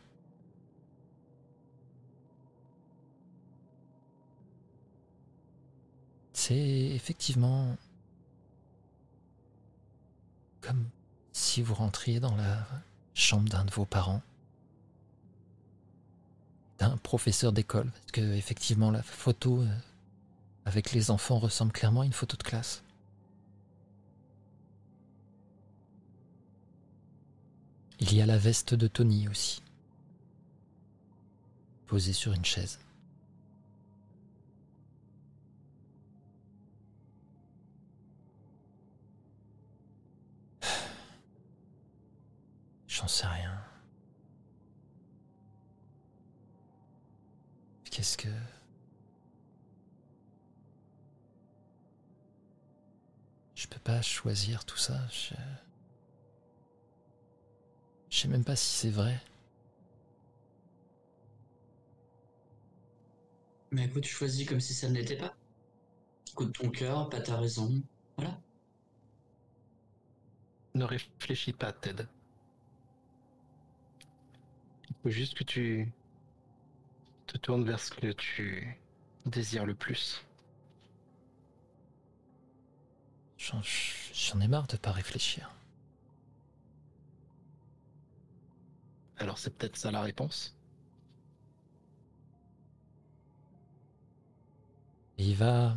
[6.32, 7.76] C'est effectivement
[10.60, 10.88] comme
[11.32, 12.66] si vous rentriez dans la
[13.18, 14.22] chambre d'un de vos parents,
[16.78, 19.76] d'un professeur d'école, parce que effectivement la photo euh,
[20.64, 22.82] avec les enfants ressemble clairement à une photo de classe.
[28.00, 29.60] Il y a la veste de Tony aussi,
[31.86, 32.78] posée sur une chaise.
[42.98, 43.56] J'en sais rien.
[47.84, 48.28] Qu'est-ce que...
[53.54, 55.06] Je peux pas choisir tout ça.
[55.12, 55.34] Je...
[58.10, 59.20] Je sais même pas si c'est vrai.
[63.70, 65.36] Mais écoute, tu choisis comme si ça ne l'était pas.
[66.32, 67.80] Écoute ton cœur, pas ta raison.
[68.16, 68.40] Voilà.
[70.74, 72.04] Ne réfléchis pas, Ted.
[75.02, 75.92] Faut juste que tu
[77.26, 78.78] te tournes vers ce que tu
[79.26, 80.24] désires le plus.
[83.36, 85.54] J'en j'en ai marre de pas réfléchir.
[89.18, 90.56] Alors c'est peut-être ça la réponse.
[95.18, 95.76] Et il va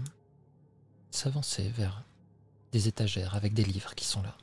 [1.10, 2.04] s'avancer vers
[2.72, 4.36] des étagères avec des livres qui sont là.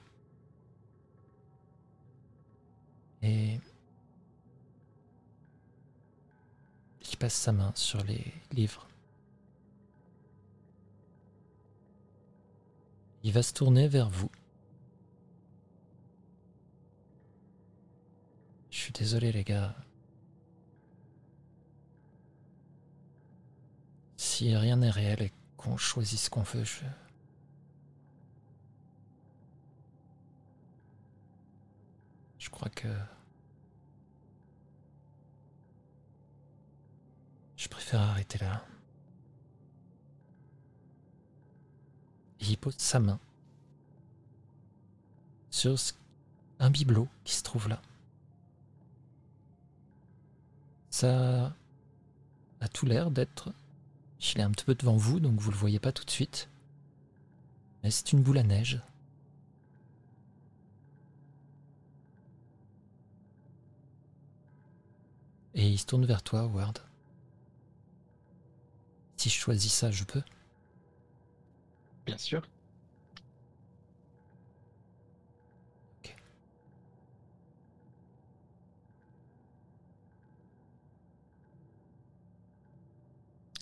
[3.22, 3.60] Et
[7.09, 8.22] qui passe sa main sur les
[8.52, 8.86] livres.
[13.22, 14.30] Il va se tourner vers vous.
[18.70, 19.74] Je suis désolé les gars.
[24.18, 26.85] Si rien n'est réel et qu'on choisisse ce qu'on veut, je...
[32.39, 32.89] Je crois que...
[37.68, 38.64] Je préfère arrêter là.
[42.40, 43.20] Et il pose sa main
[45.50, 45.76] sur
[46.60, 47.82] un bibelot qui se trouve là.
[50.90, 51.52] Ça
[52.60, 53.52] a tout l'air d'être.
[54.34, 56.48] Il est un petit peu devant vous, donc vous le voyez pas tout de suite.
[57.82, 58.80] Mais c'est une boule à neige.
[65.54, 66.78] Et il se tourne vers toi, Ward.
[69.18, 70.22] Si je choisis ça, je peux.
[72.06, 72.42] Bien sûr.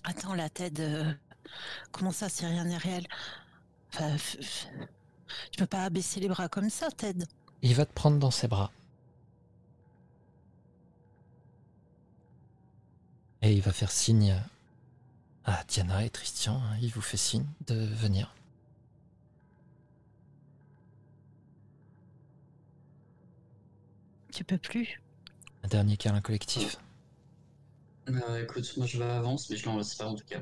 [0.04, 0.80] Attends, la tête.
[0.80, 1.12] euh,
[1.92, 3.06] Comment ça, si rien n'est réel?
[3.94, 4.38] Enfin, f-
[5.52, 7.24] Je peux pas baisser les bras comme ça, Ted.
[7.62, 8.70] Il va te prendre dans ses bras.
[13.42, 14.40] Et il va faire signe
[15.46, 16.56] à Diana et Christian.
[16.56, 18.34] hein, Il vous fait signe de venir.
[24.32, 25.00] Tu peux plus
[25.62, 26.76] Un dernier câlin collectif.
[28.08, 30.40] Euh, écoute, moi je vais avance, mais je l'en pas en tout cas.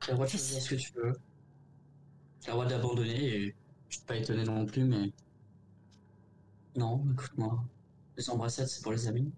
[0.00, 1.12] Tu as le droit de choisir ce que tu veux.
[2.40, 3.54] Tu as le droit d'abandonner et
[3.88, 5.12] je suis pas étonné non plus, mais.
[6.76, 7.62] Non, écoute-moi.
[8.16, 9.30] Les embrassades, c'est pour les amis.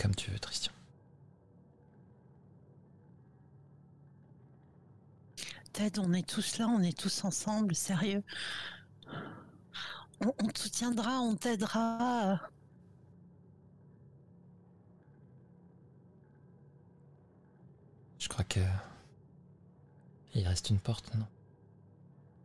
[0.00, 0.72] Comme tu veux, Christian.
[5.74, 8.22] Ted, on est tous là, on est tous ensemble, sérieux.
[10.22, 12.40] On, on te soutiendra, on t'aidera.
[18.18, 18.60] Je crois que.
[20.34, 21.26] Il reste une porte, non?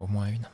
[0.01, 0.49] Au moins une.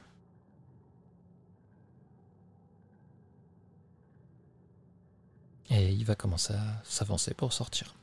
[5.72, 7.95] Et il va commencer à s'avancer pour sortir.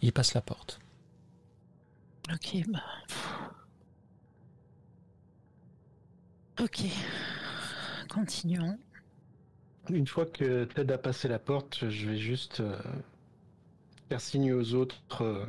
[0.00, 0.80] Il passe la porte.
[2.32, 2.80] Ok, bah.
[6.60, 6.80] Ok.
[8.08, 8.78] Continuons.
[9.90, 12.80] Une fois que Ted a passé la porte, je vais juste euh,
[14.08, 15.44] faire signe aux autres euh,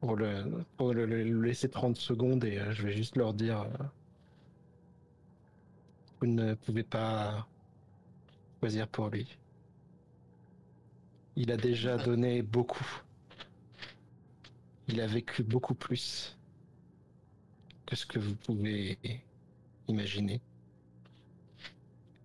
[0.00, 3.62] pour, le, pour le, le laisser 30 secondes et euh, je vais juste leur dire
[3.62, 3.84] euh,
[6.20, 7.46] vous ne pouvez pas
[8.60, 9.26] choisir pour lui.
[11.36, 12.86] Il a déjà donné beaucoup.
[14.88, 16.36] Il a vécu beaucoup plus
[17.86, 18.98] que ce que vous pouvez
[19.88, 20.40] imaginer.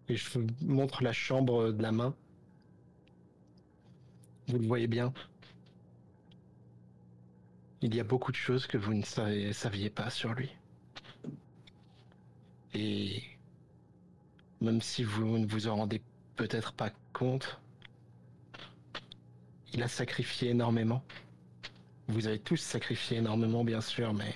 [0.10, 2.14] Et je vous montre la chambre de la main.
[4.48, 5.14] Vous le voyez bien.
[7.82, 10.50] Il y a beaucoup de choses que vous ne savez- saviez pas sur lui.
[12.74, 13.24] Et
[14.60, 16.02] même si vous ne vous en rendez
[16.36, 17.60] peut-être pas compte,
[19.74, 21.04] il a sacrifié énormément.
[22.08, 24.34] Vous avez tous sacrifié énormément, bien sûr, mais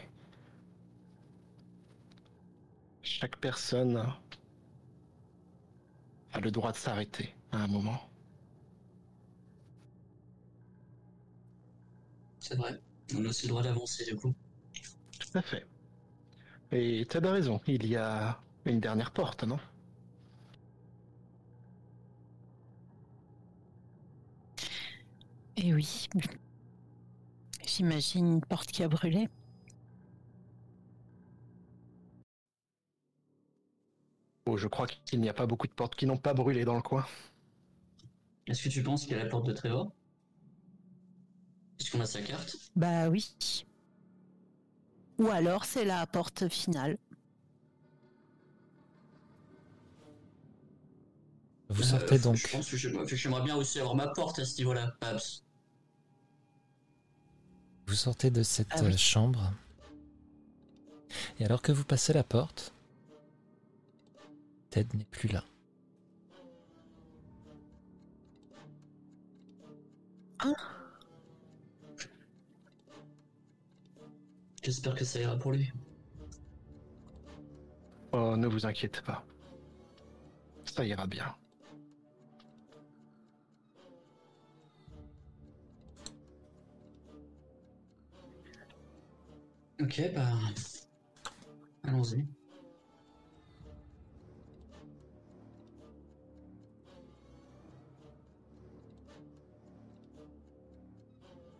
[3.03, 4.03] chaque personne
[6.33, 8.09] a le droit de s'arrêter à un moment.
[12.39, 12.79] C'est vrai.
[13.15, 14.33] On a aussi le droit d'avancer du coup.
[15.19, 15.65] Tout à fait.
[16.71, 19.59] Et tu as raison, il y a une dernière porte, non?
[25.69, 26.07] Et oui.
[27.63, 29.29] J'imagine une porte qui a brûlé.
[34.47, 36.75] Oh, je crois qu'il n'y a pas beaucoup de portes qui n'ont pas brûlé dans
[36.75, 37.05] le coin.
[38.47, 39.91] Est-ce que tu penses qu'il y a la porte de Trevor
[41.79, 43.63] Est-ce qu'on a sa carte Bah oui.
[45.19, 46.97] Ou alors c'est la porte finale.
[51.69, 52.37] Vous Euh, sortez donc.
[52.37, 55.19] Je pense que j'aimerais bien aussi avoir ma porte à ce niveau-là, Babs.
[57.89, 58.93] Vous sortez de cette Ah oui.
[58.93, 59.51] euh, chambre.
[61.39, 62.71] Et alors que vous passez la porte,
[64.69, 65.43] Ted n'est plus là.
[74.63, 75.71] J'espère que ça ira pour lui.
[78.11, 79.23] Oh, ne vous inquiétez pas.
[80.65, 81.35] Ça ira bien.
[89.81, 90.27] Ok, bah.
[91.83, 92.25] Allons-y.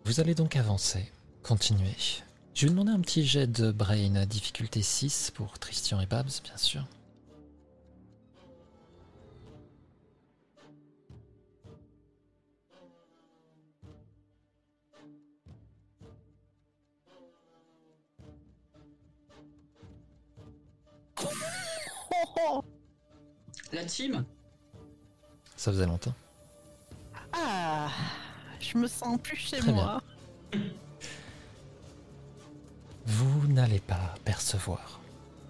[0.04, 1.12] Vous allez donc avancer,
[1.44, 1.96] continuer.
[2.54, 6.58] Je vais demander un petit jet de brain, difficulté 6 pour Christian et Babs, bien
[6.58, 6.86] sûr.
[23.72, 24.26] La team
[25.56, 26.14] Ça faisait longtemps.
[27.34, 27.90] Ah,
[28.60, 29.84] je me sens plus chez Très bien.
[29.84, 30.02] moi.
[33.06, 35.00] Vous n'allez pas percevoir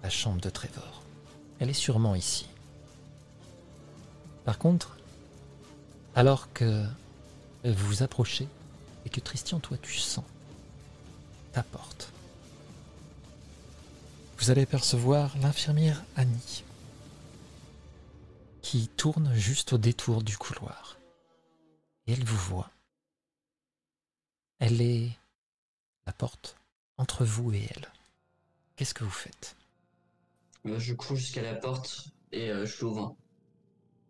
[0.02, 1.02] la chambre de Trevor.
[1.58, 2.48] Elle est sûrement ici.
[4.44, 4.96] Par contre,
[6.14, 6.84] alors que
[7.64, 8.48] vous vous approchez
[9.04, 10.24] et que Christian, toi, tu sens
[11.52, 12.12] ta porte,
[14.38, 16.64] vous allez percevoir l'infirmière Annie
[18.62, 20.98] qui tourne juste au détour du couloir.
[22.06, 22.70] Et elle vous voit.
[24.58, 25.10] Elle est
[26.06, 26.56] la porte
[26.96, 27.88] entre vous et elle.
[28.76, 29.56] Qu'est-ce que vous faites?
[30.66, 33.16] Euh, Je cours jusqu'à la porte et euh, je l'ouvre.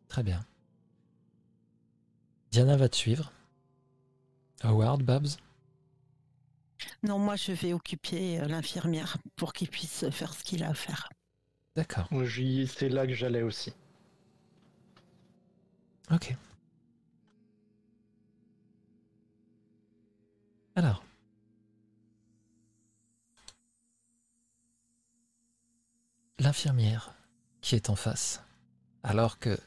[0.08, 0.44] Très bien.
[2.50, 3.32] Diana va te suivre.
[4.62, 5.36] Howard, Babs?
[7.02, 10.74] Non, moi je vais occuper euh, l'infirmière pour qu'il puisse faire ce qu'il a à
[10.74, 11.08] faire.
[11.76, 12.08] D'accord.
[12.66, 13.72] C'est là que j'allais aussi.
[16.10, 16.36] Ok.
[20.74, 21.04] Alors.
[26.38, 27.14] L'infirmière
[27.60, 28.42] qui est en face,
[29.02, 29.58] alors que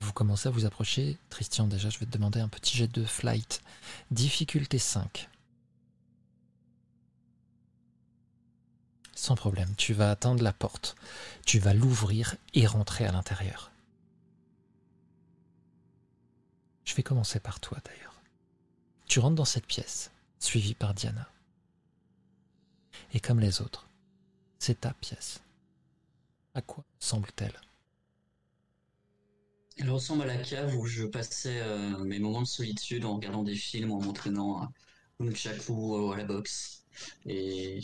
[0.00, 3.04] vous commencez à vous approcher, Christian, déjà, je vais te demander un petit jet de
[3.04, 3.62] flight.
[4.10, 5.28] Difficulté 5.
[9.14, 10.96] Sans problème, tu vas atteindre la porte,
[11.44, 13.70] tu vas l'ouvrir et rentrer à l'intérieur.
[16.86, 18.22] Je vais commencer par toi d'ailleurs.
[19.06, 21.30] Tu rentres dans cette pièce, suivi par Diana.
[23.12, 23.88] Et comme les autres,
[24.58, 25.42] c'est ta pièce.
[26.54, 27.60] À quoi semble-t-elle
[29.76, 33.42] Elle ressemble à la cave où je passais euh, mes moments de solitude en regardant
[33.42, 34.72] des films, en m'entraînant à
[35.20, 36.84] Nunchaku ou à la boxe.
[37.26, 37.80] Et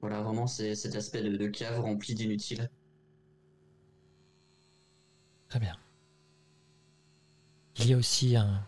[0.00, 2.70] voilà, vraiment, c'est cet aspect de, de cave rempli d'inutiles.
[5.48, 5.76] Très bien.
[7.80, 8.66] Il y a aussi un,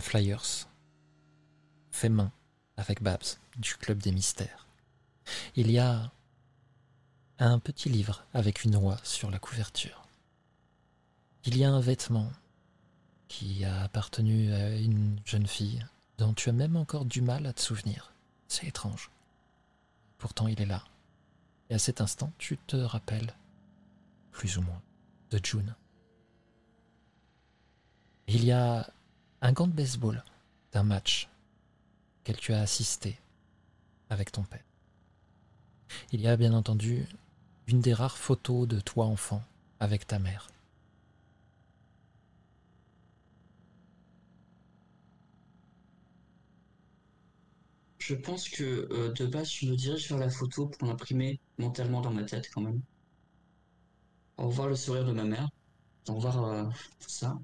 [0.00, 0.68] flyers
[1.90, 2.30] fait main
[2.76, 4.68] avec Babs du Club des Mystères.
[5.56, 6.12] Il y a
[7.38, 10.06] un petit livre avec une oie sur la couverture.
[11.44, 12.30] Il y a un vêtement
[13.26, 15.84] qui a appartenu à une jeune fille
[16.16, 18.12] dont tu as même encore du mal à te souvenir.
[18.46, 19.10] C'est étrange.
[20.18, 20.84] Pourtant, il est là.
[21.68, 23.34] Et à cet instant, tu te rappelles,
[24.30, 24.82] plus ou moins,
[25.30, 25.74] de June.
[28.26, 28.90] Il y a
[29.42, 30.24] un gant de baseball
[30.72, 31.28] d'un match
[32.20, 33.18] auquel tu as assisté
[34.08, 34.64] avec ton père.
[36.12, 37.06] Il y a bien entendu
[37.66, 39.42] une des rares photos de toi enfant
[39.78, 40.48] avec ta mère.
[47.98, 52.00] Je pense que euh, de base, je me dirige vers la photo pour l'imprimer mentalement
[52.02, 52.82] dans ma tête quand même.
[54.36, 55.48] Au revoir le sourire de ma mère.
[56.08, 56.64] Au revoir euh,
[57.00, 57.38] tout ça.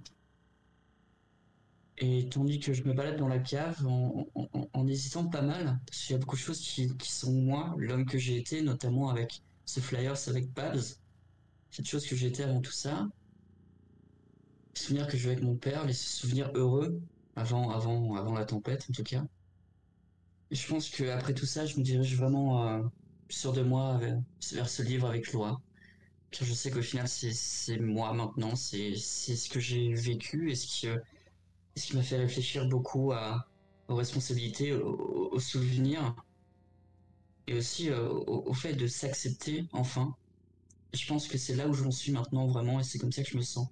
[2.01, 6.13] Et tandis que je me balade dans la cave en, hésitant pas mal, parce qu'il
[6.13, 9.43] y a beaucoup de choses qui, qui sont moi, l'homme que j'ai été, notamment avec
[9.67, 10.81] ce flyers avec Babs,
[11.71, 13.07] cette chose que été avant tout ça,
[14.75, 17.01] les souvenirs que j'ai avec mon père, les souvenirs heureux
[17.37, 19.25] avant, avant, avant la tempête en tout cas.
[20.51, 22.83] Et je pense que après tout ça, je me dirige vraiment euh,
[23.29, 24.21] sûr de moi vers,
[24.53, 25.61] vers ce livre avec Laura.
[26.31, 30.67] Car je sais qu'au final, c'est moi maintenant, c'est ce que j'ai vécu et ce
[30.67, 30.89] qui,
[31.81, 33.13] ce qui m'a fait réfléchir beaucoup
[33.89, 36.15] aux responsabilités, aux, souvenirs
[37.47, 40.15] et aussi euh, au, fait de s'accepter enfin.
[40.93, 43.31] Je pense que c'est là où j'en suis maintenant vraiment et c'est comme ça que
[43.31, 43.69] je me sens.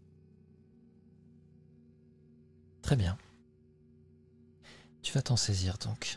[2.81, 3.19] Très bien.
[5.03, 6.17] Tu vas t'en saisir donc.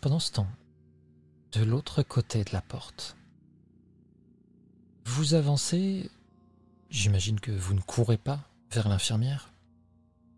[0.00, 0.48] Pendant ce temps,
[1.52, 3.16] de l'autre côté de la porte,
[5.06, 6.10] vous avancez.
[6.90, 8.40] J'imagine que vous ne courez pas
[8.70, 9.52] vers l'infirmière.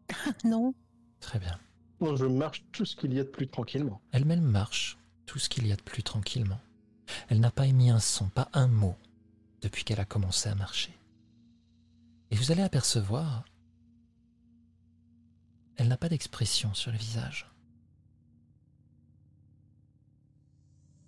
[0.44, 0.74] Non,
[1.22, 1.58] Très bien.
[2.00, 4.02] Moi, je marche tout ce qu'il y a de plus tranquillement.
[4.10, 6.60] Elle-même marche tout ce qu'il y a de plus tranquillement.
[7.28, 8.96] Elle n'a pas émis un son, pas un mot,
[9.62, 10.92] depuis qu'elle a commencé à marcher.
[12.30, 13.44] Et vous allez apercevoir,
[15.76, 17.48] elle n'a pas d'expression sur le visage.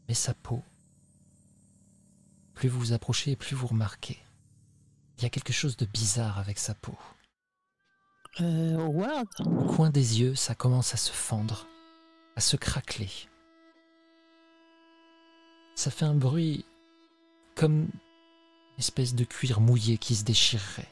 [0.06, 0.62] Mais sa peau,
[2.54, 4.18] plus vous vous approchez, plus vous remarquez.
[5.18, 6.96] Il y a quelque chose de bizarre avec sa peau.
[8.40, 11.66] Euh, Au coin des yeux, ça commence à se fendre,
[12.36, 13.10] à se craqueler.
[15.74, 16.64] ça fait un bruit
[17.54, 20.90] comme une espèce de cuir mouillé qui se déchirerait.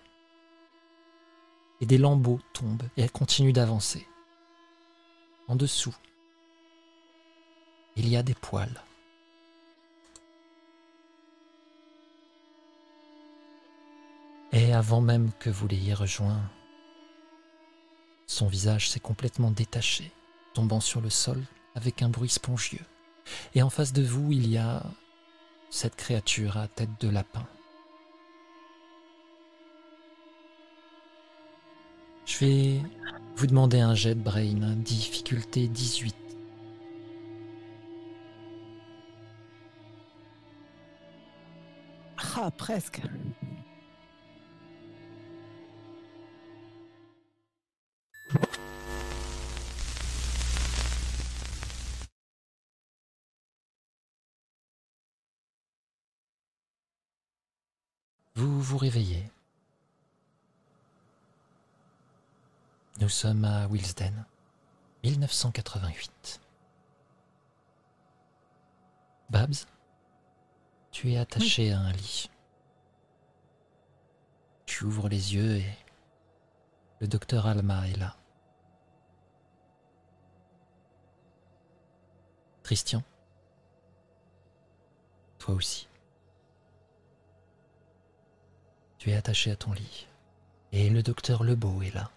[1.81, 4.07] Et des lambeaux tombent et elle continue d'avancer.
[5.49, 5.95] En dessous,
[7.97, 8.83] il y a des poils.
[14.53, 16.43] Et avant même que vous l'ayez rejoint,
[18.33, 20.11] son visage s'est complètement détaché,
[20.55, 21.43] tombant sur le sol
[21.75, 22.85] avec un bruit spongieux.
[23.55, 24.83] Et en face de vous, il y a
[25.71, 27.47] cette créature à tête de lapin.
[32.25, 32.81] Je vais
[33.37, 36.17] vous demander un jet de brain, difficulté 18.
[42.37, 43.03] Ah, presque.
[58.63, 59.29] Vous réveillez.
[63.01, 64.25] Nous sommes à Wilsden,
[65.03, 66.41] 1988.
[69.31, 69.67] Babs,
[70.93, 72.31] tu es attaché à un lit.
[74.65, 75.77] Tu ouvres les yeux et
[77.01, 78.17] le docteur Alma est là.
[82.63, 83.03] Christian,
[85.41, 85.89] toi aussi.
[89.03, 90.07] Tu es attaché à ton lit.
[90.71, 92.09] Et le docteur Lebeau est là.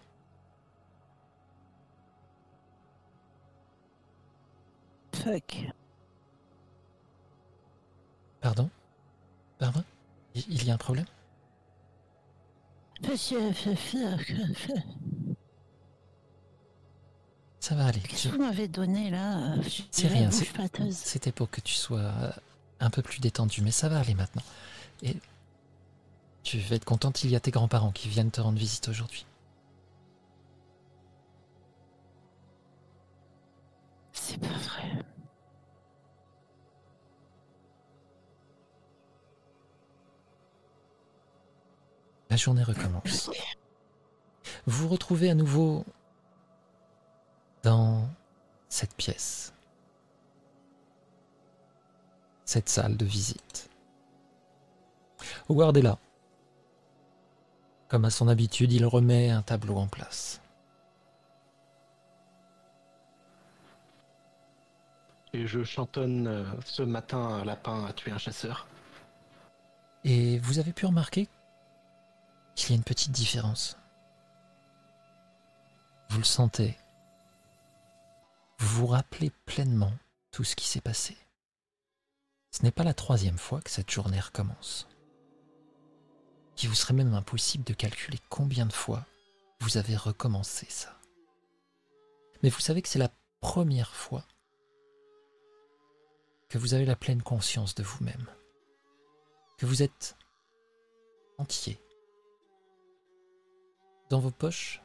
[5.12, 5.56] Fuck.
[8.40, 8.70] Pardon?
[9.58, 9.82] Pardon?
[10.34, 11.06] Il y a un problème?
[13.02, 13.96] Monsieur, qu'est-ce
[17.58, 17.98] Ça va aller.
[18.00, 19.56] que tu- vous m'avez donné là?
[19.90, 20.30] C'est rien.
[20.92, 22.30] C'était pour que tu sois euh,
[22.78, 24.42] un peu plus détendu, mais ça va aller maintenant.
[25.02, 25.16] Et
[26.46, 29.26] tu vas être contente, il y a tes grands-parents qui viennent te rendre visite aujourd'hui.
[34.12, 35.04] C'est pas vrai.
[42.30, 43.28] La journée recommence.
[44.66, 45.84] Vous vous retrouvez à nouveau
[47.64, 48.08] dans
[48.68, 49.52] cette pièce,
[52.44, 53.68] cette salle de visite.
[55.48, 55.98] Howard est là.
[57.88, 60.40] Comme à son habitude, il remet un tableau en place.
[65.32, 68.66] Et je chantonne euh, ce matin un lapin a tué un chasseur?
[70.04, 71.28] Et vous avez pu remarquer
[72.54, 73.76] qu'il y a une petite différence?
[76.08, 76.76] Vous le sentez?
[78.58, 79.92] Vous vous rappelez pleinement
[80.30, 81.16] tout ce qui s'est passé?
[82.50, 84.88] Ce n'est pas la troisième fois que cette journée recommence.
[86.62, 89.04] Il vous serait même impossible de calculer combien de fois
[89.60, 90.98] vous avez recommencé ça.
[92.42, 94.24] Mais vous savez que c'est la première fois
[96.48, 98.26] que vous avez la pleine conscience de vous-même
[99.58, 100.16] que vous êtes
[101.38, 101.78] entier.
[104.10, 104.82] Dans vos poches,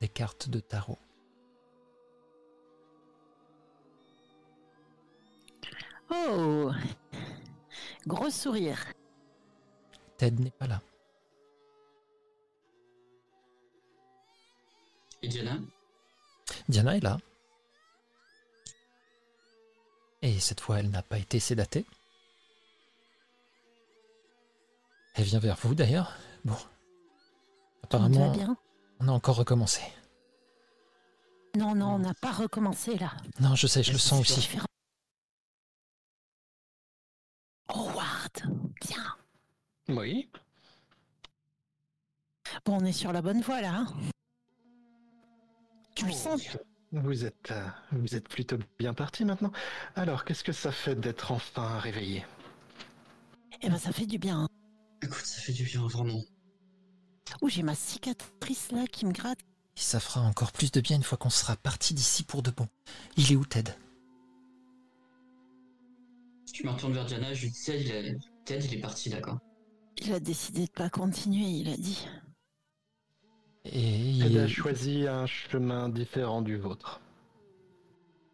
[0.00, 0.98] des cartes de tarot.
[6.10, 6.72] Oh
[8.06, 8.92] Gros sourire.
[10.20, 10.82] Ted n'est pas là.
[15.22, 15.56] Et Diana?
[16.68, 17.16] Diana est là.
[20.20, 21.86] Et cette fois, elle n'a pas été sédatée.
[25.14, 26.14] Elle vient vers vous d'ailleurs.
[26.44, 26.58] Bon.
[27.82, 28.58] Apparemment, bien
[28.98, 29.80] on a encore recommencé.
[31.56, 33.16] Non, non, on n'a pas recommencé là.
[33.40, 34.50] Non, je sais, je le sens aussi.
[37.68, 38.42] Howard,
[38.86, 39.16] bien.
[39.90, 40.28] Oui.
[42.64, 43.74] Bon, on est sur la bonne voie là.
[43.74, 43.94] hein.
[45.94, 46.42] Tu le Oh, sens
[46.92, 49.52] Vous êtes, euh, vous êtes plutôt bien parti maintenant.
[49.96, 52.24] Alors, qu'est-ce que ça fait d'être enfin réveillé?
[53.62, 54.42] Eh ben, ça fait du bien.
[54.42, 54.48] hein.
[55.02, 56.22] Écoute, ça fait du bien, vraiment.
[57.42, 59.40] Ouh, j'ai ma cicatrice là qui me gratte.
[59.76, 62.50] Et ça fera encore plus de bien une fois qu'on sera parti d'ici pour de
[62.50, 62.68] bon.
[63.16, 63.72] Il est où Ted?
[66.52, 69.08] Je me retourne vers Diana, je lui dis Ted, il est, Ted, il est parti,
[69.10, 69.38] d'accord.
[70.00, 72.08] Il a décidé de pas continuer, il a dit.
[73.64, 77.00] Et il Elle a choisi un chemin différent du vôtre.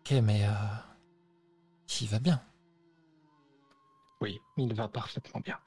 [0.01, 0.47] Ok, mais...
[0.47, 0.52] Euh...
[2.01, 2.43] Il va bien.
[4.20, 5.59] Oui, il va parfaitement bien.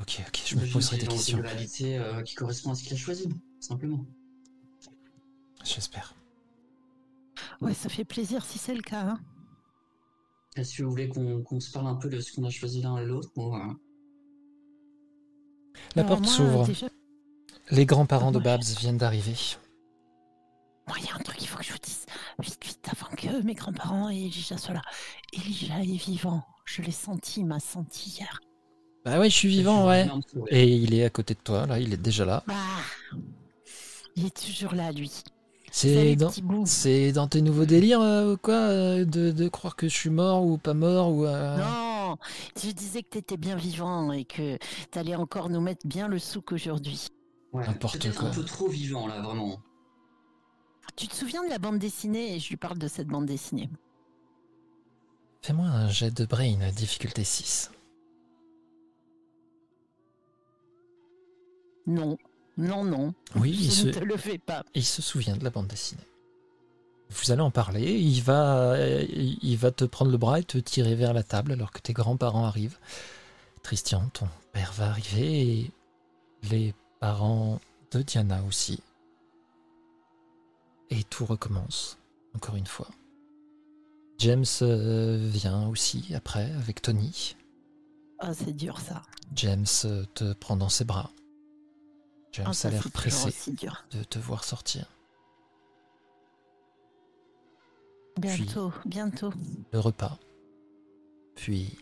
[0.00, 1.38] Ok, ok, je me poserai des questions.
[1.38, 3.28] une réalité euh, qui correspond à ce qu'il a choisi,
[3.60, 4.04] simplement.
[5.64, 6.14] J'espère.
[7.60, 9.02] Ouais, ça fait plaisir si c'est le cas.
[9.02, 9.20] hein.
[10.56, 12.80] Est-ce que vous voulez qu'on qu'on se parle un peu de ce qu'on a choisi
[12.82, 13.58] l'un et l'autre ou, euh,
[15.94, 16.66] La Alors, porte s'ouvre.
[16.66, 16.88] déjà-
[17.70, 19.34] Les grands-parents de Babs viennent d'arriver.
[20.88, 22.06] Moi, il y a un truc qu'il faut que je vous dise.
[22.38, 24.82] Vite, vite, avant que mes grands-parents et Elijah soient là.
[25.32, 26.42] Elijah est vivant.
[26.64, 28.40] Je l'ai senti, il m'a senti hier.
[29.04, 30.08] Bah ouais, je suis vivant, ouais.
[30.48, 32.42] Et il est à côté de toi, là, il est déjà là.
[32.46, 32.54] Bah,
[34.16, 35.10] il est toujours là, lui.
[35.76, 36.30] C'est dans,
[36.64, 40.42] c'est tes nouveaux délires, euh, ou quoi, euh, de, de croire que je suis mort
[40.46, 41.26] ou pas mort ou.
[41.26, 42.16] euh, Non,
[42.58, 44.56] je disais que t'étais bien vivant et que
[44.90, 47.08] t'allais encore nous mettre bien le souk aujourd'hui.
[47.52, 48.28] Ouais, n'importe quoi.
[48.28, 49.60] un peu trop vivant là, vraiment.
[50.96, 52.34] Tu te souviens de la bande dessinée?
[52.36, 53.68] Et je lui parle de cette bande dessinée.
[55.42, 57.70] Fais-moi un jet de brain, difficulté 6.
[61.86, 62.16] Non,
[62.56, 63.14] non, non.
[63.34, 64.64] Oui, je il se, ne te le fais pas.
[64.74, 66.02] il se souvient de la bande dessinée.
[67.10, 70.58] Vous allez en parler, il va, euh, il va te prendre le bras et te
[70.58, 72.78] tirer vers la table alors que tes grands-parents arrivent.
[73.62, 75.70] Christian, ton père va arriver et
[76.50, 77.60] les parents
[77.92, 78.80] de Diana aussi.
[80.90, 81.98] Et tout recommence,
[82.34, 82.88] encore une fois.
[84.18, 87.36] James euh, vient aussi après avec Tony.
[88.18, 89.02] Ah, c'est dur ça.
[89.34, 91.10] James euh, te prend dans ses bras.
[92.36, 93.54] James ça, a l'air pressé
[93.92, 94.90] de te voir sortir.
[98.18, 99.32] Bientôt, bientôt.
[99.72, 100.18] Le repas,
[101.34, 101.78] puis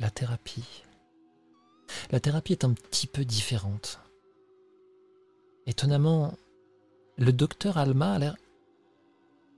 [0.00, 0.82] la thérapie.
[2.10, 4.00] La thérapie est un petit peu différente.
[5.66, 6.34] Étonnamment,
[7.16, 8.36] le docteur Alma a l'air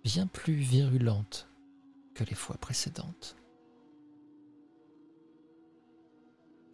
[0.04, 1.48] bien plus virulente
[2.14, 3.36] que les fois précédentes.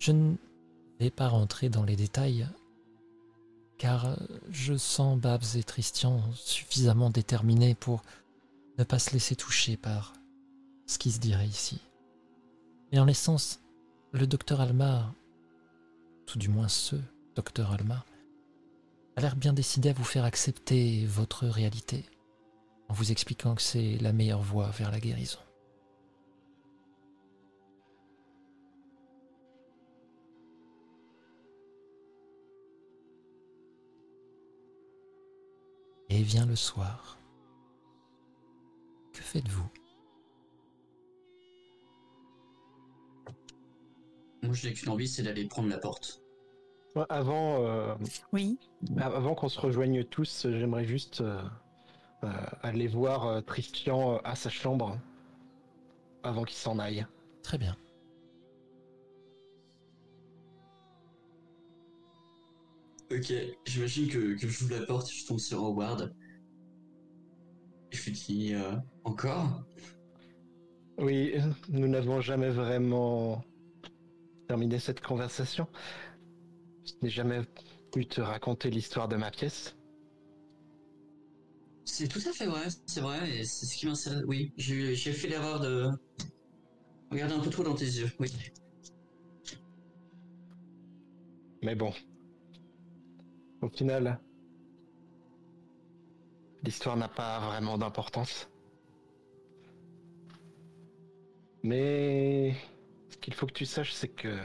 [0.01, 0.35] Je ne
[0.99, 2.49] vais pas rentrer dans les détails,
[3.79, 4.17] car
[4.51, 8.03] je sens Babs et Christian suffisamment déterminés pour
[8.79, 10.13] ne pas se laisser toucher par
[10.87, 11.81] ce qui se dirait ici.
[12.93, 13.61] Mais en l'essence,
[14.13, 15.13] le docteur Alma,
[16.27, 16.97] tout du moins ce
[17.35, 18.05] docteur Alma,
[19.17, 22.05] a l'air bien décidé à vous faire accepter votre réalité,
[22.89, 25.39] en vous expliquant que c'est la meilleure voie vers la guérison.
[36.15, 37.19] Et vient le soir.
[39.13, 39.69] Que faites-vous?
[44.45, 46.23] Moi, je n'ai qu'une envie, c'est d'aller prendre la porte.
[46.95, 47.97] Ouais, Avant, euh,
[48.33, 48.61] Oui.
[48.97, 51.43] avant qu'on se rejoigne tous, j'aimerais juste euh,
[52.23, 52.29] euh,
[52.63, 54.97] aller voir euh, Christian euh, à sa chambre
[56.23, 57.05] avant qu'il s'en aille.
[57.43, 57.77] Très bien.
[63.15, 63.33] Ok,
[63.67, 66.13] j'imagine que, que j'ouvre la porte et je tombe sur Howard.
[67.93, 68.73] Et je lui dis euh,
[69.05, 69.63] encore?
[70.99, 71.35] Oui,
[71.69, 73.45] nous n'avons jamais vraiment
[74.49, 75.69] terminé cette conversation.
[76.85, 77.43] Je n'ai jamais
[77.93, 79.77] pu te raconter l'histoire de ma pièce.
[81.85, 84.25] C'est tout à fait vrai, c'est vrai, et c'est ce qui m'intéresse.
[84.27, 85.91] Oui, j'ai j'ai fait l'erreur de
[87.13, 88.33] regarder un peu trop dans tes yeux, oui.
[91.63, 91.93] Mais bon.
[93.65, 94.21] Au final,
[96.63, 98.51] l'histoire n'a pas vraiment d'importance.
[101.63, 102.55] Mais
[103.09, 104.37] ce qu'il faut que tu saches, c'est que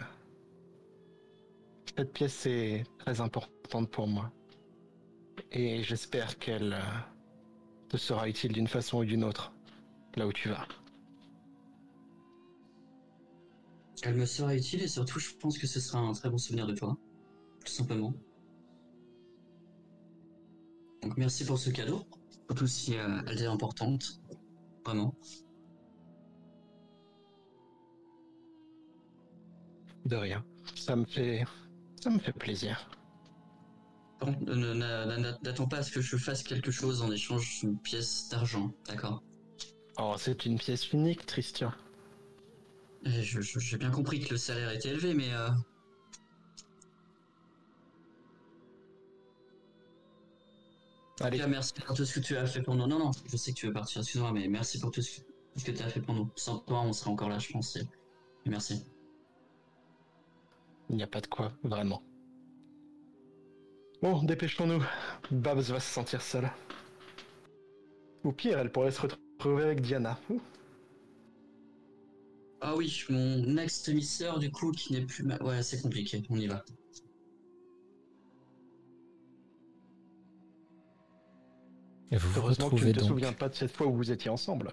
[1.97, 4.31] cette pièce est très importante pour moi.
[5.51, 9.51] Et j'espère qu'elle euh, te sera utile d'une façon ou d'une autre,
[10.15, 10.65] là où tu vas.
[14.01, 16.67] Elle me sera utile et surtout, je pense que ce sera un très bon souvenir
[16.67, 16.97] de toi,
[17.65, 18.13] tout simplement.
[21.01, 22.03] Donc merci pour ce cadeau,
[22.47, 24.21] surtout si euh, elle est importante,
[24.85, 25.15] vraiment.
[30.05, 30.43] De rien.
[30.75, 31.45] Ça me fait.
[32.01, 32.89] Ça me fait plaisir.
[34.21, 34.35] Bon,
[35.43, 39.23] n'attends pas à ce que je fasse quelque chose en échange d'une pièce d'argent, d'accord?
[39.97, 41.71] Oh, c'est une pièce unique, Christian.
[43.03, 45.49] J'ai bien compris que le salaire était élevé, mais euh,
[51.21, 52.87] en tout cas, merci pour tout ce que tu as fait pour nous.
[52.87, 55.19] Non, non, je sais que tu veux partir, excuse-moi, mais merci pour tout ce
[55.63, 56.29] que, tu as fait pour nous.
[56.35, 57.75] Sans toi, on serait encore là, je pense.
[57.75, 57.87] et-
[58.45, 58.83] merci.
[60.89, 62.01] il n'y a pas de quoi, vraiment.
[64.01, 64.83] Bon, dépêchons-nous.
[65.29, 66.49] Babs va se sentir seule.
[68.23, 70.17] Ou pire, elle pourrait se retrouver avec Diana.
[72.61, 75.37] Ah oui, mon ex-demi-sœur, du coup, qui n'est plus ma...
[75.43, 76.63] Ouais, c'est compliqué, on y va.
[82.11, 83.07] Et vous vous Heureusement que tu ne te donc.
[83.09, 84.71] souviens pas de cette fois où vous étiez ensemble.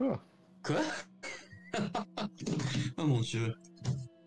[0.00, 0.16] Oh.
[0.62, 0.80] Quoi?
[2.96, 3.54] Oh mon dieu.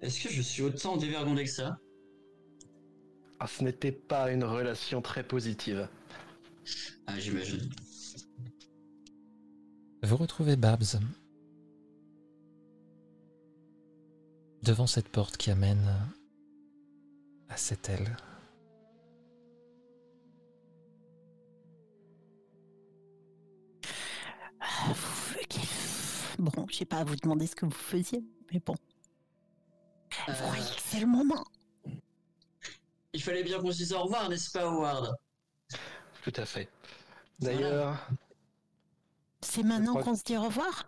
[0.01, 1.77] Est-ce que je suis autant dévergondé que ça?
[3.39, 5.87] Ah, ce n'était pas une relation très positive.
[7.05, 7.69] Ah, j'imagine.
[10.01, 10.99] Vous retrouvez Babs
[14.61, 15.85] devant cette porte qui amène
[17.49, 18.15] à cette aile.
[26.39, 28.75] Bon, je sais pas à vous demander ce que vous faisiez, mais bon.
[30.27, 31.43] Vous Euh, voyez que c'est le moment.
[33.13, 35.15] il fallait bien qu'on se dise au revoir, n'est-ce pas, Howard?
[36.23, 36.69] Tout à fait.
[37.39, 38.07] D'ailleurs,
[39.41, 40.85] C'est maintenant qu'on se dit au revoir?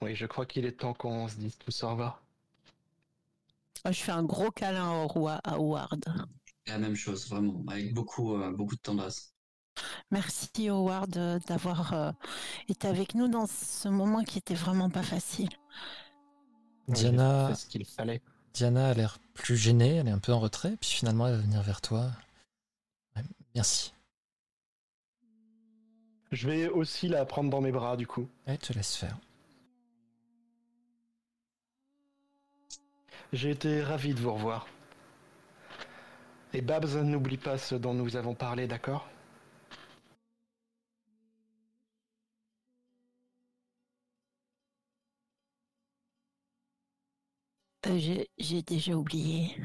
[0.00, 2.22] Oui, je crois qu'il est temps qu'on se dise tous au revoir.
[3.84, 6.04] Ah, Je fais un gros câlin au roi à Howard.
[6.66, 9.32] La même chose, vraiment, avec beaucoup, euh, beaucoup de tendresse.
[10.10, 12.12] Merci Howard euh, d'avoir euh,
[12.68, 15.50] été avec nous dans ce moment qui était vraiment pas facile.
[16.88, 18.22] Diana, C'est ce qu'il fallait.
[18.54, 21.42] Diana a l'air plus gênée, elle est un peu en retrait, puis finalement elle va
[21.42, 22.10] venir vers toi.
[23.14, 23.22] Ouais,
[23.54, 23.92] merci.
[26.30, 28.28] Je vais aussi la prendre dans mes bras, du coup.
[28.46, 29.16] Elle te laisse faire.
[33.32, 34.66] J'ai été ravi de vous revoir.
[36.52, 39.08] Et Babs, n'oublie pas ce dont nous avons parlé, d'accord?
[47.88, 47.98] Euh,
[48.38, 49.56] j'ai- déjà oublié.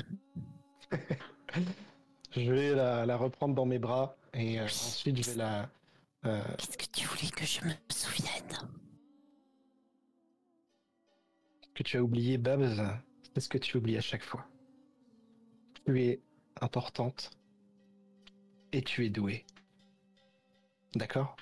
[2.32, 5.70] Je vais la, la reprendre dans mes bras et euh, ensuite je vais la...
[6.26, 8.58] euh, Qu'est-ce que tu voulais que je me souvienne?
[11.76, 12.76] Que tu as oublié, Babs,
[13.34, 14.48] c'est ce que tu oublies à chaque fois.
[15.86, 16.22] Tu es
[16.62, 17.30] importante
[18.72, 19.46] et tu es douée.
[20.96, 21.36] D'accord?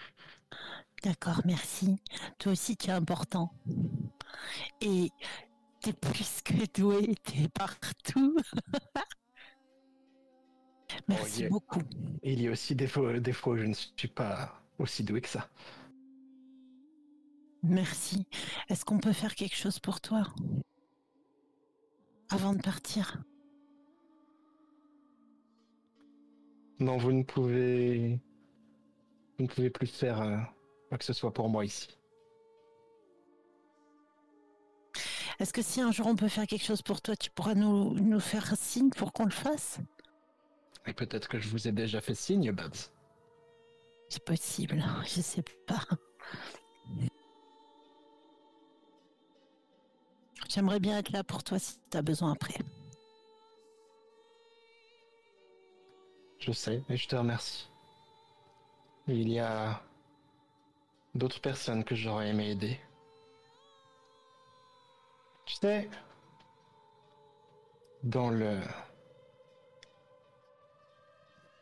[1.03, 1.95] D'accord, merci.
[2.37, 3.53] Toi aussi, tu es important.
[4.81, 5.09] Et
[5.81, 8.37] t'es plus que doué, t'es partout.
[11.07, 11.49] merci yeah.
[11.49, 11.81] beaucoup.
[12.23, 15.03] Et il y a aussi des fois, des fois où je ne suis pas aussi
[15.03, 15.49] doué que ça.
[17.63, 18.25] Merci.
[18.69, 20.23] Est-ce qu'on peut faire quelque chose pour toi?
[22.29, 23.23] Avant de partir
[26.79, 28.19] Non, vous ne pouvez...
[29.37, 30.37] Vous ne pouvez plus faire euh,
[30.89, 32.00] quoi que ce soit pour moi ici.
[35.41, 37.95] Est-ce que si un jour on peut faire quelque chose pour toi, tu pourras nous,
[37.95, 39.79] nous faire signe pour qu'on le fasse
[40.85, 42.75] Et peut-être que je vous ai déjà fait signe, Babs.
[44.07, 45.83] C'est possible, je sais pas.
[50.47, 52.59] J'aimerais bien être là pour toi si tu as besoin après.
[56.37, 57.67] Je sais, et je te remercie.
[59.07, 59.81] Il y a
[61.15, 62.79] d'autres personnes que j'aurais aimé aider.
[65.51, 65.89] Tu sais,
[68.03, 68.57] dans le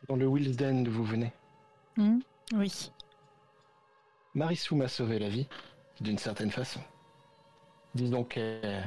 [0.06, 1.32] dans le Wilsden d'où vous venez,
[1.96, 2.20] Hmm
[2.54, 2.92] oui.
[4.34, 5.48] Marissou m'a sauvé la vie,
[6.00, 6.80] d'une certaine façon.
[7.96, 8.80] Disons que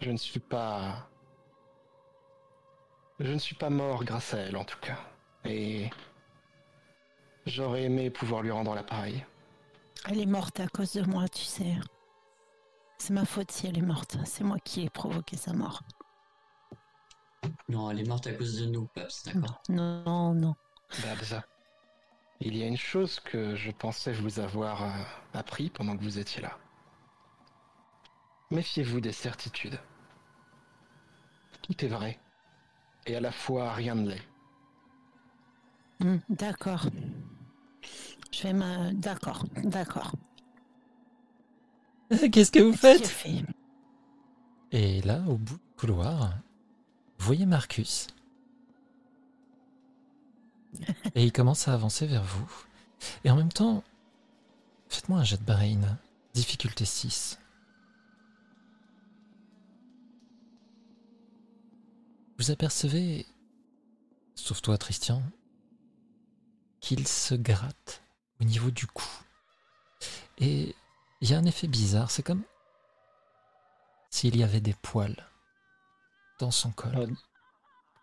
[0.00, 1.10] je ne suis pas
[3.18, 4.98] je ne suis pas mort grâce à elle en tout cas.
[5.44, 5.90] Et
[7.44, 9.26] j'aurais aimé pouvoir lui rendre l'appareil.
[10.08, 11.76] Elle est morte à cause de moi, tu sais.
[13.00, 14.18] C'est ma faute si elle est morte.
[14.26, 15.82] C'est moi qui ai provoqué sa mort.
[17.70, 19.62] Non, elle est morte à cause de nous, d'accord.
[19.70, 20.54] Non, non, non.
[21.02, 21.42] Babs,
[22.40, 25.02] il y a une chose que je pensais vous avoir euh,
[25.32, 26.58] appris pendant que vous étiez là.
[28.50, 29.80] Méfiez-vous des certitudes.
[31.62, 32.20] Tout est vrai.
[33.06, 34.28] Et à la fois rien ne l'est.
[36.00, 36.86] Hmm, d'accord.
[38.30, 38.92] Je vais me...
[38.92, 40.12] D'accord, d'accord.
[42.32, 43.44] Qu'est-ce que vous faites fait.
[44.72, 46.34] Et là, au bout du couloir,
[47.18, 48.08] vous voyez Marcus.
[51.14, 52.50] Et il commence à avancer vers vous.
[53.24, 53.84] Et en même temps,
[54.88, 55.80] faites-moi un jet de brain.
[56.34, 57.38] Difficulté 6.
[62.38, 63.26] Vous apercevez,
[64.34, 65.22] sauf toi Christian,
[66.80, 68.02] qu'il se gratte
[68.40, 69.04] au niveau du cou.
[70.38, 70.74] Et
[71.20, 72.42] il y a un effet bizarre, c'est comme
[74.10, 75.16] s'il y avait des poils
[76.40, 76.96] dans son col.
[76.96, 77.06] Euh,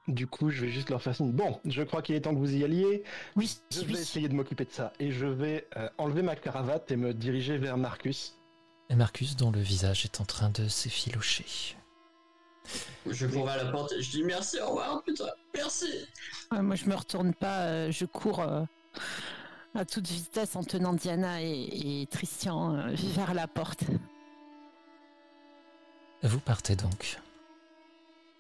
[0.08, 1.32] Du coup, je vais juste leur faire signe.
[1.34, 3.04] Bon, je crois qu'il est temps que vous y alliez.
[3.36, 4.00] Oui, Je vais oui.
[4.00, 4.94] essayer de m'occuper de ça.
[5.00, 8.36] Et je vais euh, enlever ma cravate et me diriger vers Marcus.
[8.90, 11.76] Et Marcus, dont le visage est en train de s'effilocher.
[13.06, 15.90] Je cours vers la porte et je dis merci, au revoir, putain, merci.
[16.52, 17.64] Ouais, moi, je me retourne pas.
[17.64, 18.64] euh, je cours euh,
[19.78, 22.10] à toute vitesse en tenant Diana et, et
[22.48, 23.84] euh, vers la porte.
[26.24, 27.20] Vous partez donc.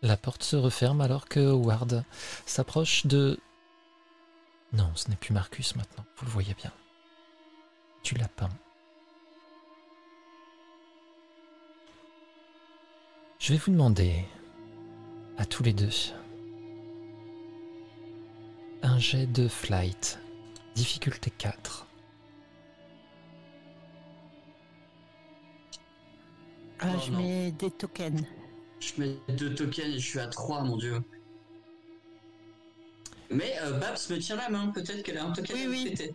[0.01, 2.03] La porte se referme alors que Howard
[2.45, 3.39] s'approche de...
[4.73, 6.71] Non, ce n'est plus Marcus maintenant, vous le voyez bien.
[8.03, 8.49] Du lapin.
[13.39, 14.25] Je vais vous demander,
[15.37, 15.89] à tous les deux,
[18.81, 20.19] un jet de flight,
[20.77, 21.87] difficulté 4.
[26.79, 27.17] Ah, Oh, je non.
[27.17, 28.21] mets des tokens.
[28.79, 31.01] Je mets deux tokens et je suis à 3, mon dieu.
[33.31, 36.11] Mais euh, Babs me tient la main, peut-être qu'elle a un token Oui, à oui.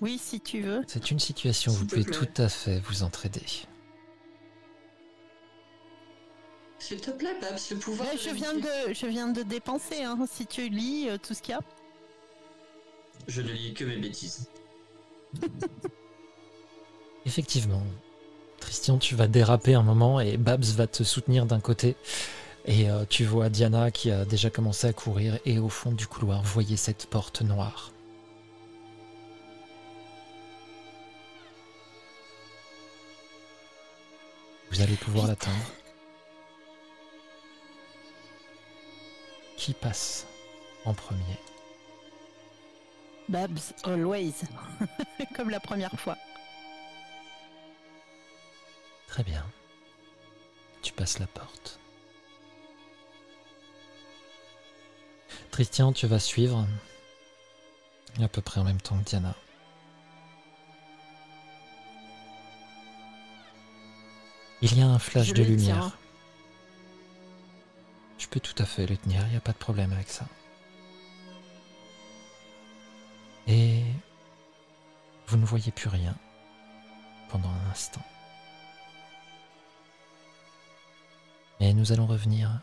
[0.00, 0.82] Oui, si tu veux.
[0.86, 2.14] C'est une situation où vous pouvez plaît.
[2.14, 3.40] tout à fait vous entraider.
[6.78, 8.08] S'il te plaît, Babs, le pouvoir.
[8.16, 11.52] Je, viens de, je viens de dépenser, hein, si tu lis euh, tout ce qu'il
[11.52, 11.60] y a.
[13.28, 14.48] Je ne lis que mes bêtises.
[17.26, 17.82] Effectivement,
[18.60, 21.96] Christian, tu vas déraper un moment et Babs va te soutenir d'un côté.
[22.64, 26.06] Et euh, tu vois Diana qui a déjà commencé à courir et au fond du
[26.06, 27.90] couloir, vous voyez cette porte noire.
[34.70, 35.56] Vous allez pouvoir l'atteindre.
[39.56, 40.26] Qui passe
[40.84, 41.38] en premier?
[43.32, 44.44] Babs, always.
[45.34, 46.18] Comme la première fois.
[49.08, 49.42] Très bien.
[50.82, 51.78] Tu passes la porte.
[55.50, 56.66] Christian, tu vas suivre.
[58.20, 59.34] À peu près en même temps que Diana.
[64.60, 65.76] Il y a un flash Je de lumière.
[65.76, 65.92] tiens.
[68.18, 70.26] Je peux tout à fait les tenir, il n'y a pas de problème avec ça.
[73.46, 73.84] Et
[75.26, 76.16] vous ne voyez plus rien
[77.28, 78.02] pendant un instant.
[81.60, 82.60] Et nous allons revenir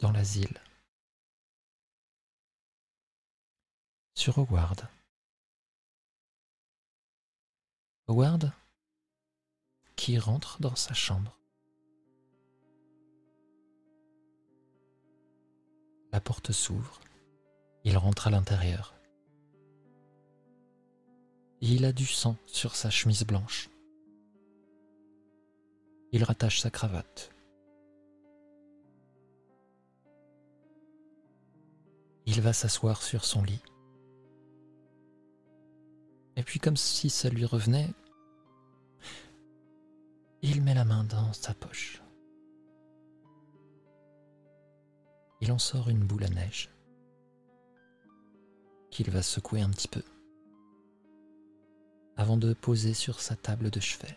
[0.00, 0.60] dans l'asile.
[4.14, 4.88] Sur Howard.
[8.08, 8.52] Howard
[9.96, 11.38] qui rentre dans sa chambre.
[16.12, 17.00] La porte s'ouvre.
[17.86, 18.96] Il rentre à l'intérieur.
[21.60, 23.70] Il a du sang sur sa chemise blanche.
[26.10, 27.30] Il rattache sa cravate.
[32.26, 33.62] Il va s'asseoir sur son lit.
[36.34, 37.94] Et puis comme si ça lui revenait,
[40.42, 42.02] il met la main dans sa poche.
[45.40, 46.75] Il en sort une boule à neige
[48.96, 50.02] qu'il va secouer un petit peu
[52.16, 54.16] avant de poser sur sa table de chevet.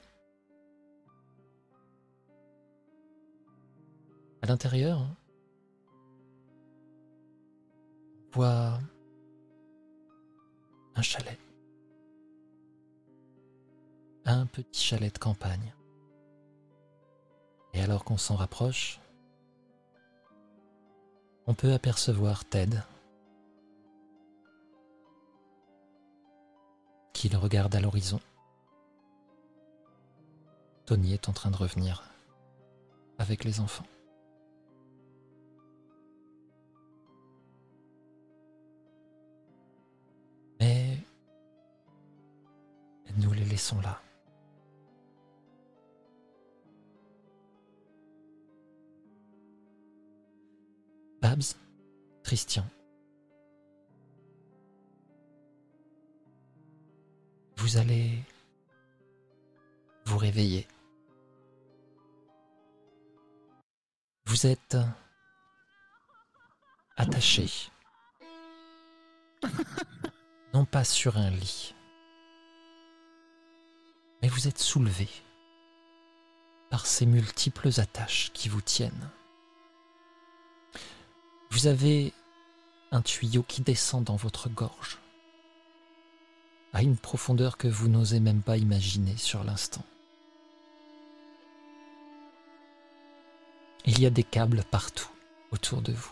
[4.41, 5.05] À l'intérieur,
[8.31, 8.79] on voit
[10.95, 11.37] un chalet.
[14.23, 15.73] Un petit chalet de campagne.
[17.73, 19.01] Et alors qu'on s'en rapproche,
[21.47, 22.81] on peut apercevoir Ted
[27.19, 28.21] qui le regarde à l'horizon.
[30.85, 32.01] Tony est en train de revenir
[33.17, 33.85] avec les enfants.
[40.61, 40.97] Mais
[43.17, 44.01] nous les laissons là.
[51.21, 51.43] Babs,
[52.23, 52.63] Christian.
[57.59, 58.23] Vous allez
[60.05, 60.65] vous réveiller.
[64.25, 64.77] Vous êtes
[66.95, 67.49] attaché.
[70.53, 71.75] non pas sur un lit,
[74.21, 75.09] mais vous êtes soulevé
[76.69, 79.09] par ces multiples attaches qui vous tiennent.
[81.51, 82.13] Vous avez
[82.91, 84.97] un tuyau qui descend dans votre gorge
[86.73, 89.83] à une profondeur que vous n'osez même pas imaginer sur l'instant.
[93.85, 95.09] Il y a des câbles partout
[95.51, 96.11] autour de vous,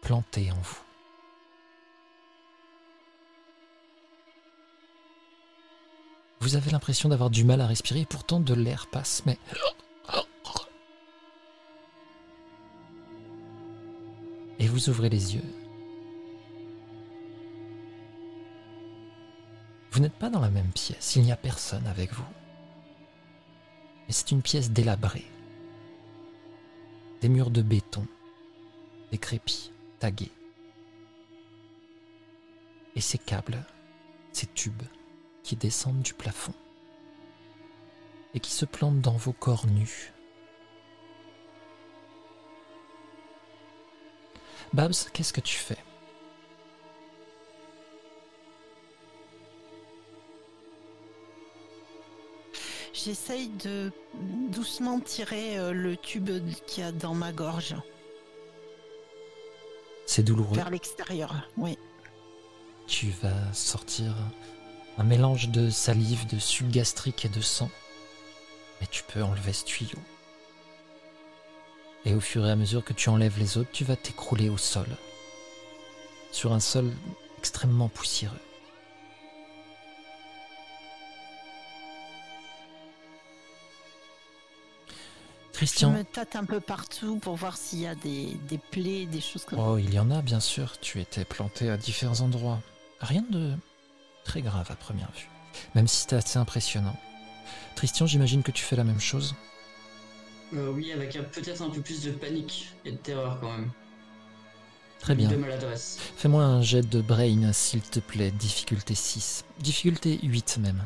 [0.00, 0.82] plantés en vous.
[6.40, 9.38] Vous avez l'impression d'avoir du mal à respirer, pourtant de l'air passe, mais...
[14.58, 15.61] Et vous ouvrez les yeux.
[19.92, 22.24] Vous n'êtes pas dans la même pièce, il n'y a personne avec vous.
[24.06, 25.26] Mais c'est une pièce délabrée.
[27.20, 28.06] Des murs de béton,
[29.10, 30.32] décrépits, tagués.
[32.96, 33.62] Et ces câbles,
[34.32, 34.82] ces tubes
[35.42, 36.54] qui descendent du plafond
[38.32, 40.14] et qui se plantent dans vos corps nus.
[44.72, 45.76] Babs, qu'est-ce que tu fais?
[53.04, 53.90] J'essaye de
[54.50, 56.30] doucement tirer euh, le tube
[56.66, 57.74] qu'il y a dans ma gorge
[60.06, 60.54] C'est douloureux.
[60.54, 61.34] vers l'extérieur.
[61.56, 61.78] Oui.
[62.86, 64.14] Tu vas sortir
[64.98, 67.70] un mélange de salive, de suc gastrique et de sang.
[68.80, 69.98] Mais tu peux enlever ce tuyau.
[72.04, 74.58] Et au fur et à mesure que tu enlèves les autres, tu vas t'écrouler au
[74.58, 74.86] sol.
[76.30, 76.92] Sur un sol
[77.38, 78.36] extrêmement poussiéreux.
[85.62, 89.06] Je Christian, me tâte un peu partout pour voir s'il y a des, des plaies,
[89.06, 92.20] des choses comme oh, il y en a bien sûr, tu étais planté à différents
[92.20, 92.60] endroits.
[93.00, 93.52] Rien de
[94.24, 95.28] très grave à première vue,
[95.76, 96.96] même si c'était assez impressionnant.
[97.76, 99.36] Tristan, j'imagine que tu fais la même chose.
[100.52, 103.70] Euh, oui, avec peut-être un peu plus de panique et de terreur quand même.
[104.98, 105.28] Très bien.
[105.28, 105.98] De maladresse.
[106.16, 108.32] Fais-moi un jet de brain, s'il te plaît.
[108.32, 109.44] Difficulté 6.
[109.60, 110.84] Difficulté 8 même.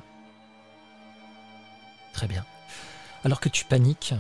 [2.12, 2.44] Très bien.
[3.24, 4.14] Alors que tu paniques,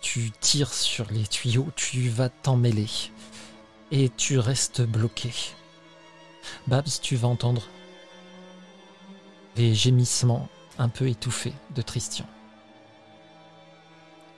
[0.00, 2.88] tu tires sur les tuyaux, tu vas t'emmêler.
[3.90, 5.32] Et tu restes bloqué.
[6.66, 7.62] Babs, tu vas entendre
[9.56, 10.48] les gémissements
[10.78, 12.26] un peu étouffés de Tristian.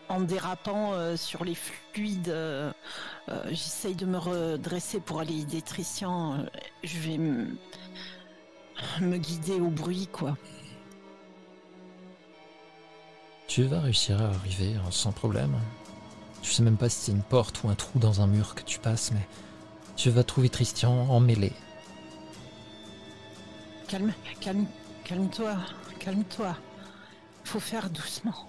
[0.08, 2.72] En dérapant euh, sur les fluides, euh,
[3.28, 6.46] euh, j'essaye de me redresser pour aller aider Tristian.
[6.82, 7.18] je vais
[9.00, 10.36] me guider au bruit, quoi.
[13.50, 15.58] Tu vas réussir à arriver hein, sans problème.
[16.40, 18.62] Je sais même pas si c'est une porte ou un trou dans un mur que
[18.62, 19.26] tu passes, mais
[19.96, 21.52] tu vas trouver Tristian emmêlé.
[23.88, 24.66] Calme, calme,
[25.02, 25.56] calme-toi,
[25.98, 26.56] calme-toi.
[27.42, 28.46] Faut faire doucement.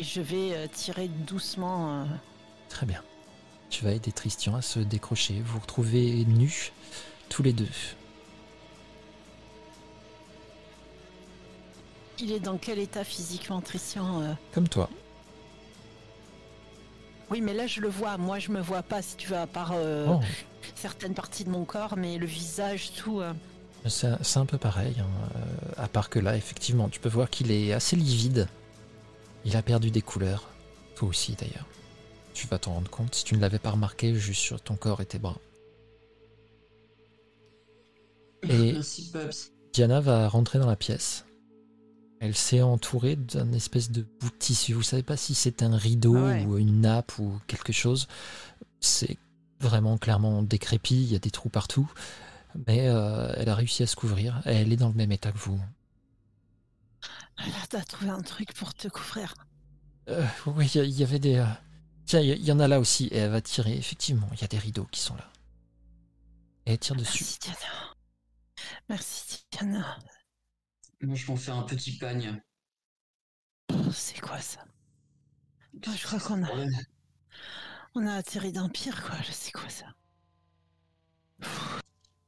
[0.00, 2.00] Et je vais euh, tirer doucement.
[2.00, 2.04] euh,
[2.68, 3.04] Très bien.
[3.68, 5.34] Tu vas aider Tristian à se décrocher.
[5.34, 6.72] Vous vous retrouvez nus,
[7.28, 7.68] tous les deux.
[12.22, 14.88] Il est dans quel état physiquement, Tristian euh Comme toi.
[17.30, 18.16] Oui, mais là je le vois.
[18.18, 20.20] Moi, je me vois pas, si tu veux, à part euh, Oh,
[20.74, 23.20] certaines parties de mon corps, mais le visage, tout.
[23.20, 23.32] euh,
[23.86, 24.96] c'est un peu pareil.
[25.00, 25.06] hein,
[25.76, 28.48] à part que là, effectivement, tu peux voir qu'il est assez livide.
[29.44, 30.48] Il a perdu des couleurs.
[30.96, 31.66] Toi aussi, d'ailleurs.
[32.34, 35.00] Tu vas t'en rendre compte si tu ne l'avais pas remarqué juste sur ton corps
[35.00, 35.36] et tes bras.
[38.42, 39.12] Et- Merci.
[39.72, 41.24] Diana va rentrer dans la pièce.
[42.20, 44.74] Elle s'est entourée d'un espèce de bout de tissu.
[44.74, 46.44] Vous savez pas si c'est un rideau Ah ouais.
[46.44, 48.06] ou une nappe ou quelque chose.
[48.80, 49.16] C'est
[49.58, 50.96] vraiment clairement décrépit.
[51.02, 51.90] Il y a des trous partout.
[52.66, 54.42] Mais euh, elle a réussi à se couvrir.
[54.44, 55.58] Elle est dans le même état que vous.
[57.38, 59.34] Là, t'as trouvé un truc pour te couvrir.
[60.08, 61.36] Euh, oui, il y avait des.
[61.36, 61.46] euh,
[62.04, 63.06] Tiens, il y, il y en a là aussi.
[63.06, 63.74] Et elle va tirer.
[63.76, 65.30] Effectivement, il y a des rideaux qui sont là.
[66.66, 67.24] Et elle tire dessus.
[67.24, 67.94] Merci, Diana.
[68.90, 69.98] Merci, Diana.
[71.02, 72.40] Moi, je vais en faire un petit pagne.
[73.72, 74.64] Oh, C'est quoi ça?
[75.84, 76.66] Moi, je crois qu'on a, Ouais.
[77.94, 79.16] on a atterri d'un pire, quoi.
[79.22, 79.86] Je sais quoi ça.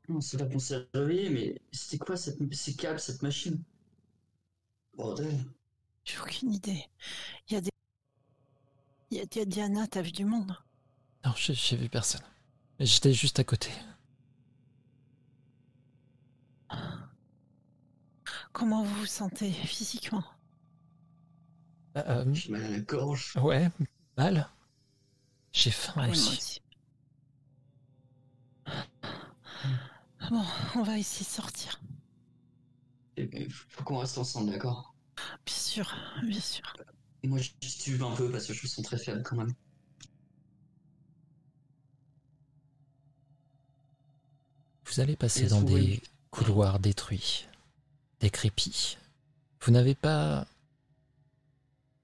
[0.08, 2.38] Non, c'est là qu'on s'est réveillé, mais c'était quoi cette...
[2.54, 3.60] ces câbles, cette machine?
[4.96, 5.44] Bordel.
[6.04, 6.86] J'ai aucune idée.
[7.48, 7.70] Il y a des.
[9.12, 10.56] Il y a, il y a Diana, t'as vu du monde?
[11.24, 12.22] Non, j'ai j'ai vu personne.
[12.80, 13.70] J'étais juste à côté.
[18.52, 20.24] Comment vous vous sentez physiquement?
[21.96, 23.34] Euh, J'ai mal à la gorge.
[23.36, 23.68] ouais,
[24.16, 24.48] mal.
[25.52, 26.32] J'ai faim Ouais, aussi.
[26.38, 26.60] aussi.
[30.30, 30.44] Bon,
[30.76, 31.80] on va essayer de sortir.
[33.16, 34.94] Et Faut qu'on reste ensemble, d'accord?
[35.44, 36.72] Bien sûr, bien sûr.
[37.24, 39.52] Moi, je titube un peu parce que je me sens très faible quand même.
[44.86, 46.00] Vous allez passer dans des
[46.30, 47.46] couloirs détruits,
[48.22, 48.96] décrépits.
[49.60, 50.46] Vous n'avez pas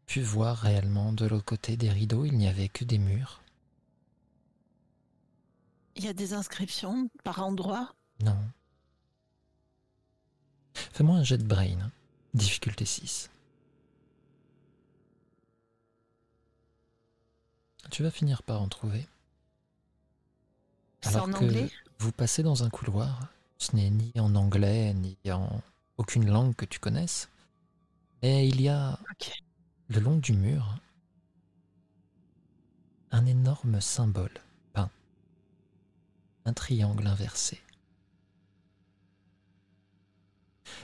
[0.07, 3.41] pu voir réellement de l'autre côté des rideaux, il n'y avait que des murs.
[5.95, 7.95] Il y a des inscriptions par endroit?
[8.21, 8.37] Non.
[10.75, 11.91] Fais-moi un jet de brain.
[12.35, 13.31] Difficulté 6.
[17.91, 19.07] Tu vas finir par en trouver.
[21.05, 21.71] Alors en que anglais?
[22.01, 23.29] vous passez dans un couloir
[23.59, 25.61] Ce n'est ni en anglais, ni en
[25.99, 27.29] aucune langue que tu connaisses.
[28.23, 28.99] Et il y a,
[29.89, 30.77] le long du mur,
[33.11, 34.41] un énorme symbole
[34.73, 34.91] peint.
[36.45, 37.61] Un triangle inversé.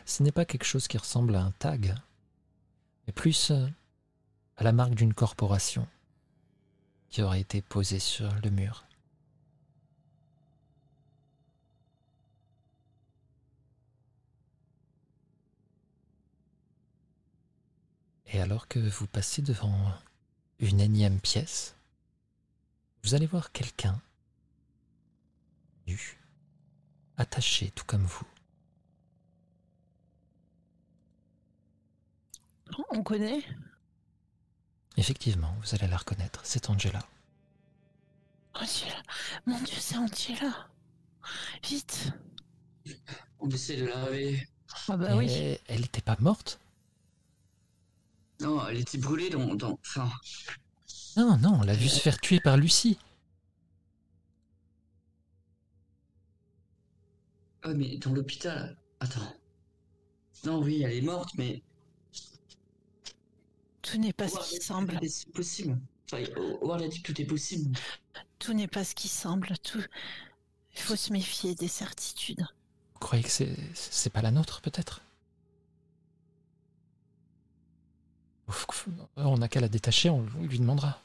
[0.05, 1.95] Ce n'est pas quelque chose qui ressemble à un tag,
[3.07, 3.67] mais plus euh,
[4.57, 5.87] à la marque d'une corporation
[7.09, 8.85] qui aurait été posée sur le mur.
[18.35, 19.93] Et alors que vous passez devant
[20.59, 21.77] une énième pièce,
[23.05, 24.03] vous allez voir quelqu'un
[25.87, 26.19] nu,
[27.17, 28.27] attaché tout comme vous.
[32.91, 33.45] On connaît?
[34.97, 37.07] Effectivement, vous allez la reconnaître, c'est Angela.
[38.55, 39.01] Angela.
[39.47, 40.69] Mon Dieu, c'est Angela.
[41.63, 42.11] Vite.
[43.39, 44.49] On essaie de la réveiller.
[44.89, 45.31] Ah bah oui.
[45.69, 46.59] Elle n'était pas morte
[48.41, 49.55] Non, elle était brûlée dans.
[49.55, 49.79] dans...
[49.87, 50.11] Enfin,
[51.17, 52.99] Non, non, on l'a vue se faire tuer par Lucie.
[57.65, 58.77] ah, mais dans l'hôpital.
[59.01, 59.35] Attends.
[60.45, 61.63] Non, oui, elle est morte, mais.
[63.83, 64.99] Tout n'est pas ce qui semble.
[64.99, 65.79] tout est possible?
[66.13, 66.23] Enfin,
[66.61, 67.77] Howard a dit que tout est possible.
[68.39, 69.55] Tout n'est pas ce qui semble.
[69.63, 69.83] Tout.
[70.75, 72.47] Il faut se méfier des certitudes.
[72.95, 75.01] Vous croyez que c'est c'est pas la nôtre, peut-être?
[79.17, 81.01] On n'a qu'à la détacher, on lui demandera.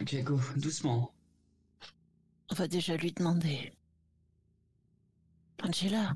[0.00, 1.10] Ok, go, doucement.
[2.50, 3.72] On va déjà lui demander.
[5.62, 6.14] Angela.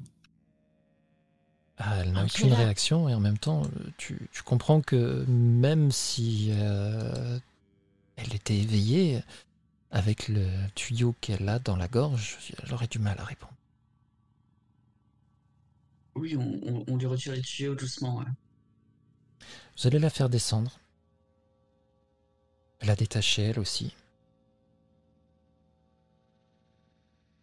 [1.79, 5.91] Ah, elle n'a aucune réaction et en même temps, euh, tu, tu comprends que même
[5.93, 7.39] si euh,
[8.17, 9.23] elle était éveillée,
[9.93, 13.55] avec le tuyau qu'elle a dans la gorge, elle aurait du mal à répondre.
[16.17, 18.17] Oui, on, on- on lui retire les tuyaux doucement.
[18.19, 18.25] ouais.
[19.77, 20.81] Vous allez la faire descendre.
[22.83, 23.95] La détacher elle aussi.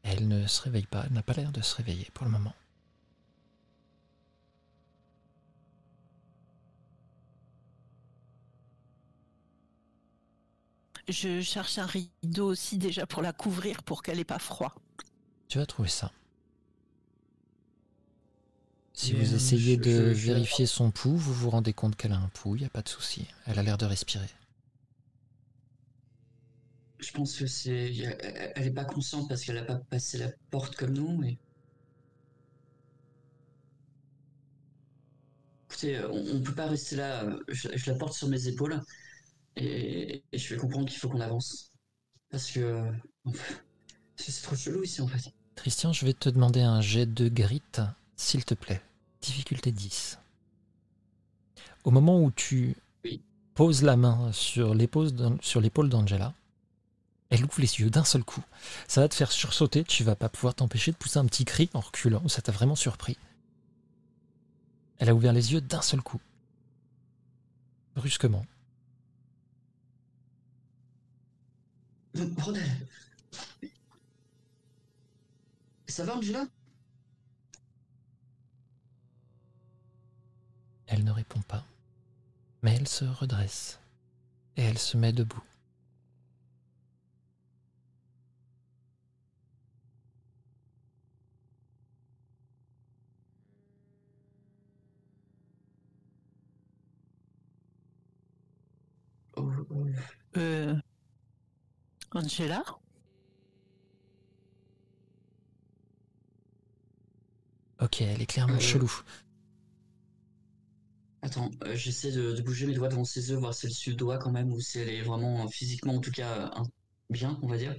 [0.01, 2.53] Elle ne se réveille pas, elle n'a pas l'air de se réveiller pour le moment.
[11.07, 14.73] Je cherche un rideau aussi déjà pour la couvrir pour qu'elle ait pas froid.
[15.49, 16.11] Tu vas trouver ça.
[18.94, 22.11] Si vous essayez je- de je- je- vérifier son pouls, vous vous rendez compte qu'elle
[22.14, 23.28] a un pouls, il n'y a pas de souci.
[23.45, 24.30] Elle a l'air de respirer.
[26.99, 27.95] Je pense que c'est.
[27.95, 31.38] Elle elle est pas consciente parce qu'elle a pas passé la porte comme nous, mais.
[35.70, 37.26] Écoutez, on, on peut pas rester là.
[37.48, 38.80] Je, la porte sur mes épaules
[39.56, 41.72] et, et je vais comprendre qu'il faut qu'on avance.
[42.30, 42.84] Parce que.
[43.26, 43.38] parce
[44.18, 45.32] que c'est trop chelou ici en fait.
[45.56, 47.61] Christian, je vais te demander un jet de grit,
[48.15, 48.81] s'il te plaît.
[49.22, 50.19] Difficulté 10.
[51.84, 53.22] Au moment où tu Oui.
[53.53, 55.11] poses la main sur l'épaule
[55.90, 56.34] d'Angela,
[57.30, 58.44] elle ouvre les yeux d'un seul coup.
[58.88, 61.69] Ça va te faire sursauter, tu vas pas pouvoir t'empêcher de pousser un petit cri
[61.73, 63.18] en reculant, ça t'a vraiment surpris.
[64.99, 66.22] Elle a ouvert les yeux d'un seul coup.
[67.95, 68.45] Brusquement.
[72.14, 72.88] Bordel
[75.88, 76.45] Ça va, Angela?
[80.94, 81.65] Elle ne répond pas.
[82.61, 83.80] Mais elle se redresse.
[84.57, 85.41] Et elle se met debout.
[100.38, 100.76] Euh...
[102.11, 102.64] Angela
[107.82, 108.91] Ok, elle est clairement Euh, chelou.
[111.23, 113.91] Attends, euh, j'essaie de, de bouger mes doigts devant ses yeux, voir si elle suit
[113.91, 116.63] le doigt quand même, ou si elle est vraiment euh, physiquement, en tout cas, euh,
[117.09, 117.75] bien, on va dire.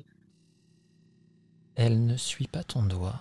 [1.76, 3.20] Elle ne suit pas ton doigt.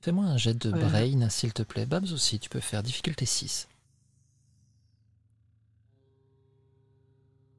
[0.00, 0.80] Fais-moi un jet de Ouais.
[0.80, 1.84] brain, s'il te plaît.
[1.86, 3.68] Babs aussi, tu peux faire difficulté 6.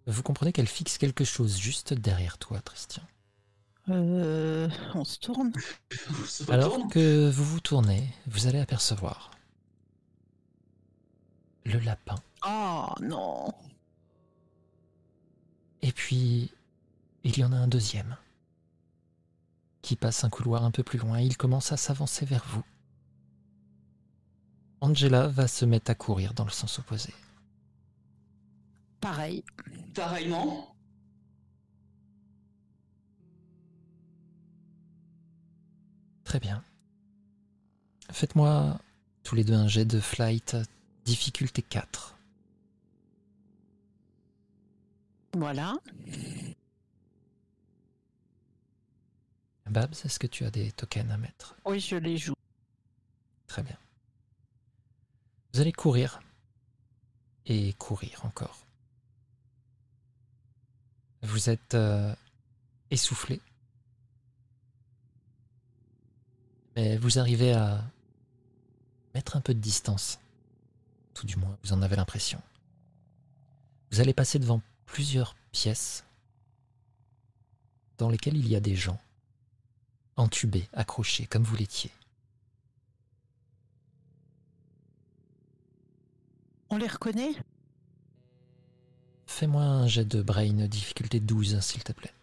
[0.07, 3.03] Vous comprenez qu'elle fixe quelque chose juste derrière toi, Christian.
[3.89, 4.67] euh...
[4.95, 5.51] On se tourne
[6.09, 9.31] On se Alors que vous vous tournez, vous allez apercevoir
[11.69, 12.15] le lapin.
[12.45, 13.53] Oh non
[15.81, 16.51] Et puis,
[17.23, 18.17] il y en a un deuxième
[19.81, 21.19] qui passe un couloir un peu plus loin.
[21.19, 22.63] Il commence à s'avancer vers vous.
[24.81, 27.13] Angela va se mettre à courir dans le sens opposé.
[29.01, 29.43] Pareil.
[29.93, 30.75] Pareillement.
[36.23, 36.63] Très bien.
[38.11, 38.77] Faites-moi
[39.23, 40.55] tous les deux un jet de flight,
[41.09, 42.15] difficulté 4.
[45.33, 45.75] Voilà.
[49.65, 51.55] Babs, est-ce que tu as des tokens à mettre?
[51.65, 52.35] Oui, je les joue.
[53.47, 53.77] Très bien.
[55.53, 56.19] Vous allez courir.
[57.47, 58.59] Et courir encore.
[61.23, 62.13] Vous êtes euh,
[62.91, 63.41] essoufflé.
[66.75, 67.83] Mais vous arrivez à
[69.15, 70.19] mettre un peu de distance.
[71.19, 72.41] Tout du moins, vous en avez l'impression.
[73.91, 76.05] Vous allez passer devant plusieurs pièces
[77.97, 78.97] dans lesquelles il y a des gens,
[80.15, 81.91] entubés, accrochés, comme vous l'étiez.
[86.69, 87.35] On les reconnaît?
[89.27, 92.13] Fais-moi un jet de brain, difficulté 12, s'il te plaît.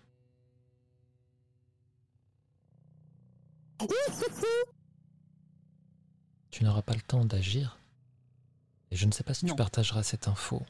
[6.50, 7.78] Tu n'auras pas le temps d'agir.
[8.96, 10.64] Et je ne sais pas si tu partageras cette info.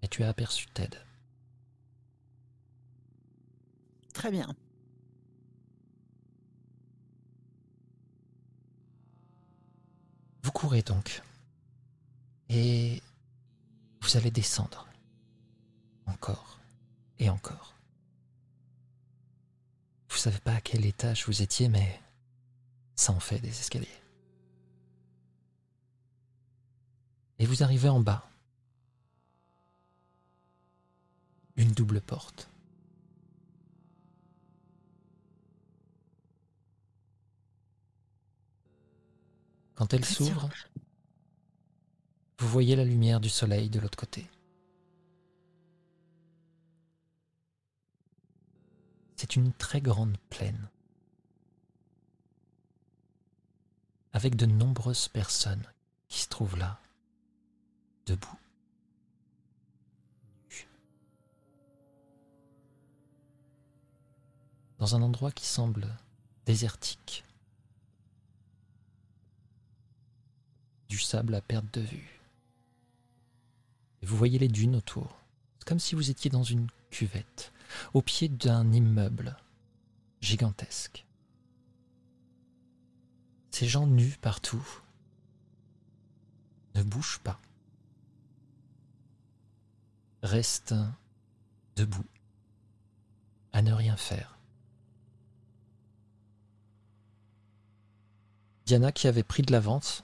[0.00, 0.96] Mais tu as aperçu Ted.
[4.14, 4.56] Très bien.
[10.44, 11.20] Vous courez donc.
[12.48, 13.02] Et
[14.00, 14.88] vous allez descendre.
[16.06, 16.58] Encore
[17.18, 17.74] et encore.
[20.08, 22.00] Vous savez pas à quel étage vous étiez, mais
[22.94, 24.05] ça en fait des escaliers.
[27.38, 28.28] Et vous arrivez en bas.
[31.56, 32.48] Une double porte.
[39.74, 40.48] Quand elle s'ouvre,
[42.38, 44.26] vous voyez la lumière du soleil de l'autre côté.
[49.16, 50.68] C'est une très grande plaine,
[54.12, 55.66] avec de nombreuses personnes
[56.08, 56.80] qui se trouvent là,
[58.06, 58.38] debout.
[64.78, 65.88] Dans un endroit qui semble
[66.44, 67.24] désertique,
[70.88, 72.20] du sable à perte de vue.
[74.02, 75.18] Et vous voyez les dunes autour.
[75.64, 77.52] Comme si vous étiez dans une cuvette,
[77.92, 79.36] au pied d'un immeuble
[80.20, 81.04] gigantesque.
[83.50, 84.64] Ces gens nus partout
[86.74, 87.40] ne bougent pas,
[90.26, 90.74] restent
[91.76, 92.04] debout,
[93.52, 94.36] à ne rien faire.
[98.66, 100.02] Diana, qui avait pris de l'avance,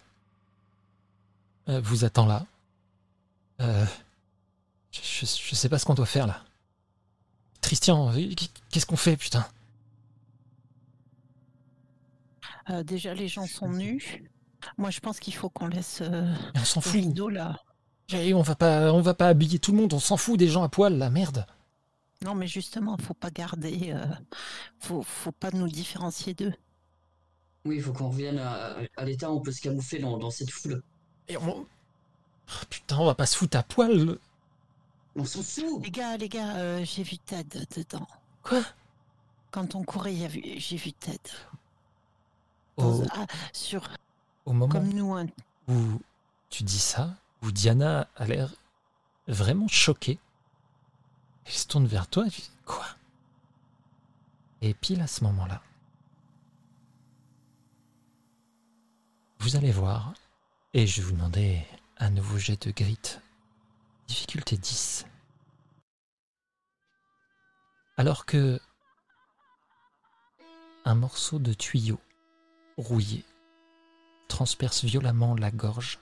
[1.69, 2.47] euh, vous attend là.
[3.61, 3.85] Euh,
[4.93, 6.43] je, sais pas ce qu'on doit faire là.
[7.61, 8.35] Christian, euh,
[8.71, 9.47] qu'est-ce qu'on fait, putain?
[12.71, 14.25] Euh, déjà, les gens sont nus.
[14.79, 16.93] Moi, je pense qu'il faut qu'on laisse euh, On s'en le fout.
[16.93, 17.59] rideau là.
[18.15, 19.93] On va pas, on va pas habiller tout le monde.
[19.95, 21.47] On s'en fout des gens à poil, la merde.
[22.25, 23.93] Non, mais justement, faut pas garder.
[23.93, 24.07] euh,
[24.79, 26.53] faut, faut pas nous différencier d'eux.
[27.65, 30.31] Oui, il faut qu'on revienne à, à l'état où on peut se camoufler dans, dans
[30.31, 30.83] cette foule.
[31.29, 31.65] Et on...
[31.65, 34.19] Oh, putain, on va pas se foutre à poil.
[35.17, 38.07] On s'en fout Les gars, les gars, euh, j'ai vu Ted dedans.
[38.43, 38.63] Quoi?
[39.51, 41.19] Quand on courait, il y a vu- j'ai vu Ted.
[42.79, 43.87] Ah, sur,
[44.47, 45.27] au moment comme nous, un-
[45.69, 46.01] où
[46.51, 48.55] tu dis ça, où Diana a l'air
[49.27, 50.19] vraiment choquée,
[51.45, 52.87] elle se tourne vers toi et dit Quoi?
[54.61, 55.61] Et pile à ce moment-là,
[59.41, 60.15] vous allez voir,
[60.73, 61.67] et je vais vous demander
[61.99, 63.19] un nouveau jet de grit.
[64.07, 65.07] Difficulté 10.
[67.97, 68.61] Alors que
[70.85, 72.01] un morceau de tuyau
[72.77, 73.25] rouillé
[74.29, 75.99] transperce violemment la gorge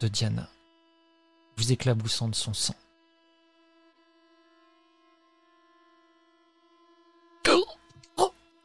[0.00, 0.48] de Diana,
[1.62, 2.74] vous éclaboussant de son sang.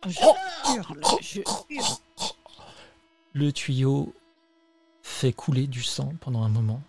[0.07, 0.19] Je
[0.75, 1.97] hurle, je hurle.
[3.33, 4.15] Le tuyau
[5.03, 6.81] fait couler du sang pendant un moment,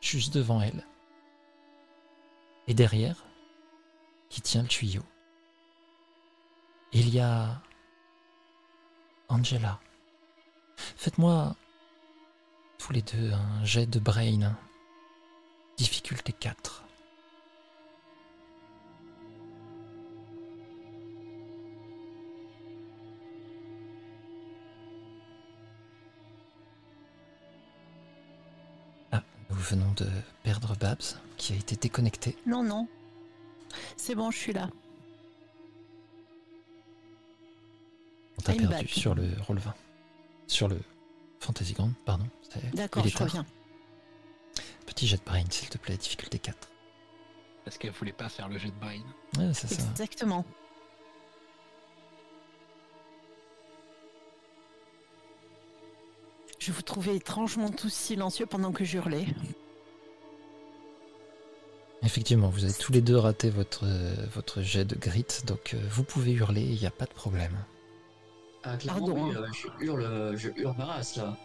[0.00, 0.86] juste devant elle.
[2.68, 3.24] Et derrière,
[4.28, 5.02] qui tient le tuyau,
[6.92, 7.60] il y a
[9.28, 9.80] Angela.
[10.76, 11.56] Faites-moi
[12.76, 14.56] tous les deux un jet de brain.
[15.78, 16.84] Difficulté 4.
[29.12, 30.06] Ah, nous venons de
[30.42, 31.02] perdre Babs,
[31.36, 32.36] qui a été déconnecté.
[32.46, 32.88] Non, non.
[33.96, 34.68] C'est bon, je suis là.
[38.38, 38.88] On t'a perdu back.
[38.88, 39.74] sur le roll 20.
[40.46, 40.78] Sur le
[41.40, 42.26] Fantasy Ground, pardon.
[42.50, 43.26] C'est- D'accord, je tard.
[43.26, 43.46] reviens.
[44.98, 46.56] Petit jet de brain, s'il te plaît, difficulté 4.
[47.64, 48.98] Parce qu'elle voulait pas faire le jet de brain.
[49.38, 49.88] Ouais, c'est ça.
[49.92, 50.44] Exactement.
[56.58, 59.26] Je vous trouvais étrangement tous silencieux pendant que j'hurlais.
[62.02, 65.78] Effectivement, vous avez tous les deux raté votre, euh, votre jet de grit, donc euh,
[65.92, 67.56] vous pouvez hurler, il n'y a pas de problème.
[68.64, 69.42] Ah, clairement, Pardon, oui, hein.
[69.42, 71.36] euh, je hurle, je hurle ma race là.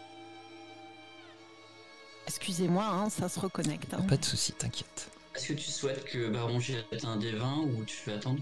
[2.28, 3.94] Excusez-moi, hein, ça se reconnecte.
[3.94, 4.02] hein.
[4.08, 5.10] Pas de souci, t'inquiète.
[5.36, 8.40] Est-ce que tu souhaites que Baron jette un des 20 ou tu veux attendre?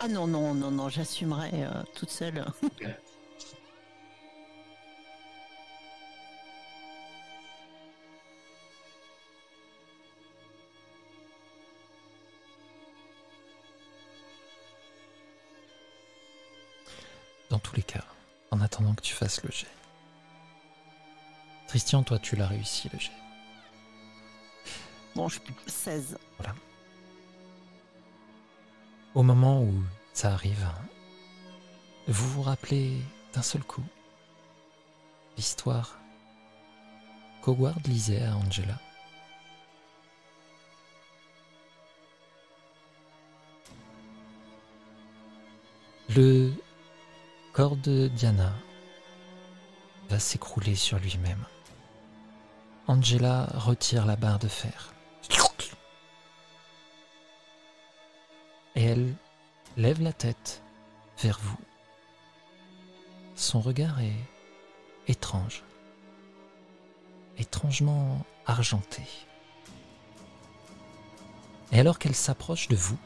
[0.00, 2.44] Ah non, non, non, non, j'assumerai euh, toute seule.
[17.50, 18.04] Dans tous les cas,
[18.50, 19.66] en attendant que tu fasses le jet.
[21.68, 23.12] Christian, toi, tu l'as réussi le jet.
[25.14, 25.38] Bon, je...
[25.66, 26.16] 16.
[29.14, 29.74] Au moment où
[30.14, 30.66] ça arrive,
[32.06, 33.02] vous vous rappelez
[33.34, 33.84] d'un seul coup
[35.36, 35.98] l'histoire
[37.42, 38.78] qu'Howard lisait à Angela.
[46.16, 46.52] Le
[47.52, 48.54] corps de Diana
[50.08, 51.44] va s'écrouler sur lui-même.
[52.88, 54.94] Angela retire la barre de fer.
[58.74, 59.14] Et elle
[59.76, 60.62] lève la tête
[61.18, 61.58] vers vous.
[63.34, 64.16] Son regard est
[65.06, 65.64] étrange,
[67.36, 69.02] étrangement argenté.
[71.72, 72.98] Et alors qu'elle s'approche de vous,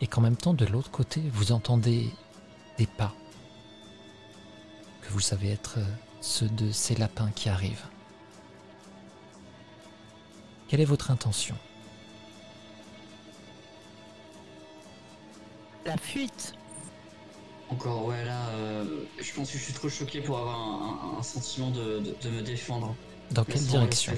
[0.00, 2.08] et qu'en même temps de l'autre côté vous entendez
[2.78, 3.14] des pas,
[5.02, 5.78] que vous savez être
[6.20, 7.88] ceux de ces lapins qui arrivent.
[10.74, 11.54] Quelle est votre intention?
[15.86, 16.54] La fuite.
[17.70, 21.18] Encore, ouais, là, euh, je pense que je suis trop choqué pour avoir un, un-
[21.20, 22.96] un sentiment de, de- de me défendre.
[23.30, 24.12] Dans Mais quelle direction?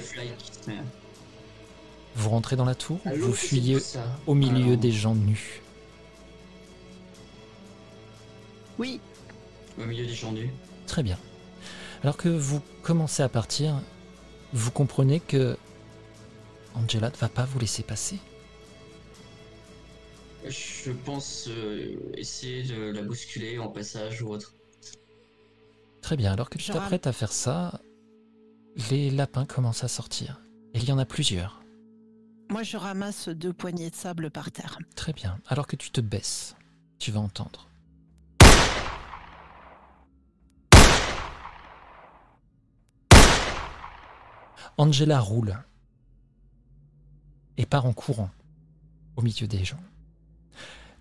[2.15, 3.77] Vous rentrez dans la tour ou À vous fuyez
[4.25, 5.61] au milieu Alors, des gens nus?
[8.79, 8.99] Oui,
[9.79, 10.49] Au milieu des gens nus.
[10.87, 11.19] Très bien.
[12.01, 13.79] Alors que vous commencez à partir,
[14.53, 15.55] vous comprenez que
[16.77, 18.19] Angela ne va pas vous laisser passer.
[20.47, 24.53] Je pense euh, essayer de la bousculer en passage ou autre.
[26.01, 27.81] Très bien, alors que tu t'apprêtes à faire ça,
[28.89, 30.39] les lapins commencent à sortir.
[30.73, 31.61] Et il y en a plusieurs.
[32.49, 34.77] moi je ramasse deux poignées de sable par terre.
[34.95, 35.39] Très bien.
[35.47, 36.55] Alors que tu te baisses,
[36.99, 37.67] tu vas entendre.
[44.77, 45.57] Angela roule
[47.57, 48.29] et part en courant
[49.15, 49.81] au milieu des gens.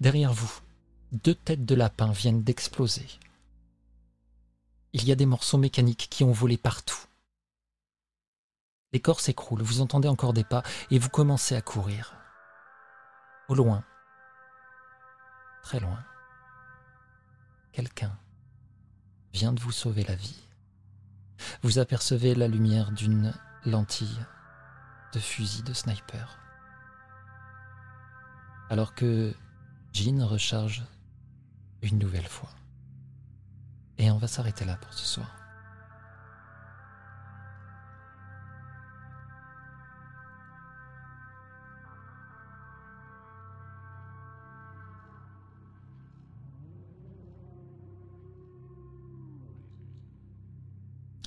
[0.00, 0.60] Derrière vous,
[1.12, 3.06] deux têtes de lapin viennent d'exploser.
[4.92, 6.98] Il y a des morceaux mécaniques qui ont volé partout.
[8.92, 12.14] Les corps s'écroulent, vous entendez encore des pas et vous commencez à courir.
[13.48, 13.84] Au loin,
[15.62, 16.02] très loin,
[17.72, 18.18] quelqu'un
[19.32, 20.48] vient de vous sauver la vie.
[21.62, 23.34] Vous apercevez la lumière d'une
[23.64, 24.24] lentille
[25.12, 26.45] de fusil de sniper.
[28.68, 29.34] Alors que
[29.92, 30.84] Jean recharge
[31.82, 32.50] une nouvelle fois.
[33.98, 35.32] Et on va s'arrêter là pour ce soir.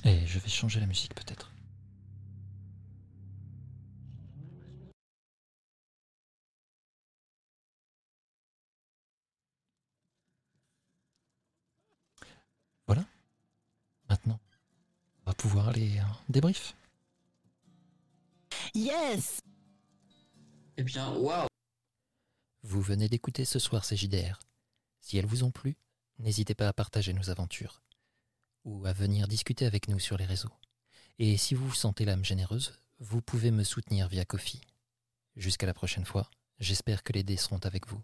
[0.04, 1.52] Et je vais changer la musique peut-être.
[12.86, 13.04] Voilà.
[14.08, 14.40] Maintenant,
[15.24, 16.76] on va pouvoir aller en débrief.
[18.74, 19.40] Yes
[20.76, 21.48] Eh bien, waouh
[22.62, 24.38] Vous venez d'écouter ce soir ces JDR.
[25.00, 25.76] Si elles vous ont plu,
[26.18, 27.82] n'hésitez pas à partager nos aventures
[28.64, 30.52] ou à venir discuter avec nous sur les réseaux.
[31.18, 34.60] Et si vous vous sentez l'âme généreuse, vous pouvez me soutenir via Kofi.
[35.36, 38.02] Jusqu'à la prochaine fois, j'espère que les dés seront avec vous.